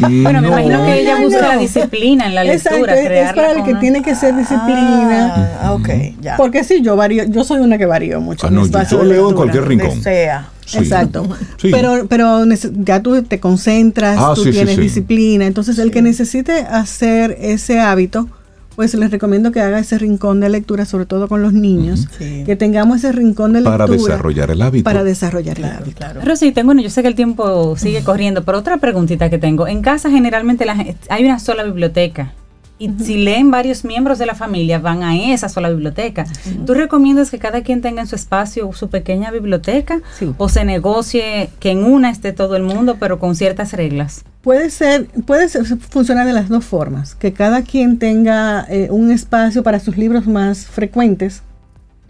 bueno, 0.00 0.42
me 0.42 0.48
imagino 0.48 0.84
que 0.84 1.00
ella 1.00 1.20
busca 1.20 1.40
la 1.42 1.58
disciplina 1.58 2.26
en 2.26 2.34
la 2.34 2.42
lectura. 2.42 3.00
Exacto, 3.00 3.12
es 3.12 3.32
para 3.32 3.52
el 3.52 3.62
que 3.62 3.74
tiene 3.76 4.02
que 4.02 4.16
ser 4.16 4.34
disciplina. 4.34 5.58
Ah, 5.62 5.74
ok, 5.74 5.88
ya. 6.20 6.36
Porque 6.36 6.64
sí, 6.64 6.82
yo 6.82 6.96
varío, 6.96 7.22
yo 7.28 7.44
soy 7.44 7.60
una 7.60 7.78
que 7.78 7.86
varío 7.86 8.20
mucho. 8.20 8.48
Ah, 8.48 8.50
no, 8.50 8.66
yo, 8.66 9.04
leo 9.04 9.28
en 9.28 9.36
cualquier 9.36 9.68
rincón. 9.68 10.02
Sea. 10.02 10.48
Exacto. 10.74 11.28
Pero, 11.62 12.06
pero 12.08 12.44
ya 12.84 13.02
tú 13.02 13.22
te 13.22 13.40
concentras, 13.40 14.18
ah, 14.20 14.32
tú 14.34 14.44
tienes 14.44 14.76
disciplina. 14.76 15.46
Entonces, 15.46 15.78
el 15.78 15.90
que 15.90 16.02
necesite 16.02 16.60
hacer 16.60 17.36
ese 17.40 17.80
hábito, 17.80 18.28
pues 18.76 18.94
les 18.94 19.10
recomiendo 19.10 19.52
que 19.52 19.60
haga 19.60 19.78
ese 19.78 19.98
rincón 19.98 20.40
de 20.40 20.48
lectura, 20.48 20.84
sobre 20.84 21.06
todo 21.06 21.28
con 21.28 21.42
los 21.42 21.52
niños, 21.52 22.08
que 22.18 22.56
tengamos 22.56 22.98
ese 22.98 23.12
rincón 23.12 23.52
de 23.52 23.60
lectura. 23.60 23.86
Para 23.86 23.92
desarrollar 23.92 24.50
el 24.50 24.62
hábito. 24.62 24.84
Para 24.84 25.04
desarrollar 25.04 25.58
el 25.58 25.64
hábito. 25.66 25.98
Claro. 25.98 26.20
Pero 26.22 26.36
tengo, 26.38 26.64
bueno, 26.64 26.82
yo 26.82 26.90
sé 26.90 27.02
que 27.02 27.08
el 27.08 27.14
tiempo 27.14 27.76
sigue 27.76 28.02
corriendo, 28.02 28.44
pero 28.44 28.58
otra 28.58 28.78
preguntita 28.78 29.28
que 29.28 29.38
tengo. 29.38 29.66
En 29.68 29.82
casa 29.82 30.10
generalmente 30.10 30.64
la, 30.64 30.82
hay 31.08 31.24
una 31.24 31.38
sola 31.38 31.64
biblioteca. 31.64 32.32
Y 32.80 32.90
si 33.04 33.18
leen 33.18 33.50
varios 33.50 33.84
miembros 33.84 34.18
de 34.18 34.24
la 34.24 34.34
familia, 34.34 34.78
van 34.78 35.02
a 35.02 35.14
esa 35.14 35.50
sola 35.50 35.68
biblioteca. 35.68 36.24
¿Tú 36.64 36.72
recomiendas 36.72 37.30
que 37.30 37.38
cada 37.38 37.60
quien 37.60 37.82
tenga 37.82 38.00
en 38.00 38.06
su 38.06 38.16
espacio 38.16 38.72
su 38.72 38.88
pequeña 38.88 39.30
biblioteca? 39.30 40.00
¿O 40.38 40.48
se 40.48 40.64
negocie 40.64 41.50
que 41.60 41.72
en 41.72 41.84
una 41.84 42.08
esté 42.08 42.32
todo 42.32 42.56
el 42.56 42.62
mundo, 42.62 42.96
pero 42.98 43.18
con 43.18 43.36
ciertas 43.36 43.74
reglas? 43.74 44.24
Puede 44.40 44.70
ser, 44.70 45.08
puede 45.26 45.48
funcionar 45.90 46.26
de 46.26 46.32
las 46.32 46.48
dos 46.48 46.64
formas. 46.64 47.14
Que 47.14 47.34
cada 47.34 47.62
quien 47.62 47.98
tenga 47.98 48.64
eh, 48.70 48.88
un 48.90 49.10
espacio 49.10 49.62
para 49.62 49.78
sus 49.78 49.98
libros 49.98 50.26
más 50.26 50.64
frecuentes, 50.64 51.42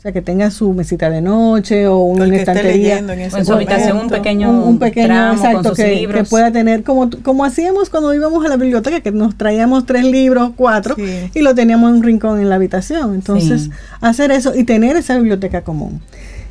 o 0.00 0.02
sea, 0.02 0.12
que 0.12 0.22
tenga 0.22 0.50
su 0.50 0.72
mesita 0.72 1.10
de 1.10 1.20
noche 1.20 1.86
o 1.86 1.98
una 1.98 2.24
estantería. 2.34 3.00
En, 3.00 3.44
su 3.44 3.52
habitación 3.52 3.98
un 3.98 4.08
pequeño, 4.08 4.50
un, 4.50 4.78
pequeño 4.78 5.34
exacto, 5.34 5.74
que, 5.74 6.08
que, 6.10 6.24
pueda 6.24 6.50
tener, 6.50 6.84
como, 6.84 7.10
como 7.22 7.44
hacíamos 7.44 7.90
cuando 7.90 8.14
íbamos 8.14 8.42
a 8.46 8.48
la 8.48 8.56
biblioteca, 8.56 9.02
que 9.02 9.12
nos 9.12 9.36
traíamos 9.36 9.84
tres 9.84 10.06
libros, 10.06 10.52
cuatro, 10.56 10.96
y 10.96 11.40
lo 11.42 11.54
teníamos 11.54 11.90
en 11.90 11.96
un 11.96 12.02
rincón 12.02 12.40
en 12.40 12.48
la 12.48 12.54
habitación. 12.54 13.14
Entonces, 13.14 13.68
hacer 14.00 14.30
eso 14.30 14.54
y 14.56 14.64
tener 14.64 14.96
esa 14.96 15.18
biblioteca 15.18 15.60
común. 15.64 16.00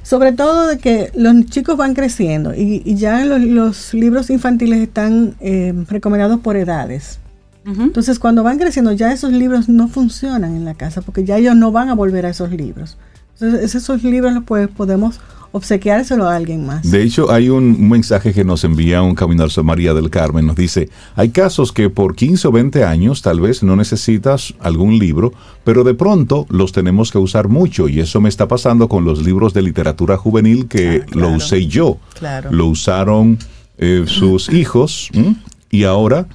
Sobre 0.04 0.32
todo 0.32 0.68
de 0.68 0.78
que 0.78 1.10
los 1.16 1.44
chicos 1.48 1.76
van 1.76 1.96
creciendo 1.96 2.54
y, 2.54 2.84
ya 2.98 3.26
los, 3.26 3.96
libros 3.96 4.30
infantiles 4.30 4.80
están 4.80 5.34
eh, 5.40 5.74
recomendados 5.90 6.40
por 6.42 6.56
edades. 6.56 7.18
Entonces, 7.66 8.20
cuando 8.20 8.44
van 8.44 8.60
creciendo, 8.60 8.92
ya 8.92 9.12
esos 9.12 9.32
libros 9.32 9.70
no 9.70 9.88
funcionan 9.88 10.56
en 10.56 10.66
la 10.66 10.76
casa 10.76 11.02
porque 11.02 11.24
ya 11.24 11.38
ellos 11.38 11.56
no 11.56 11.72
van 11.72 11.90
a 11.90 11.96
volver 11.96 12.28
a 12.28 12.30
esos 12.30 12.52
libros. 12.52 13.00
Entonces, 13.42 13.76
esos 13.76 14.04
libros 14.04 14.34
los 14.34 14.44
pues, 14.44 14.68
podemos 14.68 15.20
obsequiárselo 15.52 16.28
a 16.28 16.36
alguien 16.36 16.66
más. 16.66 16.90
De 16.90 17.02
hecho, 17.02 17.32
hay 17.32 17.50
un 17.50 17.90
mensaje 17.90 18.34
que 18.34 18.44
nos 18.44 18.64
envía 18.64 19.02
un 19.02 19.16
Caminar 19.16 19.50
María 19.64 19.94
del 19.94 20.10
Carmen. 20.10 20.46
Nos 20.46 20.56
dice, 20.56 20.90
hay 21.16 21.30
casos 21.30 21.72
que 21.72 21.90
por 21.90 22.16
15 22.16 22.48
o 22.48 22.52
20 22.52 22.84
años 22.84 23.22
tal 23.22 23.40
vez 23.40 23.64
no 23.64 23.76
necesitas 23.76 24.54
algún 24.60 25.00
libro, 25.00 25.34
pero 25.64 25.84
de 25.84 25.94
pronto 25.94 26.46
los 26.50 26.72
tenemos 26.72 27.12
que 27.12 27.18
usar 27.18 27.48
mucho 27.48 27.90
y 27.90 28.00
eso 28.00 28.22
me 28.22 28.30
está 28.30 28.48
pasando 28.48 28.88
con 28.88 29.06
los 29.06 29.24
libros 29.24 29.54
de 29.54 29.64
literatura 29.64 30.18
juvenil 30.18 30.68
que 30.68 31.04
ah, 31.04 31.12
lo 31.14 31.30
usé 31.30 31.66
yo. 31.66 31.98
Claro. 32.14 32.52
Lo 32.52 32.68
usaron 32.68 33.40
eh, 33.78 34.04
sus 34.06 34.50
hijos 34.54 35.10
y 35.72 35.84
ahora 35.84 36.28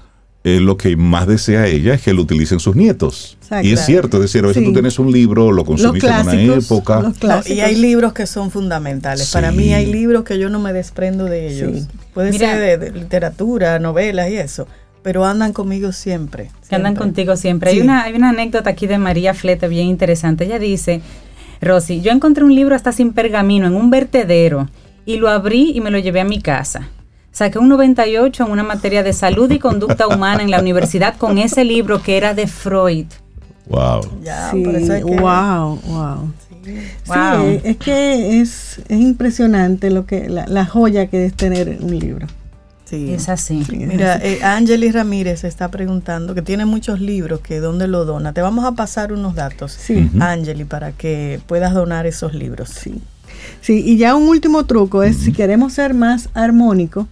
eh, 0.46 0.60
lo 0.60 0.76
que 0.76 0.94
más 0.94 1.26
desea 1.26 1.66
ella 1.66 1.94
es 1.94 2.02
que 2.02 2.12
lo 2.12 2.20
utilicen 2.20 2.60
sus 2.60 2.76
nietos. 2.76 3.38
y 3.62 3.72
es 3.72 3.80
cierto, 3.86 4.18
es 4.18 4.24
decir, 4.24 4.44
a 4.44 4.48
veces 4.48 4.62
tú 4.62 4.74
tienes 4.74 4.98
un 4.98 5.10
libro, 5.10 5.50
lo 5.50 5.64
consumiste 5.64 6.06
en 6.06 6.20
una 6.20 6.34
época. 6.34 7.12
y 7.46 7.60
hay 7.60 7.76
libros 7.76 8.12
que 8.12 8.26
son 8.26 8.50
fundamentales. 8.50 9.32
Para 9.32 9.52
mí 9.52 9.72
hay 9.72 9.86
libros 9.86 10.24
que 10.24 10.38
yo 10.38 10.50
no 10.50 10.60
me 10.60 10.74
desprendo 10.74 11.24
de 11.24 11.48
ellos. 11.48 11.88
Puede 12.12 12.34
ser 12.34 12.78
de, 12.78 12.90
literatura, 12.92 13.78
novelas 13.78 14.30
y 14.30 14.36
eso. 14.36 14.68
pero 15.02 15.24
andan 15.24 15.54
conmigo 15.54 15.92
siempre. 15.92 16.50
Que 16.68 16.76
andan 16.76 16.94
contigo 16.94 17.36
siempre. 17.36 17.70
Hay, 17.70 17.80
una, 17.80 18.04
hay 18.04 18.14
una 18.14 18.28
anécdota 18.28 18.70
aquí 18.70 18.86
de 18.86 18.98
María 18.98 19.32
Flete 19.32 19.66
bien 19.68 19.86
interesante. 19.86 20.44
Ella 20.44 20.58
dice, 20.58 21.00
Rosy, 21.62 22.02
yo 22.02 22.12
encontré 22.12 22.44
un 22.44 22.54
libro 22.54 22.74
hasta 22.74 22.92
sin 22.92 23.14
pergamino 23.14 23.66
en 23.66 23.74
un 23.74 23.88
vertedero 23.88 24.68
y 25.06 25.16
lo 25.16 25.30
abrí 25.30 25.72
y 25.74 25.80
me 25.80 25.90
lo 25.90 25.98
llevé 25.98 26.20
a 26.20 26.24
mi 26.24 26.40
casa. 26.40 26.88
Saqué 27.34 27.58
un 27.58 27.68
98 27.68 28.44
en 28.46 28.52
una 28.52 28.62
materia 28.62 29.02
de 29.02 29.12
salud 29.12 29.50
y 29.50 29.58
conducta 29.58 30.06
humana 30.06 30.44
en 30.44 30.52
la 30.52 30.60
universidad 30.60 31.16
con 31.16 31.36
ese 31.36 31.64
libro 31.64 32.00
que 32.00 32.16
era 32.16 32.32
de 32.32 32.46
Freud. 32.46 33.06
Wow. 33.66 34.02
wow, 35.02 35.80
wow. 35.84 36.32
Sí. 36.62 37.60
es 37.64 37.76
que 37.76 38.40
es, 38.40 38.80
impresionante 38.88 39.90
lo 39.90 40.06
que 40.06 40.28
la, 40.28 40.64
joya 40.64 41.08
que 41.08 41.26
es 41.26 41.34
tener 41.34 41.76
un 41.80 41.98
libro. 41.98 42.28
Sí. 42.84 43.12
Es 43.12 43.28
así. 43.28 43.64
Mira, 43.68 44.20
eh, 44.22 44.38
Angeli 44.44 44.92
Ramírez 44.92 45.42
está 45.42 45.72
preguntando 45.72 46.36
que 46.36 46.42
tiene 46.42 46.66
muchos 46.66 47.00
libros, 47.00 47.40
que 47.40 47.58
dónde 47.58 47.88
lo 47.88 48.04
dona. 48.04 48.32
Te 48.32 48.42
vamos 48.42 48.64
a 48.64 48.72
pasar 48.72 49.12
unos 49.12 49.34
datos, 49.34 49.72
sí. 49.72 50.08
Angeli, 50.20 50.62
para 50.62 50.92
que 50.92 51.40
puedas 51.48 51.74
donar 51.74 52.06
esos 52.06 52.32
libros. 52.32 52.68
Sí. 52.68 53.02
Sí, 53.60 53.82
y 53.84 53.96
ya 53.96 54.14
un 54.14 54.28
último 54.28 54.66
truco 54.66 55.02
es 55.02 55.16
si 55.16 55.32
queremos 55.32 55.72
ser 55.72 55.94
más 55.94 56.28
armónico, 56.34 57.08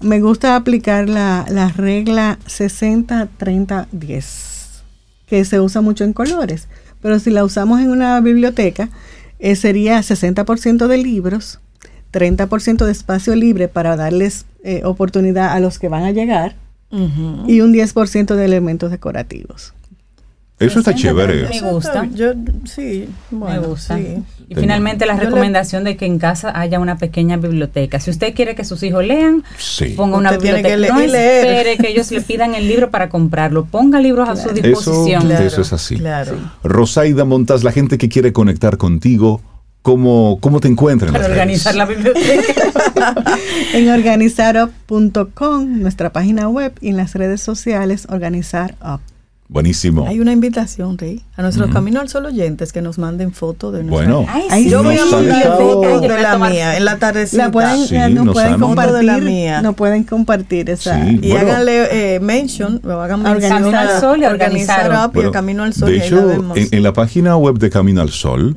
me 0.00 0.20
gusta 0.20 0.56
aplicar 0.56 1.08
la, 1.08 1.44
regla 1.76 2.38
60-30-10, 2.46 4.82
que 5.26 5.44
se 5.44 5.60
usa 5.60 5.80
mucho 5.80 6.04
en 6.04 6.12
colores, 6.12 6.68
pero 7.00 7.18
si 7.18 7.30
la 7.30 7.44
usamos 7.44 7.80
en 7.80 7.90
una 7.90 8.20
biblioteca, 8.20 8.90
eh, 9.38 9.56
sería 9.56 10.00
60% 10.00 10.86
de 10.86 10.98
libros, 10.98 11.60
30% 12.12 12.84
de 12.84 12.92
espacio 12.92 13.34
libre 13.34 13.68
para 13.68 13.96
darles 13.96 14.44
eh, 14.62 14.82
oportunidad 14.84 15.52
a 15.52 15.60
los 15.60 15.78
que 15.78 15.88
van 15.88 16.04
a 16.04 16.10
llegar 16.12 16.56
y 16.90 17.60
un 17.60 17.74
10% 17.74 18.36
de 18.36 18.44
elementos 18.44 18.92
decorativos. 18.92 19.74
Eso 20.58 20.78
está 20.78 20.94
chévere. 20.94 21.48
Me 21.48 21.60
gusta. 21.60 22.08
Yo, 22.14 22.32
sí, 22.64 23.08
me 23.30 23.58
gusta. 23.58 23.98
Y 23.98 24.54
finalmente 24.54 25.04
la 25.04 25.16
recomendación 25.16 25.82
de 25.84 25.96
que 25.96 26.06
en 26.06 26.18
casa 26.18 26.52
haya 26.58 26.78
una 26.78 26.96
pequeña 26.96 27.36
biblioteca. 27.36 27.98
Si 27.98 28.10
usted 28.10 28.34
quiere 28.34 28.54
que 28.54 28.64
sus 28.64 28.82
hijos 28.84 29.04
lean, 29.04 29.42
ponga 29.96 30.16
una 30.16 30.32
biblioteca. 30.32 30.76
no 30.76 31.00
espere 31.00 31.76
que 31.76 31.88
ellos 31.88 32.10
le 32.12 32.20
pidan 32.20 32.54
el 32.54 32.68
libro 32.68 32.90
para 32.90 33.08
comprarlo. 33.08 33.64
Ponga 33.64 34.00
libros 34.00 34.28
a 34.28 34.36
su 34.36 34.50
disposición. 34.50 35.30
Eso, 35.32 35.62
es 35.62 35.72
así. 35.72 35.96
Claro. 35.96 36.36
Rosaida 36.62 37.24
Montas, 37.24 37.64
la 37.64 37.72
gente 37.72 37.98
que 37.98 38.08
quiere 38.08 38.32
conectar 38.32 38.76
contigo, 38.76 39.40
¿Cómo, 39.82 40.38
¿Cómo 40.40 40.60
te 40.60 40.68
encuentran? 40.68 41.12
Para 41.12 41.26
organizar 41.26 41.74
la 41.74 41.84
biblioteca. 41.84 42.72
en 43.74 43.90
organizarup.com, 43.90 45.80
nuestra 45.80 46.10
página 46.10 46.48
web 46.48 46.72
y 46.80 46.88
en 46.88 46.96
las 46.96 47.14
redes 47.14 47.42
sociales 47.42 48.06
Organizar 48.08 48.76
Up. 48.82 49.00
Buenísimo. 49.54 50.04
Hay 50.08 50.18
una 50.18 50.32
invitación, 50.32 50.98
Rey, 50.98 51.22
a 51.36 51.42
nuestros 51.42 51.70
Camino 51.70 52.00
al 52.00 52.08
Sol 52.08 52.26
oyentes 52.26 52.72
que 52.72 52.82
nos 52.82 52.98
manden 52.98 53.32
fotos 53.32 53.72
de 53.72 53.84
nuestra 53.84 54.12
Bueno, 54.12 54.28
yo 54.68 54.82
voy 54.82 54.98
a 54.98 55.04
mandar 55.04 55.56
fotos 55.56 56.00
de 56.00 56.08
la 56.08 56.38
mía 56.38 56.76
en 56.76 56.84
la 56.84 56.98
tardecita. 56.98 57.44
La 57.44 57.52
pueden, 57.52 57.86
sí, 57.86 57.96
no 58.10 58.32
pueden 58.32 58.58
compartir, 58.58 58.96
de 58.96 59.02
la 59.04 59.18
mía. 59.18 59.62
No 59.62 59.74
pueden 59.74 60.02
compartir 60.02 60.70
esa. 60.70 61.08
y 61.08 61.30
háganle 61.30 62.16
eh, 62.16 62.18
mention, 62.18 62.80
lo 62.82 63.00
hagan 63.00 63.24
organizar 63.24 63.76
al 63.76 64.00
Sol 64.00 64.22
y 64.22 64.24
organizar, 64.24 64.90
organizar 64.90 65.30
Camino 65.30 65.62
al 65.62 65.72
Sol. 65.72 65.88
De 65.88 65.98
hecho, 65.98 66.32
en, 66.56 66.82
la 66.82 66.92
página 66.92 67.36
web 67.36 67.58
de 67.58 67.70
Camino 67.70 68.00
al 68.00 68.10
Sol, 68.10 68.56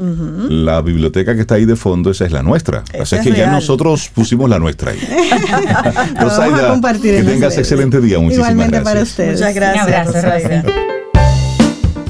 la 0.49 0.82
biblioteca 0.82 1.36
que 1.36 1.41
está 1.41 1.56
ahí 1.56 1.65
de 1.65 1.76
fondo, 1.76 2.10
esa 2.10 2.26
es 2.26 2.32
la 2.32 2.41
nuestra. 2.41 2.84
o 2.99 3.06
sea 3.06 3.22
que 3.22 3.34
ya 3.34 3.52
nosotros 3.52 4.10
pusimos 4.15 4.49
la 4.49 4.57
nuestra 4.57 4.94
ahí. 4.94 4.99
Rosaida, 6.19 6.82
que 6.99 7.22
tengas 7.22 7.56
excelente 7.56 8.02
día. 8.02 8.18
Muchísimas 8.18 8.49
Igualmente 8.49 8.80
gracias. 8.80 8.84
para 8.84 9.03
ustedes. 9.03 9.40
Muchas 9.40 9.53
gracias, 9.53 10.07
Rosaida 10.07 10.86